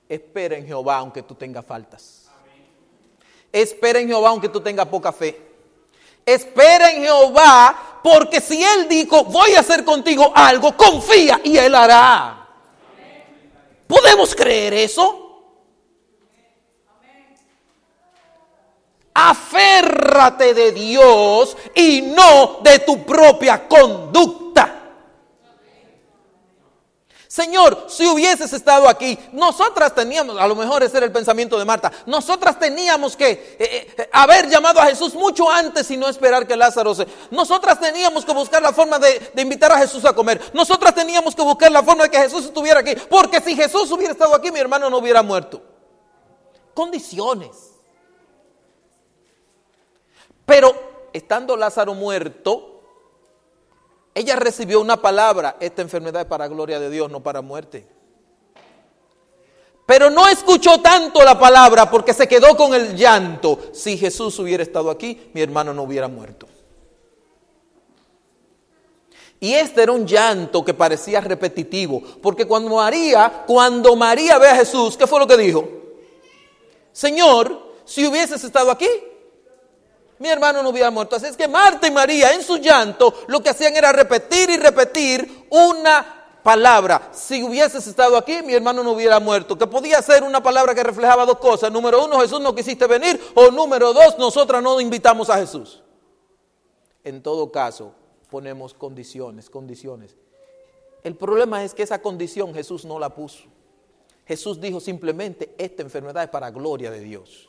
espera 0.07 0.57
en 0.57 0.67
Jehová 0.67 0.97
aunque 0.99 1.23
tú 1.23 1.35
tengas 1.35 1.65
faltas. 1.65 2.27
Espera 3.53 4.01
en 4.01 4.09
Jehová 4.09 4.31
aunque 4.31 4.49
tú 4.49 4.61
tengas 4.61 4.87
poca 4.87 5.13
fe. 5.13 5.41
Espera 6.27 6.91
en 6.91 7.03
Jehová 7.03 8.01
porque 8.03 8.41
si 8.41 8.63
Él 8.63 8.89
dijo, 8.89 9.25
voy 9.25 9.55
a 9.55 9.61
hacer 9.61 9.85
contigo 9.85 10.33
algo, 10.35 10.77
confía 10.77 11.41
y 11.45 11.57
Él 11.57 11.75
hará. 11.75 12.44
¿Podemos 13.87 14.35
creer 14.35 14.75
eso? 14.75 15.21
Aférrate 19.15 20.55
de 20.55 20.73
Dios 20.73 21.57
y 21.75 22.03
no 22.03 22.59
de 22.63 22.81
tu 22.81 23.05
propia 23.05 23.69
conducta. 23.69 24.44
Señor, 27.35 27.87
si 27.89 28.07
hubieses 28.07 28.53
estado 28.53 28.89
aquí, 28.89 29.19
nosotras 29.33 29.93
teníamos, 29.93 30.39
a 30.39 30.47
lo 30.47 30.55
mejor 30.55 30.85
ese 30.85 30.99
era 30.99 31.07
el 31.07 31.11
pensamiento 31.11 31.59
de 31.59 31.65
Marta, 31.65 31.91
nosotras 32.07 32.57
teníamos 32.61 33.17
que 33.17 33.57
eh, 33.59 33.93
eh, 33.99 34.09
haber 34.13 34.49
llamado 34.49 34.79
a 34.79 34.87
Jesús 34.87 35.15
mucho 35.15 35.51
antes 35.51 35.91
y 35.91 35.97
no 35.97 36.09
esperar 36.09 36.47
que 36.47 36.55
Lázaro 36.55 36.95
se... 36.95 37.09
Nosotras 37.33 37.81
teníamos 37.81 38.25
que 38.25 38.33
buscar 38.33 38.63
la 38.63 38.73
forma 38.73 39.01
de, 39.01 39.33
de 39.35 39.43
invitar 39.43 39.73
a 39.73 39.79
Jesús 39.79 40.05
a 40.05 40.13
comer. 40.13 40.41
Nosotras 40.55 40.95
teníamos 40.95 41.35
que 41.35 41.43
buscar 41.43 41.73
la 41.73 41.83
forma 41.83 42.05
de 42.05 42.11
que 42.11 42.19
Jesús 42.19 42.45
estuviera 42.45 42.79
aquí. 42.79 42.95
Porque 43.11 43.41
si 43.41 43.57
Jesús 43.57 43.91
hubiera 43.91 44.13
estado 44.13 44.33
aquí, 44.37 44.53
mi 44.53 44.61
hermano 44.61 44.89
no 44.89 44.99
hubiera 44.99 45.21
muerto. 45.21 45.61
Condiciones. 46.73 47.73
Pero 50.47 50.73
estando 51.13 51.57
Lázaro 51.57 51.95
muerto, 51.95 52.74
ella 54.15 54.37
recibió 54.37 54.81
una 54.81 55.03
palabra, 55.03 55.57
esta 55.59 55.83
enfermedad 55.83 56.23
es 56.23 56.29
para 56.29 56.47
gloria 56.47 56.79
de 56.79 56.89
Dios, 56.89 57.11
no 57.11 57.23
para 57.23 57.43
muerte. 57.43 57.87
Pero 59.87 60.09
no 60.09 60.29
escuchó 60.29 60.81
tanto 60.81 61.23
la 61.25 61.39
palabra 61.39 61.91
porque 61.91 62.15
se 62.15 62.29
quedó 62.29 62.57
con 62.57 62.73
el 62.75 62.97
llanto. 62.97 63.59
Si 63.73 63.99
Jesús 63.99 64.39
hubiera 64.39 64.63
estado 64.63 64.91
aquí, 64.91 65.31
mi 65.35 65.43
hermano 65.43 65.75
no 65.75 65.83
hubiera 65.83 66.09
muerto. 66.09 66.47
Y 69.41 69.53
este 69.53 69.83
era 69.83 69.93
un 69.93 70.07
llanto 70.07 70.65
que 70.65 70.73
parecía 70.73 71.21
repetitivo, 71.21 72.03
porque 72.23 72.47
cuando 72.47 72.77
María, 72.77 73.45
cuando 73.47 73.95
María 73.95 74.39
ve 74.39 74.49
a 74.49 74.57
Jesús, 74.57 74.97
¿qué 74.97 75.07
fue 75.07 75.19
lo 75.19 75.27
que 75.27 75.37
dijo? 75.37 75.69
Señor, 76.93 77.75
si 77.85 78.07
hubieses 78.07 78.43
estado 78.43 78.71
aquí, 78.71 78.89
mi 80.19 80.29
hermano 80.29 80.63
no 80.63 80.71
hubiera 80.71 80.91
muerto. 80.91 81.17
Así 81.17 81.27
es 81.27 81.37
que 81.37 81.49
Marta 81.49 81.87
y 81.87 81.91
María 81.91 82.33
en 82.33 82.43
su 82.43 82.59
llanto 82.59 83.15
lo 83.27 83.43
que 83.43 83.51
hacían 83.51 83.77
era 83.77 83.93
repetir 83.93 84.51
y 84.51 84.57
repetir 84.57 85.47
una 85.51 86.25
palabra. 86.43 87.09
Si 87.13 87.43
hubieses 87.43 87.87
estado 87.87 88.17
aquí, 88.17 88.43
mi 88.43 88.55
hermano 88.55 88.85
no 88.85 88.93
hubiera 88.93 89.19
muerto. 89.19 89.59
Que 89.59 89.67
podía 89.67 90.01
ser 90.03 90.23
una 90.23 90.43
palabra 90.43 90.75
que 90.75 90.83
reflejaba 90.85 91.27
dos 91.27 91.39
cosas. 91.39 91.73
Número 91.73 92.05
uno, 92.05 92.21
Jesús 92.21 92.41
no 92.41 92.55
quisiste 92.55 92.87
venir. 92.87 93.21
O 93.35 93.51
número 93.51 93.93
dos, 93.93 94.19
nosotras 94.19 94.63
no 94.63 94.81
invitamos 94.81 95.31
a 95.31 95.39
Jesús. 95.39 95.83
En 97.03 97.23
todo 97.23 97.51
caso, 97.51 97.93
ponemos 98.31 98.75
condiciones, 98.75 99.51
condiciones. 99.51 100.17
El 101.03 101.17
problema 101.17 101.65
es 101.65 101.75
que 101.75 101.83
esa 101.83 102.01
condición 102.01 102.55
Jesús 102.55 102.85
no 102.85 102.99
la 102.99 103.11
puso. 103.11 103.45
Jesús 104.27 104.61
dijo 104.61 104.81
simplemente, 104.81 105.55
esta 105.59 105.83
enfermedad 105.83 106.25
es 106.25 106.31
para 106.31 106.51
gloria 106.51 106.91
de 106.91 107.01
Dios. 107.01 107.49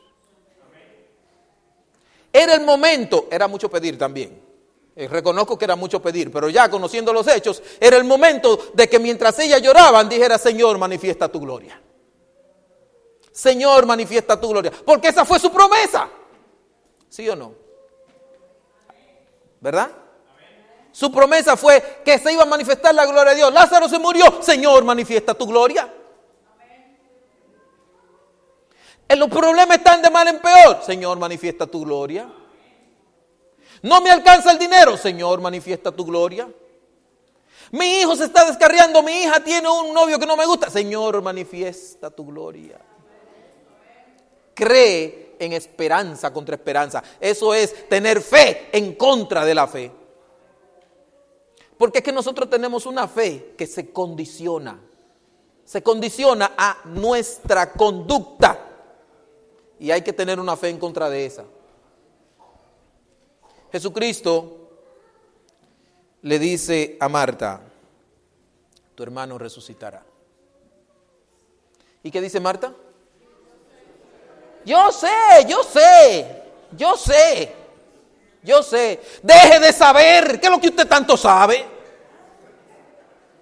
Era 2.38 2.54
el 2.54 2.66
momento, 2.66 3.30
era 3.32 3.48
mucho 3.48 3.70
pedir 3.70 3.98
también. 3.98 4.44
Eh, 4.94 5.08
reconozco 5.08 5.58
que 5.58 5.64
era 5.64 5.78
mucho 5.78 6.02
pedir, 6.02 6.30
pero 6.30 6.50
ya 6.50 6.70
conociendo 6.70 7.14
los 7.14 7.26
hechos, 7.30 7.64
era 7.80 7.96
el 7.96 8.04
momento 8.04 8.72
de 8.74 8.90
que 8.90 9.00
mientras 9.00 9.40
ellas 9.40 9.62
lloraban 9.62 10.10
dijera, 10.10 10.38
Señor, 10.38 10.78
manifiesta 10.78 11.30
tu 11.30 11.40
gloria. 11.40 11.82
Señor, 13.32 13.86
manifiesta 13.86 14.38
tu 14.38 14.50
gloria. 14.50 14.70
Porque 14.86 15.08
esa 15.08 15.24
fue 15.24 15.40
su 15.40 15.50
promesa. 15.50 16.10
¿Sí 17.08 17.30
o 17.30 17.38
no? 17.38 17.54
¿Verdad? 19.62 19.92
Su 20.92 21.10
promesa 21.14 21.56
fue 21.56 22.02
que 22.04 22.20
se 22.20 22.34
iba 22.34 22.44
a 22.44 22.46
manifestar 22.46 22.94
la 22.94 23.06
gloria 23.06 23.32
de 23.32 23.38
Dios. 23.38 23.54
Lázaro 23.54 23.88
se 23.88 23.98
murió. 23.98 24.42
Señor, 24.42 24.84
manifiesta 24.84 25.34
tu 25.34 25.48
gloria. 25.48 25.90
En 25.90 26.00
los 29.10 29.30
problemas 29.30 29.78
están 29.78 30.02
de 30.02 30.10
mal 30.10 30.28
en 30.28 30.40
peor. 30.40 30.82
Señor, 30.84 31.20
manifiesta 31.20 31.68
tu 31.68 31.84
gloria. 31.84 32.28
No 33.82 34.02
me 34.02 34.10
alcanza 34.10 34.52
el 34.52 34.58
dinero. 34.58 34.98
Señor, 34.98 35.42
manifiesta 35.42 35.92
tu 35.92 36.06
gloria. 36.06 36.50
Mi 37.72 38.00
hijo 38.00 38.16
se 38.16 38.26
está 38.26 38.46
descarriando. 38.46 39.04
Mi 39.04 39.24
hija 39.24 39.44
tiene 39.44 39.70
un 39.70 39.94
novio 39.94 40.18
que 40.18 40.26
no 40.26 40.36
me 40.36 40.46
gusta. 40.46 40.70
Señor, 40.70 41.22
manifiesta 41.22 42.10
tu 42.10 42.26
gloria. 42.26 42.80
Cree 44.54 45.36
en 45.38 45.54
esperanza 45.54 46.32
contra 46.34 46.56
esperanza. 46.56 47.04
Eso 47.20 47.54
es 47.54 47.88
tener 47.90 48.22
fe 48.22 48.70
en 48.72 48.96
contra 48.96 49.46
de 49.46 49.56
la 49.56 49.68
fe. 49.68 49.92
Porque 51.78 52.00
es 52.00 52.04
que 52.04 52.12
nosotros 52.12 52.50
tenemos 52.50 52.86
una 52.86 53.08
fe 53.08 53.54
que 53.58 53.68
se 53.68 53.92
condiciona. 53.92 54.80
Se 55.66 55.84
condiciona 55.84 56.54
a 56.58 56.78
nuestra 56.86 57.74
conducta. 57.74 58.75
Y 59.80 59.92
hay 59.92 60.02
que 60.02 60.14
tener 60.14 60.40
una 60.40 60.56
fe 60.56 60.70
en 60.70 60.80
contra 60.80 61.10
de 61.10 61.26
esa. 61.26 61.46
Jesucristo 63.72 64.70
le 66.22 66.40
dice 66.40 66.98
a 67.00 67.10
Marta, 67.10 67.62
tu 68.96 69.04
hermano 69.04 69.38
resucitará. 69.38 70.04
¿Y 72.02 72.10
qué 72.10 72.22
dice 72.22 72.40
Marta? 72.40 72.74
Yo 74.66 74.92
sé, 74.92 75.08
yo 75.48 75.64
sé, 75.64 76.44
yo 76.72 76.98
sé, 76.98 77.54
yo 78.42 78.64
sé. 78.64 79.00
Deje 79.22 79.60
de 79.60 79.74
saber, 79.74 80.40
¿qué 80.40 80.48
es 80.48 80.52
lo 80.52 80.60
que 80.60 80.70
usted 80.70 80.88
tanto 80.88 81.18
sabe? 81.18 81.66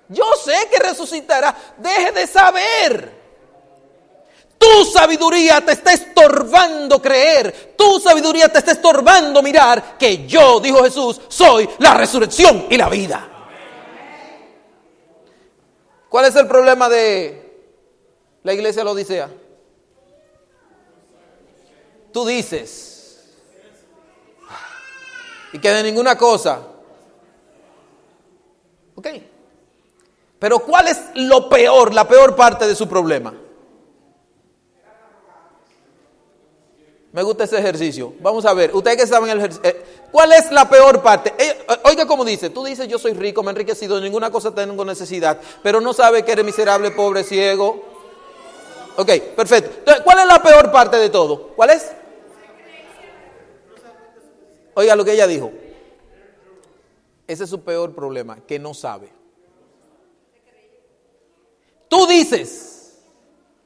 Yo 0.10 0.26
sé 0.44 0.68
que 0.72 0.80
resucitará, 0.80 1.56
deje 1.78 2.12
de 2.12 2.28
saber. 2.28 3.23
Tu 4.64 4.86
sabiduría 4.86 5.60
te 5.60 5.74
está 5.74 5.92
estorbando 5.92 7.02
creer. 7.02 7.76
Tu 7.78 8.00
sabiduría 8.00 8.48
te 8.48 8.60
está 8.60 8.72
estorbando 8.72 9.44
mirar 9.44 9.98
que 9.98 10.26
yo, 10.26 10.62
dijo 10.62 10.82
Jesús, 10.82 11.20
soy 11.28 11.70
la 11.80 11.96
resurrección 11.96 12.68
y 12.70 12.78
la 12.78 12.88
vida. 12.88 13.30
¿Cuál 16.08 16.26
es 16.26 16.36
el 16.38 16.48
problema 16.48 16.88
de 16.88 17.66
la 18.44 18.54
iglesia 18.54 18.82
de 18.82 18.86
la 18.86 18.92
Odisea? 18.92 19.30
Tú 22.14 22.26
dices. 22.26 23.22
Y 25.52 25.60
que 25.60 25.72
de 25.72 25.84
ninguna 25.84 26.18
cosa. 26.18 26.60
Ok. 28.96 29.08
Pero 30.40 30.60
¿cuál 30.60 30.88
es 30.88 31.02
lo 31.16 31.50
peor, 31.50 31.94
la 31.94 32.08
peor 32.08 32.34
parte 32.34 32.66
de 32.66 32.76
su 32.76 32.88
problema? 32.88 33.43
Me 37.14 37.22
gusta 37.22 37.44
ese 37.44 37.60
ejercicio. 37.60 38.16
Vamos 38.22 38.44
a 38.44 38.54
ver, 38.56 38.76
ustedes 38.76 38.98
que 38.98 39.08
saben 39.08 39.30
el 39.30 39.38
ejercicio. 39.38 39.70
eh, 39.70 39.86
¿Cuál 40.12 40.34
es 40.34 40.52
la 40.52 40.68
peor 40.68 41.02
parte? 41.04 41.32
Eh, 41.38 41.66
oiga 41.86 42.08
como 42.08 42.26
dice, 42.26 42.50
tú 42.50 42.64
dices 42.64 42.88
yo 42.88 42.98
soy 42.98 43.14
rico, 43.14 43.44
me 43.44 43.50
he 43.50 43.52
enriquecido, 43.52 44.02
ninguna 44.02 44.32
cosa 44.32 44.54
tengo 44.54 44.84
necesidad, 44.84 45.40
pero 45.62 45.80
no 45.80 45.94
sabe 45.94 46.26
que 46.26 46.32
eres 46.32 46.44
miserable, 46.44 46.90
pobre, 46.90 47.24
ciego. 47.24 47.84
Ok, 48.98 49.12
perfecto. 49.36 49.70
Entonces, 49.78 50.04
¿cuál 50.04 50.20
es 50.20 50.26
la 50.26 50.42
peor 50.42 50.72
parte 50.72 50.98
de 50.98 51.10
todo? 51.10 51.50
¿Cuál 51.56 51.70
es? 51.70 51.92
Oiga 54.74 54.96
lo 54.96 55.06
que 55.06 55.14
ella 55.14 55.28
dijo. 55.28 55.52
Ese 57.28 57.44
es 57.44 57.50
su 57.50 57.62
peor 57.62 57.94
problema, 57.94 58.40
que 58.48 58.58
no 58.58 58.74
sabe. 58.74 59.10
Tú 61.88 62.08
dices, 62.08 62.98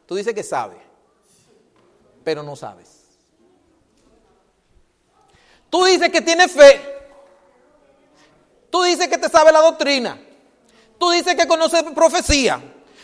tú 0.05 0.15
dices 0.15 0.33
que 0.33 0.43
sabe, 0.43 0.75
pero 2.25 2.43
no 2.43 2.57
sabes. 2.57 2.96
Tú 5.69 5.85
dices 5.85 6.09
que 6.09 6.21
tienes 6.21 6.51
fe. 6.51 6.81
Tú 8.69 8.83
dices 8.83 9.07
que 9.07 9.17
te 9.17 9.29
sabe 9.29 9.51
la 9.51 9.59
doctrina. 9.59 10.19
Tú 10.97 11.09
dices 11.11 11.35
que 11.35 11.47
conoces 11.47 11.83
profecía. 11.95 12.61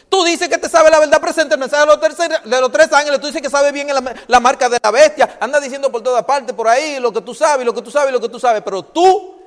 Tú 0.10 0.24
dices 0.24 0.48
que 0.48 0.58
te 0.60 0.70
sabe 0.70 0.92
la 0.92 1.00
verdad 1.00 1.20
presente, 1.20 1.56
el 1.56 1.60
mensaje 1.60 1.82
de 1.82 2.62
los, 2.62 2.72
tres 2.72 2.94
ángeles. 2.94 3.20
Tú 3.20 3.28
dices 3.28 3.42
que 3.42 3.50
sabe 3.50 3.72
bien 3.72 3.88
la, 3.88 4.16
la, 4.28 4.40
marca 4.40 4.70
de 4.70 4.78
la 4.82 4.92
bestia. 4.92 5.38
Anda 5.40 5.60
diciendo 5.60 5.92
por 5.92 6.04
todas 6.04 6.24
partes, 6.24 6.54
por 6.54 6.68
ahí, 6.68 7.00
lo 7.00 7.12
que 7.12 7.22
tú 7.22 7.34
sabes, 7.34 7.66
lo 7.66 7.74
que 7.74 7.82
tú 7.82 7.90
sabes, 7.90 8.14
lo 8.14 8.22
que 8.22 8.30
tú 8.30 8.40
sabes. 8.40 8.62
Pero 8.64 8.84
tú, 8.84 9.42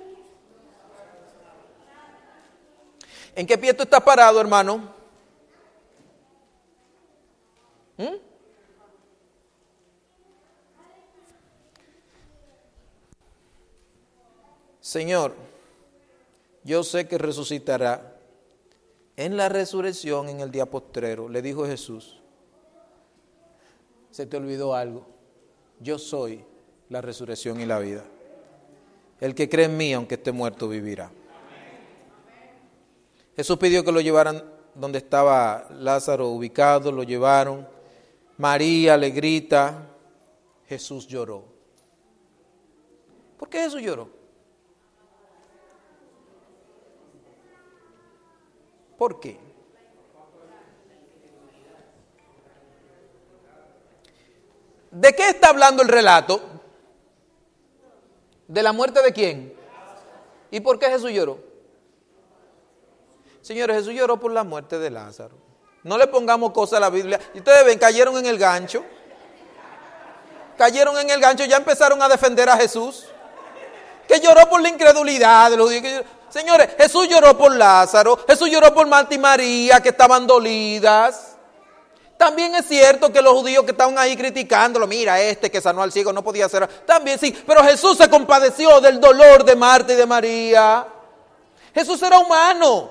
¿en 3.35 3.47
qué 3.47 3.57
pie 3.57 3.75
tú 3.75 3.85
estás 3.85 4.03
parado, 4.03 4.41
hermano? 4.41 4.93
¿Mm? 7.97 8.17
Señor, 14.87 15.35
yo 16.63 16.85
sé 16.85 17.09
que 17.09 17.19
resucitará 17.19 18.15
en 19.17 19.37
la 19.37 19.49
resurrección 19.49 20.29
en 20.29 20.39
el 20.39 20.53
día 20.53 20.67
postrero, 20.67 21.29
le 21.29 21.43
dijo 21.43 21.67
Jesús. 21.67 22.21
se 24.13 24.27
te 24.27 24.37
olvidó 24.37 24.77
algo. 24.77 25.05
Yo 25.81 25.99
soy 25.99 26.45
la 26.89 27.01
resurrección 27.01 27.61
y 27.61 27.67
la 27.67 27.81
vida. 27.81 28.05
El 29.19 29.35
que 29.35 29.49
cree 29.49 29.65
en 29.65 29.77
mí, 29.77 29.93
aunque 29.93 30.15
esté 30.15 30.31
muerto, 30.31 30.69
vivirá. 30.69 31.11
Jesús 33.35 33.59
pidió 33.59 33.85
que 33.85 33.91
lo 33.91 34.01
llevaran 34.01 34.41
donde 34.73 34.99
estaba 34.99 35.67
Lázaro 35.73 36.29
ubicado, 36.29 36.93
lo 36.93 37.03
llevaron. 37.03 37.67
María 38.37 38.97
le 38.97 39.11
grita, 39.11 39.85
Jesús 40.69 41.09
lloró. 41.09 41.43
¿Por 43.37 43.49
qué 43.49 43.63
Jesús 43.63 43.83
lloró? 43.83 44.16
¿Por 48.97 49.21
qué? 49.21 49.39
¿De 54.91 55.15
qué 55.15 55.29
está 55.29 55.49
hablando 55.51 55.83
el 55.83 55.89
relato? 55.89 56.41
¿De 58.49 58.63
la 58.63 58.73
muerte 58.73 59.03
de 59.03 59.13
quién? 59.13 59.55
¿Y 60.51 60.61
por 60.61 60.79
qué 60.79 60.87
Jesús 60.87 61.11
lloró? 61.11 61.39
Señores, 63.43 63.77
Jesús 63.77 63.95
lloró 63.95 64.19
por 64.19 64.33
la 64.33 64.43
muerte 64.43 64.79
de 64.79 64.91
Lázaro. 64.91 65.37
No 65.83 65.99
le 65.99 66.07
pongamos 66.07 66.53
cosas 66.53 66.79
a 66.79 66.81
la 66.81 66.91
Biblia. 66.91 67.21
Y 67.35 67.39
ustedes 67.39 67.65
ven, 67.65 67.79
cayeron 67.79 68.17
en 68.17 68.27
el 68.27 68.39
gancho. 68.39 68.85
Cayeron 70.57 70.97
en 70.99 71.11
el 71.11 71.21
gancho, 71.21 71.45
ya 71.45 71.59
empezaron 71.59 72.01
a 72.03 72.09
defender 72.09 72.49
a 72.49 72.57
Jesús. 72.57 73.07
Que 74.09 74.19
lloró 74.19 74.49
por 74.49 74.63
la 74.63 74.69
incredulidad 74.69 75.51
de 75.51 75.57
los 75.57 75.67
judíos. 75.67 76.05
Señores, 76.37 76.69
Jesús 76.77 77.09
lloró 77.09 77.39
por 77.39 77.57
Lázaro. 77.57 78.19
Jesús 78.29 78.51
lloró 78.51 78.75
por 78.75 78.87
Marta 78.87 79.15
y 79.15 79.19
María, 79.19 79.81
que 79.81 79.89
estaban 79.89 80.27
dolidas. 80.27 81.35
También 82.19 82.55
es 82.55 82.67
cierto 82.67 83.11
que 83.11 83.23
los 83.23 83.33
judíos 83.33 83.65
que 83.65 83.71
estaban 83.71 83.97
ahí 83.97 84.15
criticándolo, 84.19 84.87
mira, 84.87 85.19
este 85.19 85.51
que 85.51 85.63
sanó 85.63 85.83
al 85.83 85.93
ciego 85.93 86.13
no 86.13 86.23
podía 86.23 86.47
ser. 86.47 86.67
También 86.85 87.19
sí, 87.19 87.35
pero 87.47 87.65
Jesús 87.65 87.97
se 87.97 88.11
compadeció 88.11 88.83
del 88.83 89.01
dolor 89.01 89.45
de 89.45 89.57
Marta 89.57 89.95
y 89.95 89.97
de 89.97 90.05
María. 90.05 90.87
Jesús 91.75 92.03
era 92.03 92.19
humano. 92.19 92.91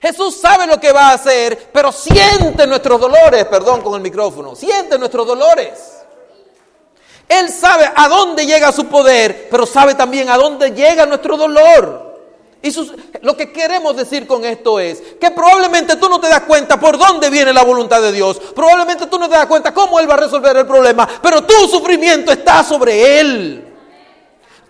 Jesús 0.00 0.40
sabe 0.40 0.68
lo 0.68 0.78
que 0.78 0.92
va 0.92 1.08
a 1.08 1.14
hacer, 1.14 1.70
pero 1.72 1.90
siente 1.90 2.68
nuestros 2.68 3.00
dolores, 3.00 3.46
perdón 3.46 3.82
con 3.82 3.96
el 3.96 4.00
micrófono, 4.00 4.54
siente 4.54 4.96
nuestros 4.96 5.26
dolores. 5.26 5.97
Él 7.28 7.50
sabe 7.50 7.90
a 7.94 8.08
dónde 8.08 8.46
llega 8.46 8.72
su 8.72 8.86
poder, 8.86 9.48
pero 9.50 9.66
sabe 9.66 9.94
también 9.94 10.30
a 10.30 10.36
dónde 10.36 10.70
llega 10.70 11.04
nuestro 11.04 11.36
dolor. 11.36 12.08
Y 12.60 12.74
lo 13.22 13.36
que 13.36 13.52
queremos 13.52 13.96
decir 13.96 14.26
con 14.26 14.44
esto 14.44 14.80
es 14.80 15.00
que 15.20 15.30
probablemente 15.30 15.96
tú 15.96 16.08
no 16.08 16.18
te 16.18 16.28
das 16.28 16.40
cuenta 16.40 16.80
por 16.80 16.98
dónde 16.98 17.30
viene 17.30 17.52
la 17.52 17.62
voluntad 17.62 18.02
de 18.02 18.10
Dios. 18.10 18.40
Probablemente 18.54 19.06
tú 19.06 19.18
no 19.18 19.28
te 19.28 19.36
das 19.36 19.46
cuenta 19.46 19.72
cómo 19.72 20.00
Él 20.00 20.10
va 20.10 20.14
a 20.14 20.18
resolver 20.18 20.56
el 20.56 20.66
problema, 20.66 21.08
pero 21.22 21.44
tu 21.44 21.68
sufrimiento 21.68 22.32
está 22.32 22.64
sobre 22.64 23.20
Él. 23.20 23.64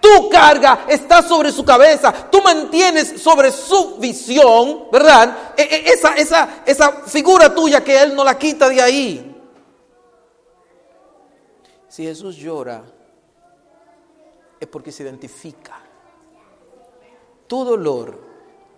Tu 0.00 0.28
carga 0.28 0.80
está 0.86 1.22
sobre 1.22 1.50
su 1.50 1.64
cabeza. 1.64 2.12
Tú 2.30 2.42
mantienes 2.42 3.20
sobre 3.20 3.50
su 3.50 3.96
visión, 3.96 4.84
¿verdad? 4.92 5.54
E, 5.56 5.62
e, 5.62 5.92
esa, 5.92 6.14
esa, 6.14 6.48
esa 6.66 6.92
figura 7.06 7.54
tuya 7.54 7.82
que 7.82 8.00
Él 8.00 8.14
no 8.14 8.22
la 8.22 8.38
quita 8.38 8.68
de 8.68 8.82
ahí. 8.82 9.37
Si 11.98 12.04
Jesús 12.04 12.36
llora, 12.36 12.84
es 14.60 14.68
porque 14.68 14.92
se 14.92 15.02
identifica. 15.02 15.80
Tu 17.48 17.64
dolor, 17.64 18.16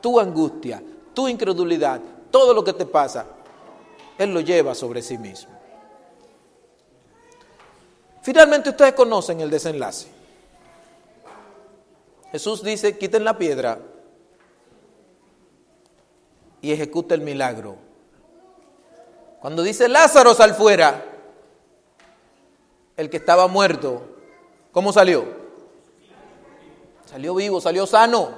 tu 0.01 0.19
angustia, 0.19 0.83
tu 1.13 1.29
incredulidad, 1.29 2.01
todo 2.31 2.55
lo 2.55 2.65
que 2.65 2.73
te 2.73 2.87
pasa, 2.87 3.27
Él 4.17 4.33
lo 4.33 4.41
lleva 4.41 4.75
sobre 4.75 5.03
sí 5.03 5.19
mismo. 5.19 5.51
Finalmente 8.23 8.71
ustedes 8.71 8.95
conocen 8.95 9.43
el 9.43 9.51
desenlace. 9.51 10.09
Jesús 12.33 12.63
dice, 12.63 12.97
quiten 12.97 13.25
la 13.25 13.37
piedra 13.37 13.81
y 16.63 16.73
ejecuta 16.73 17.15
el 17.15 17.21
milagro. 17.21 17.77
Cuando 19.43 19.63
dice 19.63 19.91
Lázaro 19.91 20.33
sal 20.33 20.55
fuera, 20.55 21.10
el 23.01 23.09
que 23.09 23.17
estaba 23.17 23.49
muerto, 23.49 24.03
¿cómo 24.73 24.93
salió? 24.93 25.25
Salió 27.07 27.35
vivo, 27.35 27.59
salió 27.59 27.87
sano. 27.87 28.29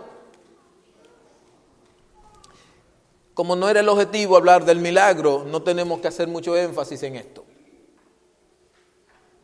Como 3.35 3.57
no 3.57 3.69
era 3.69 3.81
el 3.81 3.89
objetivo 3.89 4.37
hablar 4.37 4.65
del 4.65 4.79
milagro, 4.79 5.45
no 5.45 5.63
tenemos 5.63 6.01
que 6.01 6.07
hacer 6.07 6.29
mucho 6.29 6.57
énfasis 6.57 7.03
en 7.03 7.17
esto. 7.17 7.45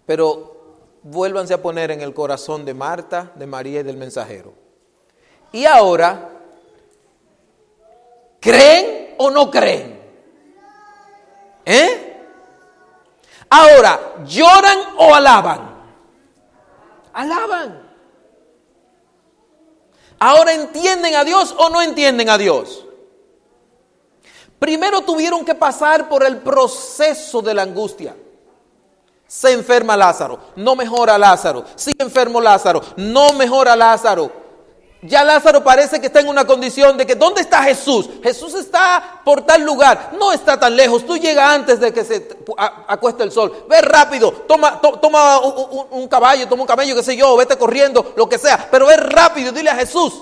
Pero 0.06 0.76
vuélvanse 1.02 1.52
a 1.52 1.62
poner 1.62 1.90
en 1.90 2.00
el 2.00 2.14
corazón 2.14 2.64
de 2.64 2.74
Marta, 2.74 3.32
de 3.34 3.46
María 3.48 3.80
y 3.80 3.82
del 3.82 3.96
mensajero. 3.96 4.54
Y 5.50 5.64
ahora, 5.64 6.30
¿creen 8.38 9.16
o 9.18 9.30
no 9.30 9.50
creen? 9.50 9.98
¿Eh? 11.64 12.07
Ahora, 13.50 14.16
¿lloran 14.26 14.78
o 14.98 15.14
alaban? 15.14 15.76
Alaban. 17.12 17.88
Ahora 20.18 20.52
entienden 20.52 21.14
a 21.14 21.24
Dios 21.24 21.54
o 21.56 21.70
no 21.70 21.80
entienden 21.80 22.28
a 22.28 22.38
Dios. 22.38 22.84
Primero 24.58 25.02
tuvieron 25.02 25.44
que 25.44 25.54
pasar 25.54 26.08
por 26.08 26.24
el 26.24 26.38
proceso 26.38 27.40
de 27.40 27.54
la 27.54 27.62
angustia. 27.62 28.16
Se 29.26 29.52
enferma 29.52 29.96
Lázaro, 29.96 30.38
no 30.56 30.74
mejora 30.74 31.16
Lázaro. 31.16 31.64
Sigue 31.76 32.02
enfermo 32.02 32.40
Lázaro, 32.40 32.82
no 32.96 33.32
mejora 33.34 33.76
Lázaro. 33.76 34.47
Ya 35.02 35.22
Lázaro 35.22 35.62
parece 35.62 36.00
que 36.00 36.08
está 36.08 36.20
en 36.20 36.28
una 36.28 36.44
condición 36.44 36.96
de 36.96 37.06
que 37.06 37.14
¿dónde 37.14 37.40
está 37.40 37.62
Jesús? 37.62 38.08
Jesús 38.20 38.54
está 38.54 39.20
por 39.24 39.42
tal 39.42 39.62
lugar, 39.62 40.10
no 40.18 40.32
está 40.32 40.58
tan 40.58 40.74
lejos. 40.74 41.06
Tú 41.06 41.16
llegas 41.16 41.54
antes 41.54 41.78
de 41.78 41.92
que 41.92 42.04
se 42.04 42.28
acueste 42.88 43.22
el 43.22 43.30
sol. 43.30 43.64
Ve 43.68 43.80
rápido, 43.80 44.32
toma, 44.32 44.80
toma 44.80 45.38
un, 45.38 46.08
caballo, 46.08 46.48
toma 46.48 46.62
un 46.62 46.66
camello, 46.66 46.96
qué 46.96 47.04
sé 47.04 47.16
yo, 47.16 47.36
vete 47.36 47.56
corriendo, 47.56 48.12
lo 48.16 48.28
que 48.28 48.38
sea. 48.38 48.66
Pero 48.70 48.86
ve 48.86 48.96
rápido, 48.96 49.52
dile 49.52 49.70
a 49.70 49.76
Jesús. 49.76 50.14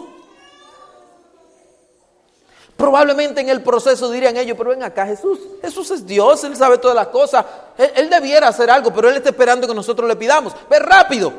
Probablemente 2.76 3.40
en 3.40 3.48
el 3.48 3.62
proceso 3.62 4.10
dirían 4.10 4.36
ellos, 4.36 4.58
pero 4.58 4.70
ven 4.70 4.82
acá, 4.82 5.06
Jesús, 5.06 5.38
Jesús 5.62 5.90
es 5.92 6.06
Dios, 6.06 6.44
Él 6.44 6.54
sabe 6.54 6.76
todas 6.76 6.94
las 6.94 7.06
cosas, 7.06 7.42
él, 7.78 8.10
debiera 8.10 8.48
hacer 8.48 8.70
algo, 8.70 8.92
pero 8.92 9.08
Él 9.08 9.16
está 9.16 9.30
esperando 9.30 9.66
que 9.66 9.74
nosotros 9.74 10.06
le 10.06 10.16
pidamos. 10.16 10.52
Ve 10.68 10.78
rápido, 10.78 11.32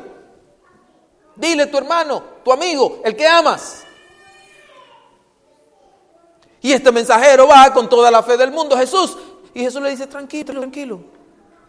dile 1.38 1.66
tu 1.66 1.78
hermano, 1.78 2.22
tu 2.44 2.52
amigo, 2.52 3.00
el 3.04 3.16
que 3.16 3.26
amas. 3.26 3.84
Y 6.60 6.72
este 6.72 6.92
mensajero 6.92 7.46
va 7.46 7.72
con 7.72 7.88
toda 7.88 8.10
la 8.10 8.22
fe 8.22 8.36
del 8.36 8.50
mundo, 8.50 8.76
Jesús, 8.76 9.16
y 9.54 9.60
Jesús 9.60 9.80
le 9.80 9.90
dice, 9.90 10.06
tranquilo, 10.06 10.52
tranquilo, 10.52 11.00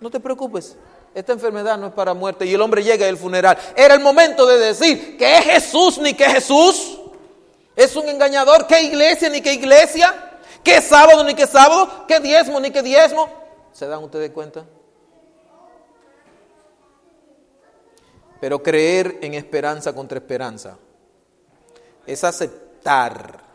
no 0.01 0.09
te 0.09 0.19
preocupes, 0.19 0.75
esta 1.13 1.33
enfermedad 1.33 1.77
no 1.77 1.87
es 1.87 1.93
para 1.93 2.13
muerte. 2.13 2.45
Y 2.45 2.53
el 2.53 2.61
hombre 2.61 2.83
llega 2.83 3.07
al 3.07 3.17
funeral. 3.17 3.57
Era 3.75 3.95
el 3.95 3.99
momento 3.99 4.45
de 4.45 4.57
decir 4.57 5.17
que 5.17 5.37
es 5.37 5.45
Jesús 5.45 5.97
ni 5.97 6.13
que 6.13 6.25
Jesús. 6.25 6.99
Es 7.75 7.95
un 7.95 8.07
engañador. 8.07 8.67
¿Qué 8.67 8.83
iglesia 8.83 9.29
ni 9.29 9.41
qué 9.41 9.53
iglesia? 9.53 10.39
¿Qué 10.63 10.81
sábado 10.81 11.23
ni 11.23 11.33
qué 11.33 11.47
sábado? 11.47 12.05
¿Qué 12.07 12.19
diezmo 12.19 12.59
ni 12.59 12.71
qué 12.71 12.81
diezmo? 12.81 13.29
¿Se 13.73 13.87
dan 13.87 14.03
ustedes 14.03 14.31
cuenta? 14.31 14.65
Pero 18.39 18.63
creer 18.63 19.19
en 19.21 19.33
esperanza 19.33 19.93
contra 19.93 20.17
esperanza 20.17 20.77
es 22.05 22.23
aceptar 22.23 23.49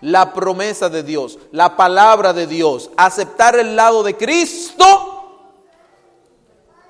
la 0.00 0.32
promesa 0.32 0.88
de 0.88 1.02
Dios, 1.02 1.38
la 1.52 1.76
palabra 1.76 2.32
de 2.32 2.46
Dios, 2.46 2.90
aceptar 2.96 3.58
el 3.58 3.76
lado 3.76 4.02
de 4.02 4.16
Cristo, 4.16 4.84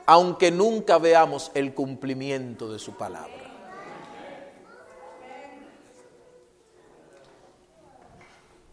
aunque 0.07 0.51
nunca 0.51 0.99
veamos 0.99 1.51
el 1.55 1.75
cumplimiento 1.75 2.73
de 2.73 2.79
su 2.79 2.95
palabra. 2.95 3.43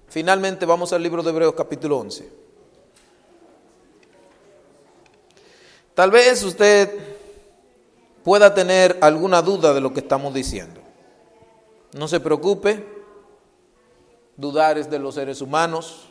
Finalmente 0.08 0.66
vamos 0.66 0.92
al 0.92 1.04
libro 1.04 1.22
de 1.22 1.30
Hebreos 1.30 1.54
capítulo 1.56 2.00
11. 2.00 2.30
Tal 5.94 6.10
vez 6.10 6.42
usted 6.44 7.19
pueda 8.24 8.54
tener 8.54 8.98
alguna 9.02 9.42
duda 9.42 9.74
de 9.74 9.82
lo 9.82 9.94
que 9.94 10.00
estamos 10.00 10.34
diciendo. 10.34 10.82
No 11.94 12.08
se 12.08 12.20
preocupe, 12.20 12.86
dudar 14.38 14.78
es 14.78 14.90
de 14.90 15.00
los 15.00 15.16
seres 15.16 15.42
humanos, 15.42 16.10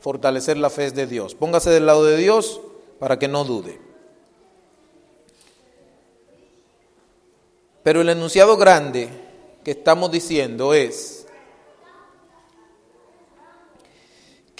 fortalecer 0.00 0.56
la 0.56 0.70
fe 0.70 0.86
es 0.86 0.94
de 0.94 1.06
Dios. 1.06 1.34
Póngase 1.34 1.70
del 1.70 1.86
lado 1.86 2.04
de 2.04 2.16
Dios 2.16 2.60
para 2.98 3.18
que 3.18 3.28
no 3.28 3.44
dude. 3.44 3.80
Pero 7.82 8.02
el 8.02 8.08
enunciado 8.10 8.56
grande 8.56 9.08
que 9.64 9.70
estamos 9.70 10.10
diciendo 10.10 10.74
es, 10.74 11.20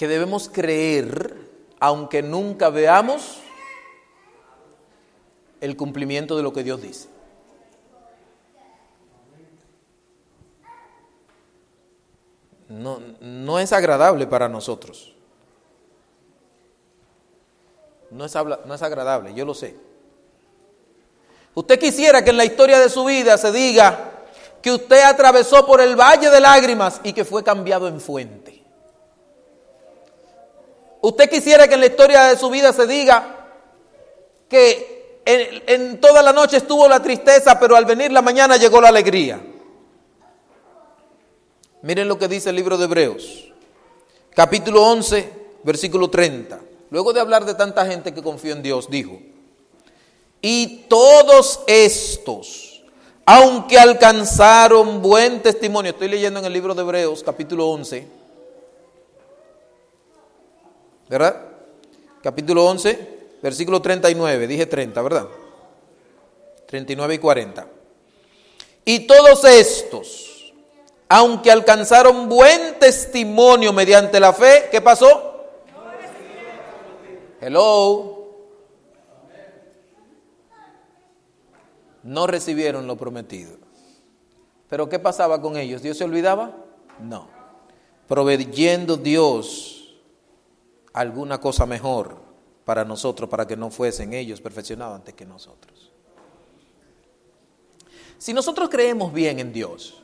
que 0.01 0.07
debemos 0.07 0.49
creer 0.49 1.35
aunque 1.79 2.23
nunca 2.23 2.71
veamos 2.71 3.37
el 5.61 5.77
cumplimiento 5.77 6.35
de 6.35 6.43
lo 6.43 6.51
que 6.51 6.63
Dios 6.63 6.81
dice. 6.81 7.07
No, 12.67 12.99
no 13.19 13.59
es 13.59 13.71
agradable 13.71 14.27
para 14.27 14.49
nosotros. 14.49 15.13
No 18.09 18.25
es, 18.25 18.33
no 18.65 18.73
es 18.73 18.81
agradable, 18.81 19.33
yo 19.33 19.45
lo 19.45 19.53
sé. 19.53 19.75
Usted 21.53 21.79
quisiera 21.79 22.23
que 22.23 22.31
en 22.31 22.37
la 22.37 22.45
historia 22.45 22.79
de 22.79 22.89
su 22.89 23.05
vida 23.05 23.37
se 23.37 23.51
diga 23.51 24.11
que 24.61 24.71
usted 24.71 25.03
atravesó 25.03 25.65
por 25.65 25.81
el 25.81 25.95
valle 25.95 26.29
de 26.29 26.39
lágrimas 26.39 27.01
y 27.03 27.13
que 27.13 27.25
fue 27.25 27.43
cambiado 27.43 27.87
en 27.87 27.99
fuente. 27.99 28.63
Usted 31.01 31.29
quisiera 31.29 31.67
que 31.67 31.73
en 31.73 31.79
la 31.81 31.87
historia 31.87 32.25
de 32.25 32.37
su 32.37 32.49
vida 32.49 32.71
se 32.71 32.87
diga 32.87 33.49
que 34.47 35.00
en, 35.25 35.99
toda 35.99 36.21
la 36.21 36.33
noche 36.33 36.57
estuvo 36.57 36.87
la 36.87 37.01
tristeza, 37.01 37.59
pero 37.59 37.75
al 37.75 37.85
venir 37.85 38.11
la 38.11 38.21
mañana 38.21 38.57
llegó 38.57 38.81
la 38.81 38.89
alegría. 38.89 39.41
Miren 41.81 42.07
lo 42.07 42.17
que 42.17 42.27
dice 42.27 42.49
el 42.49 42.55
libro 42.55 42.77
de 42.77 42.85
Hebreos, 42.85 43.51
capítulo 44.35 44.83
11, 44.83 45.29
versículo 45.63 46.09
30. 46.09 46.59
Luego 46.89 47.13
de 47.13 47.21
hablar 47.21 47.45
de 47.45 47.55
tanta 47.55 47.85
gente 47.85 48.13
que 48.13 48.21
confió 48.21 48.53
en 48.53 48.61
Dios, 48.61 48.89
dijo, 48.89 49.19
y 50.41 50.85
todos 50.87 51.61
estos, 51.67 52.83
aunque 53.25 53.77
alcanzaron 53.77 55.01
buen 55.01 55.41
testimonio, 55.41 55.91
estoy 55.91 56.09
leyendo 56.09 56.39
en 56.39 56.45
el 56.45 56.53
libro 56.53 56.75
de 56.75 56.81
Hebreos, 56.81 57.23
capítulo 57.23 57.67
11, 57.69 58.07
¿verdad? 61.09 61.41
Capítulo 62.21 62.65
11, 62.65 63.20
versículo 63.41 63.81
39, 63.81 64.47
dije 64.47 64.65
30, 64.65 65.01
¿verdad? 65.01 65.27
39 66.67 67.15
y 67.15 67.17
40. 67.17 67.67
Y 68.85 68.99
todos 69.07 69.43
estos, 69.43 70.53
aunque 71.09 71.51
alcanzaron 71.51 72.29
buen 72.29 72.79
testimonio 72.79 73.73
mediante 73.73 74.19
la 74.19 74.33
fe, 74.33 74.69
¿qué 74.71 74.81
pasó? 74.81 75.45
Hello. 77.39 78.19
No 82.03 82.27
recibieron 82.27 82.87
lo 82.87 82.97
prometido. 82.97 83.57
Pero 84.69 84.87
¿qué 84.87 84.99
pasaba 84.99 85.41
con 85.41 85.57
ellos? 85.57 85.81
¿Dios 85.81 85.97
se 85.97 86.03
olvidaba? 86.03 86.55
No. 86.99 87.27
Proveyendo 88.07 88.97
Dios 88.97 89.95
alguna 90.93 91.39
cosa 91.39 91.65
mejor 91.65 92.30
para 92.65 92.85
nosotros, 92.85 93.29
para 93.29 93.47
que 93.47 93.57
no 93.57 93.71
fuesen 93.71 94.13
ellos 94.13 94.41
perfeccionados 94.41 94.95
antes 94.95 95.13
que 95.13 95.25
nosotros. 95.25 95.91
Si 98.17 98.33
nosotros 98.33 98.69
creemos 98.69 99.11
bien 99.11 99.39
en 99.39 99.51
Dios, 99.51 100.01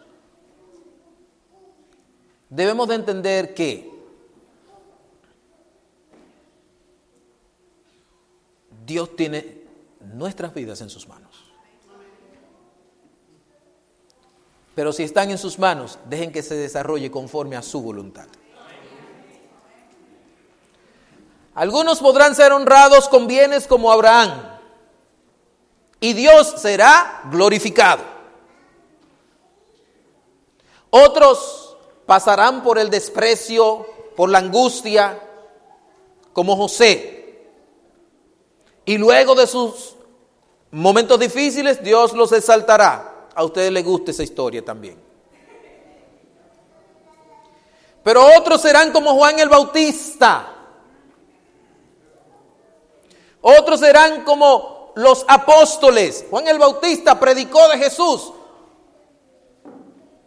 debemos 2.50 2.88
de 2.88 2.96
entender 2.96 3.54
que 3.54 3.92
Dios 8.86 9.16
tiene 9.16 9.64
nuestras 10.14 10.54
vidas 10.54 10.82
en 10.82 10.90
sus 10.90 11.08
manos. 11.08 11.52
Pero 14.74 14.94
si 14.94 15.04
están 15.04 15.30
en 15.32 15.38
sus 15.38 15.60
manos, 15.60 16.00
dejen 16.08 16.32
que 16.32 16.44
se 16.44 16.56
desarrolle 16.56 17.12
conforme 17.12 17.56
a 17.56 17.62
su 17.62 17.82
voluntad. 17.82 18.28
Algunos 21.58 21.98
podrán 22.02 22.36
ser 22.36 22.52
honrados 22.52 23.10
con 23.10 23.26
bienes 23.26 23.66
como 23.66 23.92
Abraham, 23.92 24.60
y 26.00 26.14
Dios 26.14 26.54
será 26.58 27.22
glorificado. 27.32 28.04
Otros 30.92 31.76
pasarán 32.06 32.62
por 32.62 32.78
el 32.78 32.92
desprecio, 32.92 33.88
por 34.16 34.30
la 34.30 34.38
angustia, 34.38 35.20
como 36.32 36.56
José. 36.56 37.50
Y 38.86 39.00
luego 39.00 39.34
de 39.34 39.48
sus 39.48 39.96
momentos 40.70 41.20
difíciles, 41.20 41.84
Dios 41.84 42.14
los 42.14 42.34
exaltará. 42.34 43.30
A 43.34 43.44
ustedes 43.44 43.72
les 43.72 43.84
gusta 43.84 44.12
esa 44.12 44.22
historia 44.22 44.64
también. 44.64 45.02
Pero 48.04 48.24
otros 48.38 48.62
serán 48.62 48.92
como 48.92 49.16
Juan 49.16 49.40
el 49.40 49.50
Bautista. 49.50 50.54
Otros 53.42 53.80
serán 53.80 54.24
como 54.24 54.92
los 54.96 55.26
apóstoles. 55.28 56.26
Juan 56.30 56.48
el 56.48 56.60
Bautista 56.60 57.20
predicó 57.20 57.68
de 57.70 57.78
Jesús. 57.78 58.34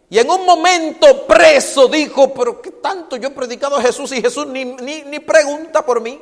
Y 0.09 0.19
en 0.19 0.29
un 0.29 0.45
momento 0.45 1.25
preso 1.25 1.87
dijo, 1.87 2.33
pero 2.33 2.61
¿qué 2.61 2.71
tanto 2.71 3.15
yo 3.15 3.29
he 3.29 3.31
predicado 3.31 3.77
a 3.77 3.81
Jesús 3.81 4.11
y 4.11 4.21
Jesús 4.21 4.45
ni, 4.47 4.65
ni, 4.65 5.03
ni 5.03 5.19
pregunta 5.19 5.85
por 5.85 6.01
mí? 6.01 6.21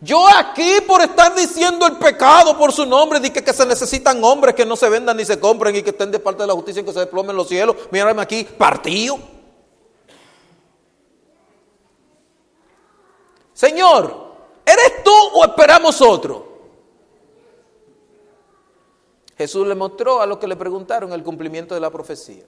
Yo 0.00 0.26
aquí 0.26 0.78
por 0.86 1.02
estar 1.02 1.34
diciendo 1.34 1.86
el 1.86 1.98
pecado 1.98 2.56
por 2.56 2.72
su 2.72 2.86
nombre, 2.86 3.20
di 3.20 3.30
que, 3.30 3.44
que 3.44 3.52
se 3.52 3.66
necesitan 3.66 4.24
hombres 4.24 4.54
que 4.54 4.64
no 4.64 4.74
se 4.74 4.88
vendan 4.88 5.16
ni 5.16 5.24
se 5.24 5.38
compren 5.38 5.76
y 5.76 5.82
que 5.82 5.90
estén 5.90 6.10
de 6.10 6.18
parte 6.18 6.42
de 6.42 6.46
la 6.46 6.54
justicia 6.54 6.80
y 6.80 6.84
que 6.84 6.92
se 6.92 7.00
desplomen 7.00 7.36
los 7.36 7.48
cielos. 7.48 7.76
Mírame 7.90 8.22
aquí, 8.22 8.44
partido. 8.44 9.18
Señor, 13.60 14.16
¿eres 14.64 15.04
tú 15.04 15.12
o 15.34 15.44
esperamos 15.44 16.00
otro? 16.00 16.48
Jesús 19.36 19.66
le 19.66 19.74
mostró 19.74 20.22
a 20.22 20.24
los 20.24 20.38
que 20.38 20.48
le 20.48 20.56
preguntaron 20.56 21.12
el 21.12 21.22
cumplimiento 21.22 21.74
de 21.74 21.80
la 21.82 21.90
profecía. 21.90 22.44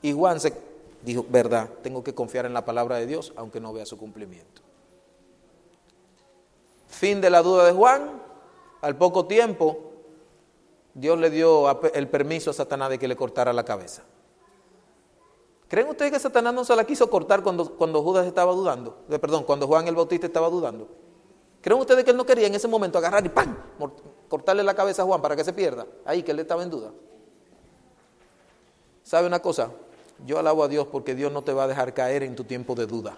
Y 0.00 0.14
Juan 0.14 0.40
se 0.40 0.54
dijo, 1.02 1.26
verdad, 1.28 1.68
tengo 1.82 2.02
que 2.02 2.14
confiar 2.14 2.46
en 2.46 2.54
la 2.54 2.64
palabra 2.64 2.96
de 2.96 3.06
Dios 3.06 3.34
aunque 3.36 3.60
no 3.60 3.74
vea 3.74 3.84
su 3.84 3.98
cumplimiento. 3.98 4.62
Fin 6.88 7.20
de 7.20 7.28
la 7.28 7.42
duda 7.42 7.66
de 7.66 7.72
Juan. 7.72 8.22
Al 8.80 8.96
poco 8.96 9.26
tiempo, 9.26 9.92
Dios 10.94 11.18
le 11.18 11.28
dio 11.28 11.68
el 11.92 12.08
permiso 12.08 12.48
a 12.48 12.54
Satanás 12.54 12.88
de 12.88 12.98
que 12.98 13.08
le 13.08 13.14
cortara 13.14 13.52
la 13.52 13.66
cabeza. 13.66 14.04
¿Creen 15.70 15.86
ustedes 15.86 16.10
que 16.10 16.18
Satanás 16.18 16.52
no 16.52 16.64
se 16.64 16.74
la 16.74 16.84
quiso 16.84 17.08
cortar 17.08 17.44
cuando, 17.44 17.76
cuando 17.76 18.02
Judas 18.02 18.26
estaba 18.26 18.52
dudando? 18.52 19.04
Eh, 19.08 19.20
Perdón, 19.20 19.44
cuando 19.44 19.68
Juan 19.68 19.86
el 19.86 19.94
Bautista 19.94 20.26
estaba 20.26 20.50
dudando. 20.50 20.88
¿Creen 21.60 21.78
ustedes 21.78 22.02
que 22.02 22.10
él 22.10 22.16
no 22.16 22.26
quería 22.26 22.48
en 22.48 22.56
ese 22.56 22.66
momento 22.66 22.98
agarrar 22.98 23.24
y 23.24 23.28
¡pam! 23.28 23.56
cortarle 24.28 24.64
la 24.64 24.74
cabeza 24.74 25.02
a 25.02 25.04
Juan 25.04 25.22
para 25.22 25.36
que 25.36 25.44
se 25.44 25.52
pierda? 25.52 25.86
Ahí 26.04 26.24
que 26.24 26.32
él 26.32 26.40
estaba 26.40 26.64
en 26.64 26.70
duda. 26.70 26.90
¿Sabe 29.04 29.28
una 29.28 29.38
cosa? 29.38 29.70
Yo 30.26 30.40
alabo 30.40 30.64
a 30.64 30.68
Dios 30.68 30.88
porque 30.88 31.14
Dios 31.14 31.30
no 31.30 31.42
te 31.42 31.52
va 31.52 31.64
a 31.64 31.68
dejar 31.68 31.94
caer 31.94 32.24
en 32.24 32.34
tu 32.34 32.42
tiempo 32.42 32.74
de 32.74 32.86
duda. 32.88 33.16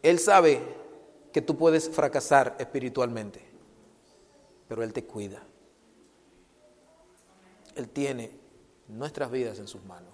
Él 0.00 0.20
sabe 0.20 0.60
que 1.32 1.42
tú 1.42 1.56
puedes 1.56 1.90
fracasar 1.90 2.54
espiritualmente, 2.60 3.44
pero 4.68 4.84
Él 4.84 4.92
te 4.92 5.04
cuida. 5.04 5.42
Él 7.74 7.88
tiene 7.88 8.43
nuestras 8.88 9.30
vidas 9.30 9.58
en 9.58 9.68
sus 9.68 9.82
manos. 9.84 10.12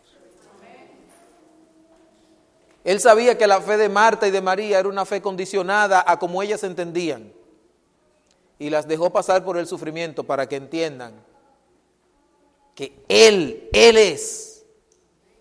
Él 2.85 2.99
sabía 3.01 3.37
que 3.37 3.47
la 3.47 3.61
fe 3.61 3.77
de 3.77 3.89
Marta 3.89 4.27
y 4.27 4.31
de 4.31 4.41
María 4.41 4.79
era 4.79 4.89
una 4.89 5.05
fe 5.05 5.21
condicionada 5.21 6.03
a 6.07 6.19
como 6.19 6.43
ellas 6.43 6.65
entendían. 6.65 7.33
Y 8.59 8.71
las 8.71 8.89
dejó 8.89 9.11
pasar 9.11 9.45
por 9.45 9.59
el 9.59 9.67
sufrimiento 9.67 10.25
para 10.25 10.49
que 10.49 10.57
entiendan 10.57 11.15
que 12.75 13.03
Él, 13.09 13.69
Él 13.73 13.97
es 13.97 14.65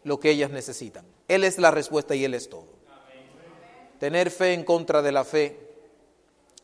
lo 0.03 0.19
que 0.19 0.31
ellas 0.31 0.51
necesitan. 0.51 1.06
Él 1.27 1.43
es 1.43 1.57
la 1.57 1.72
respuesta 1.72 2.15
y 2.15 2.26
Él 2.26 2.34
es 2.34 2.49
todo. 2.49 2.68
Tener 3.99 4.31
fe 4.31 4.53
en 4.53 4.64
contra 4.64 5.01
de 5.01 5.11
la 5.11 5.23
fe 5.23 5.60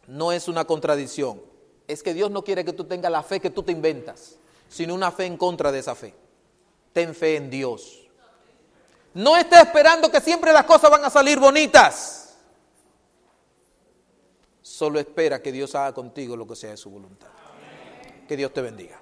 no 0.08 0.32
es 0.32 0.48
una 0.48 0.66
contradicción. 0.66 1.42
Es 1.88 2.02
que 2.04 2.14
Dios 2.14 2.32
no 2.32 2.44
quiere 2.44 2.66
que 2.66 2.74
tú 2.74 2.86
tengas 2.86 3.12
la 3.12 3.24
fe 3.24 3.40
que 3.40 3.50
tú 3.50 3.64
te 3.64 3.72
inventas, 3.72 4.38
sino 4.70 4.94
una 4.94 5.12
fe 5.12 5.26
en 5.26 5.38
contra 5.38 5.72
de 5.72 5.80
esa 5.80 5.96
fe. 5.96 6.14
Ten 6.96 7.14
fe 7.14 7.36
en 7.36 7.50
Dios. 7.50 8.08
No 9.14 9.36
estés 9.36 9.64
esperando 9.64 10.10
que 10.10 10.22
siempre 10.22 10.54
las 10.54 10.64
cosas 10.64 10.90
van 10.90 11.04
a 11.04 11.10
salir 11.10 11.38
bonitas. 11.38 12.38
Solo 14.62 14.98
espera 14.98 15.42
que 15.42 15.52
Dios 15.52 15.76
haga 15.76 15.94
contigo 15.94 16.38
lo 16.38 16.48
que 16.48 16.56
sea 16.56 16.70
de 16.70 16.78
su 16.78 16.90
voluntad. 16.90 17.28
Que 18.30 18.38
Dios 18.38 18.54
te 18.54 18.62
bendiga. 18.62 18.98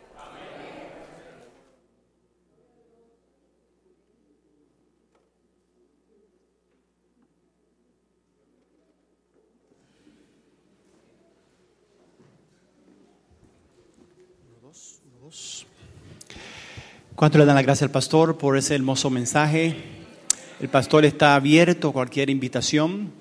¿Cuánto 17.23 17.37
le 17.37 17.45
dan 17.45 17.55
la 17.55 17.61
gracia 17.61 17.85
al 17.85 17.91
pastor 17.91 18.37
por 18.37 18.57
ese 18.57 18.75
hermoso 18.75 19.09
mensaje? 19.09 19.77
El 20.59 20.67
pastor 20.67 21.05
está 21.05 21.35
abierto 21.35 21.87
a 21.87 21.93
cualquier 21.93 22.29
invitación, 22.29 23.13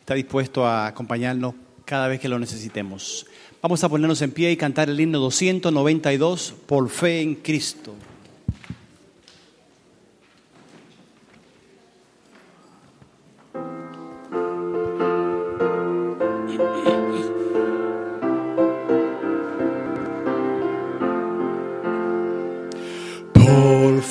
está 0.00 0.14
dispuesto 0.14 0.64
a 0.64 0.86
acompañarnos 0.86 1.52
cada 1.84 2.08
vez 2.08 2.18
que 2.18 2.30
lo 2.30 2.38
necesitemos. 2.38 3.26
Vamos 3.60 3.84
a 3.84 3.90
ponernos 3.90 4.22
en 4.22 4.30
pie 4.30 4.52
y 4.52 4.56
cantar 4.56 4.88
el 4.88 4.98
himno 4.98 5.18
292, 5.18 6.54
Por 6.64 6.88
fe 6.88 7.20
en 7.20 7.34
Cristo. 7.34 7.94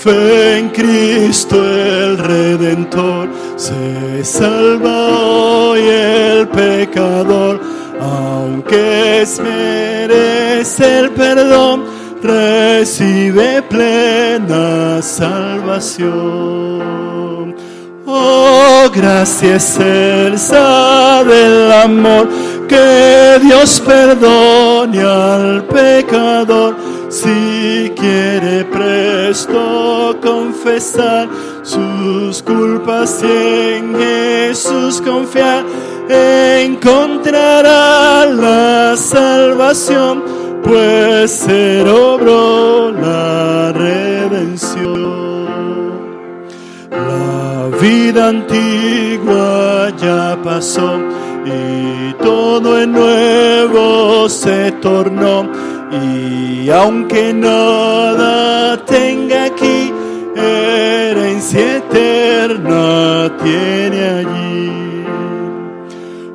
Fe 0.03 0.57
en 0.57 0.69
Cristo 0.69 1.63
el 1.63 2.17
Redentor 2.17 3.29
se 3.55 4.25
salva 4.25 5.09
hoy 5.09 5.81
el 5.81 6.47
pecador, 6.47 7.61
aunque 8.01 9.23
merece 9.43 10.99
el 10.99 11.11
perdón, 11.11 11.83
recibe 12.23 13.61
plena 13.61 15.01
salvación. 15.03 16.11
Oh, 18.07 18.89
gracias 18.93 19.77
excelsa 19.79 21.23
del 21.23 21.71
amor 21.71 22.27
que 22.67 23.37
Dios 23.43 23.79
perdone 23.85 25.01
al 25.01 25.63
pecador 25.65 26.75
si 27.09 27.91
quiere 27.95 28.65
presto 29.45 30.17
confesar 30.21 31.29
sus 31.63 32.43
culpas 32.43 33.23
y 33.23 33.75
en 33.77 33.95
Jesús 33.95 35.01
confiar, 35.01 35.63
encontrará 36.59 38.25
la 38.25 38.95
salvación, 38.97 40.23
pues 40.63 41.31
se 41.31 41.81
obró 41.81 42.91
la 42.91 43.71
redención. 43.73 44.91
La 46.91 47.69
vida 47.79 48.29
antigua 48.29 49.91
ya 49.97 50.37
pasó 50.43 50.99
y 51.45 52.13
todo 52.21 52.79
en 52.79 52.91
nuevo 52.91 54.29
se 54.29 54.71
tornó 54.73 55.49
y 55.91 56.69
aunque 56.69 57.33
nada 57.33 58.77
tenga 58.85 59.45
aquí, 59.45 59.93
herencia 60.35 61.77
eterna 61.77 63.31
tiene 63.43 64.09
allí. 64.09 65.05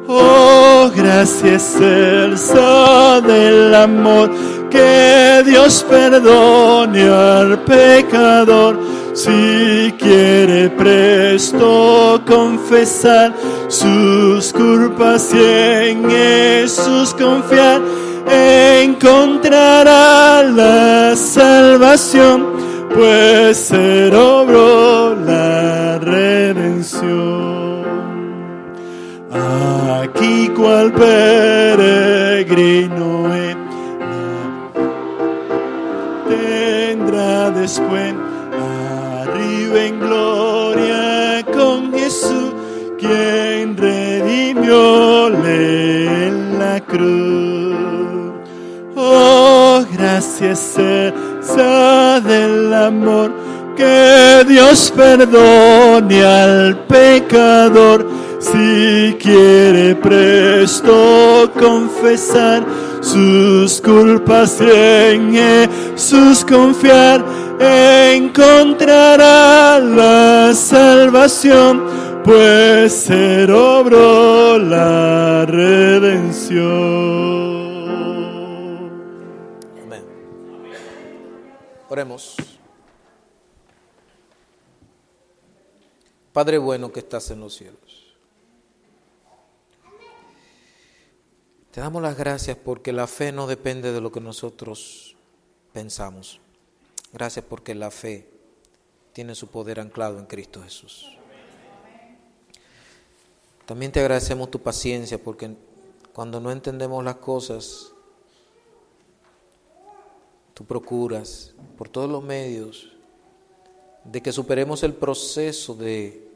Oh, 0.08 0.90
gracias 0.94 1.76
excelsa 1.80 3.20
del 3.22 3.74
amor, 3.74 4.30
que 4.70 5.42
Dios 5.46 5.84
perdone 5.88 7.08
al 7.08 7.58
pecador. 7.60 8.78
Si 9.14 9.94
quiere 9.98 10.68
presto 10.68 12.20
confesar 12.26 13.32
sus 13.68 14.52
culpas 14.52 15.32
y 15.32 15.42
en 15.42 16.10
Jesús 16.10 17.14
confiar, 17.14 17.80
encontrará 18.28 20.42
la 20.42 21.16
salvación, 21.16 22.46
pues 22.94 23.56
se 23.56 24.14
obró 24.14 25.14
la 25.14 25.98
redención. 25.98 27.86
Aquí 29.32 30.48
cual 30.56 30.92
peregrino 30.92 33.06
tendrá 36.28 37.50
después 37.50 38.14
arriba 39.22 39.84
en 39.84 40.00
gloria 40.00 41.44
con 41.52 41.92
Jesús, 41.92 42.54
quien 42.98 43.76
redimióle 43.76 44.86
en 46.28 46.58
la 46.58 46.80
cruz. 46.80 47.25
Oh, 50.16 50.18
gracias 50.18 50.78
excelsa 50.78 52.20
del 52.20 52.72
amor 52.72 53.30
que 53.76 54.46
Dios 54.48 54.90
perdone 54.96 56.24
al 56.24 56.78
pecador 56.86 58.08
si 58.38 59.14
quiere 59.20 59.94
presto 59.96 61.52
confesar 61.58 62.64
sus 63.02 63.78
culpas 63.82 64.58
y 64.62 64.70
en 64.70 65.34
Jesús 65.34 66.46
confiar 66.46 67.22
encontrará 68.14 69.78
la 69.78 70.54
salvación 70.54 71.82
pues 72.24 72.90
se 72.90 73.52
obró 73.52 74.58
la 74.58 75.44
redención. 75.44 77.35
Padre 86.32 86.58
bueno 86.58 86.92
que 86.92 87.00
estás 87.00 87.30
en 87.30 87.40
los 87.40 87.54
cielos. 87.54 88.14
Te 91.70 91.80
damos 91.80 92.02
las 92.02 92.16
gracias 92.16 92.56
porque 92.56 92.92
la 92.92 93.06
fe 93.06 93.32
no 93.32 93.46
depende 93.46 93.92
de 93.92 94.00
lo 94.00 94.12
que 94.12 94.20
nosotros 94.20 95.16
pensamos. 95.72 96.40
Gracias 97.12 97.44
porque 97.44 97.74
la 97.74 97.90
fe 97.90 98.28
tiene 99.12 99.34
su 99.34 99.48
poder 99.48 99.80
anclado 99.80 100.18
en 100.18 100.26
Cristo 100.26 100.62
Jesús. 100.62 101.16
También 103.64 103.90
te 103.90 104.00
agradecemos 104.00 104.50
tu 104.50 104.60
paciencia 104.60 105.22
porque 105.22 105.56
cuando 106.12 106.40
no 106.40 106.52
entendemos 106.52 107.02
las 107.02 107.16
cosas, 107.16 107.92
tú 110.56 110.64
procuras 110.64 111.54
por 111.76 111.90
todos 111.90 112.10
los 112.10 112.24
medios 112.24 112.90
de 114.04 114.22
que 114.22 114.32
superemos 114.32 114.82
el 114.84 114.94
proceso 114.94 115.74
de 115.74 116.30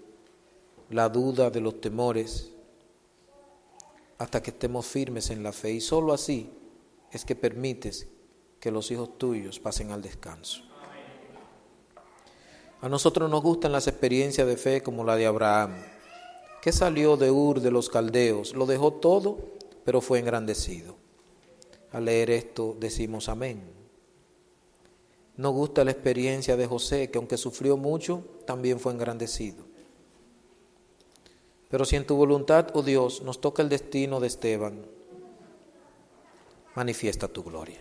la 0.91 1.09
duda, 1.09 1.49
de 1.49 1.63
los 1.63 1.81
temores, 1.81 2.53
hasta 4.19 4.43
que 4.43 4.51
estemos 4.51 4.85
firmes 4.85 5.31
en 5.31 5.43
la 5.43 5.53
fe. 5.53 5.73
Y 5.73 5.81
solo 5.81 6.13
así 6.13 6.51
es 7.11 7.25
que 7.25 7.35
permites 7.35 8.09
que 8.61 8.71
los 8.71 8.91
hijos 8.91 9.17
tuyos 9.17 9.59
pasen 9.59 9.91
al 9.91 10.03
descanso. 10.03 10.65
A 12.83 12.91
nosotros 12.91 13.31
nos 13.31 13.43
gustan 13.43 13.73
las 13.73 13.87
experiencias 13.87 14.47
de 14.47 14.59
fe 14.59 14.83
como 14.83 15.03
la 15.03 15.17
de 15.17 15.25
Abraham, 15.25 15.77
que 16.61 16.73
salió 16.73 17.17
de 17.17 17.31
Ur 17.31 17.61
de 17.63 17.71
los 17.71 17.89
Caldeos, 17.89 18.53
lo 18.53 18.67
dejó 18.67 18.93
todo, 18.93 19.39
pero 19.83 20.03
fue 20.03 20.19
engrandecido. 20.19 20.97
Al 21.91 22.05
leer 22.05 22.29
esto 22.29 22.77
decimos 22.79 23.31
amén. 23.31 23.80
Nos 25.41 25.55
gusta 25.55 25.85
la 25.85 25.91
experiencia 25.91 26.55
de 26.55 26.67
José, 26.67 27.11
que 27.11 27.17
aunque 27.17 27.39
sufrió 27.39 27.79
mucho, 27.79 28.23
también 28.45 28.79
fue 28.79 28.93
engrandecido. 28.93 29.65
Pero 31.71 31.87
si 31.87 31.97
en 31.97 32.07
tu 32.07 32.15
voluntad, 32.15 32.69
oh 32.75 32.83
Dios, 32.83 33.23
nos 33.23 33.41
toca 33.41 33.63
el 33.63 33.71
destino 33.71 34.21
de 34.21 34.27
Esteban, 34.27 34.85
manifiesta 36.75 37.27
tu 37.27 37.43
gloria. 37.43 37.81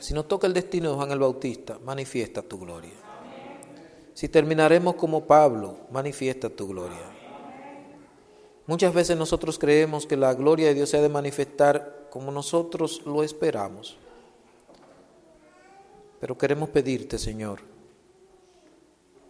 Si 0.00 0.14
nos 0.14 0.26
toca 0.26 0.46
el 0.46 0.54
destino 0.54 0.88
de 0.88 0.96
Juan 0.96 1.10
el 1.10 1.18
Bautista, 1.18 1.78
manifiesta 1.84 2.40
tu 2.40 2.58
gloria. 2.58 2.94
Si 4.14 4.30
terminaremos 4.30 4.94
como 4.94 5.26
Pablo, 5.26 5.76
manifiesta 5.90 6.48
tu 6.48 6.68
gloria. 6.68 7.04
Muchas 8.66 8.94
veces 8.94 9.18
nosotros 9.18 9.58
creemos 9.58 10.06
que 10.06 10.16
la 10.16 10.32
gloria 10.32 10.68
de 10.68 10.74
Dios 10.74 10.88
se 10.88 10.96
ha 10.96 11.02
de 11.02 11.10
manifestar 11.10 12.08
como 12.08 12.32
nosotros 12.32 13.02
lo 13.04 13.22
esperamos. 13.22 13.98
Pero 16.24 16.38
queremos 16.38 16.70
pedirte, 16.70 17.18
Señor, 17.18 17.60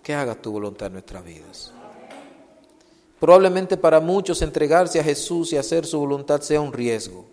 que 0.00 0.14
hagas 0.14 0.40
tu 0.40 0.52
voluntad 0.52 0.86
en 0.86 0.92
nuestras 0.92 1.24
vidas. 1.24 1.72
Probablemente 3.18 3.76
para 3.76 3.98
muchos 3.98 4.40
entregarse 4.42 5.00
a 5.00 5.02
Jesús 5.02 5.52
y 5.52 5.56
hacer 5.56 5.86
su 5.86 5.98
voluntad 5.98 6.40
sea 6.40 6.60
un 6.60 6.72
riesgo, 6.72 7.26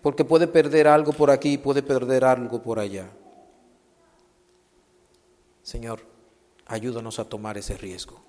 porque 0.00 0.24
puede 0.24 0.46
perder 0.46 0.88
algo 0.88 1.12
por 1.12 1.30
aquí, 1.30 1.58
puede 1.58 1.82
perder 1.82 2.24
algo 2.24 2.62
por 2.62 2.78
allá. 2.78 3.10
Señor, 5.62 6.00
ayúdanos 6.64 7.18
a 7.18 7.26
tomar 7.26 7.58
ese 7.58 7.76
riesgo 7.76 8.22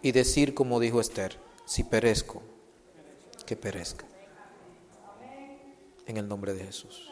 y 0.00 0.12
decir 0.12 0.54
como 0.54 0.80
dijo 0.80 0.98
Esther, 0.98 1.36
si 1.66 1.84
perezco, 1.84 2.40
que 3.44 3.54
perezca. 3.54 4.06
En 6.06 6.16
el 6.16 6.26
nombre 6.26 6.54
de 6.54 6.64
Jesús. 6.64 7.11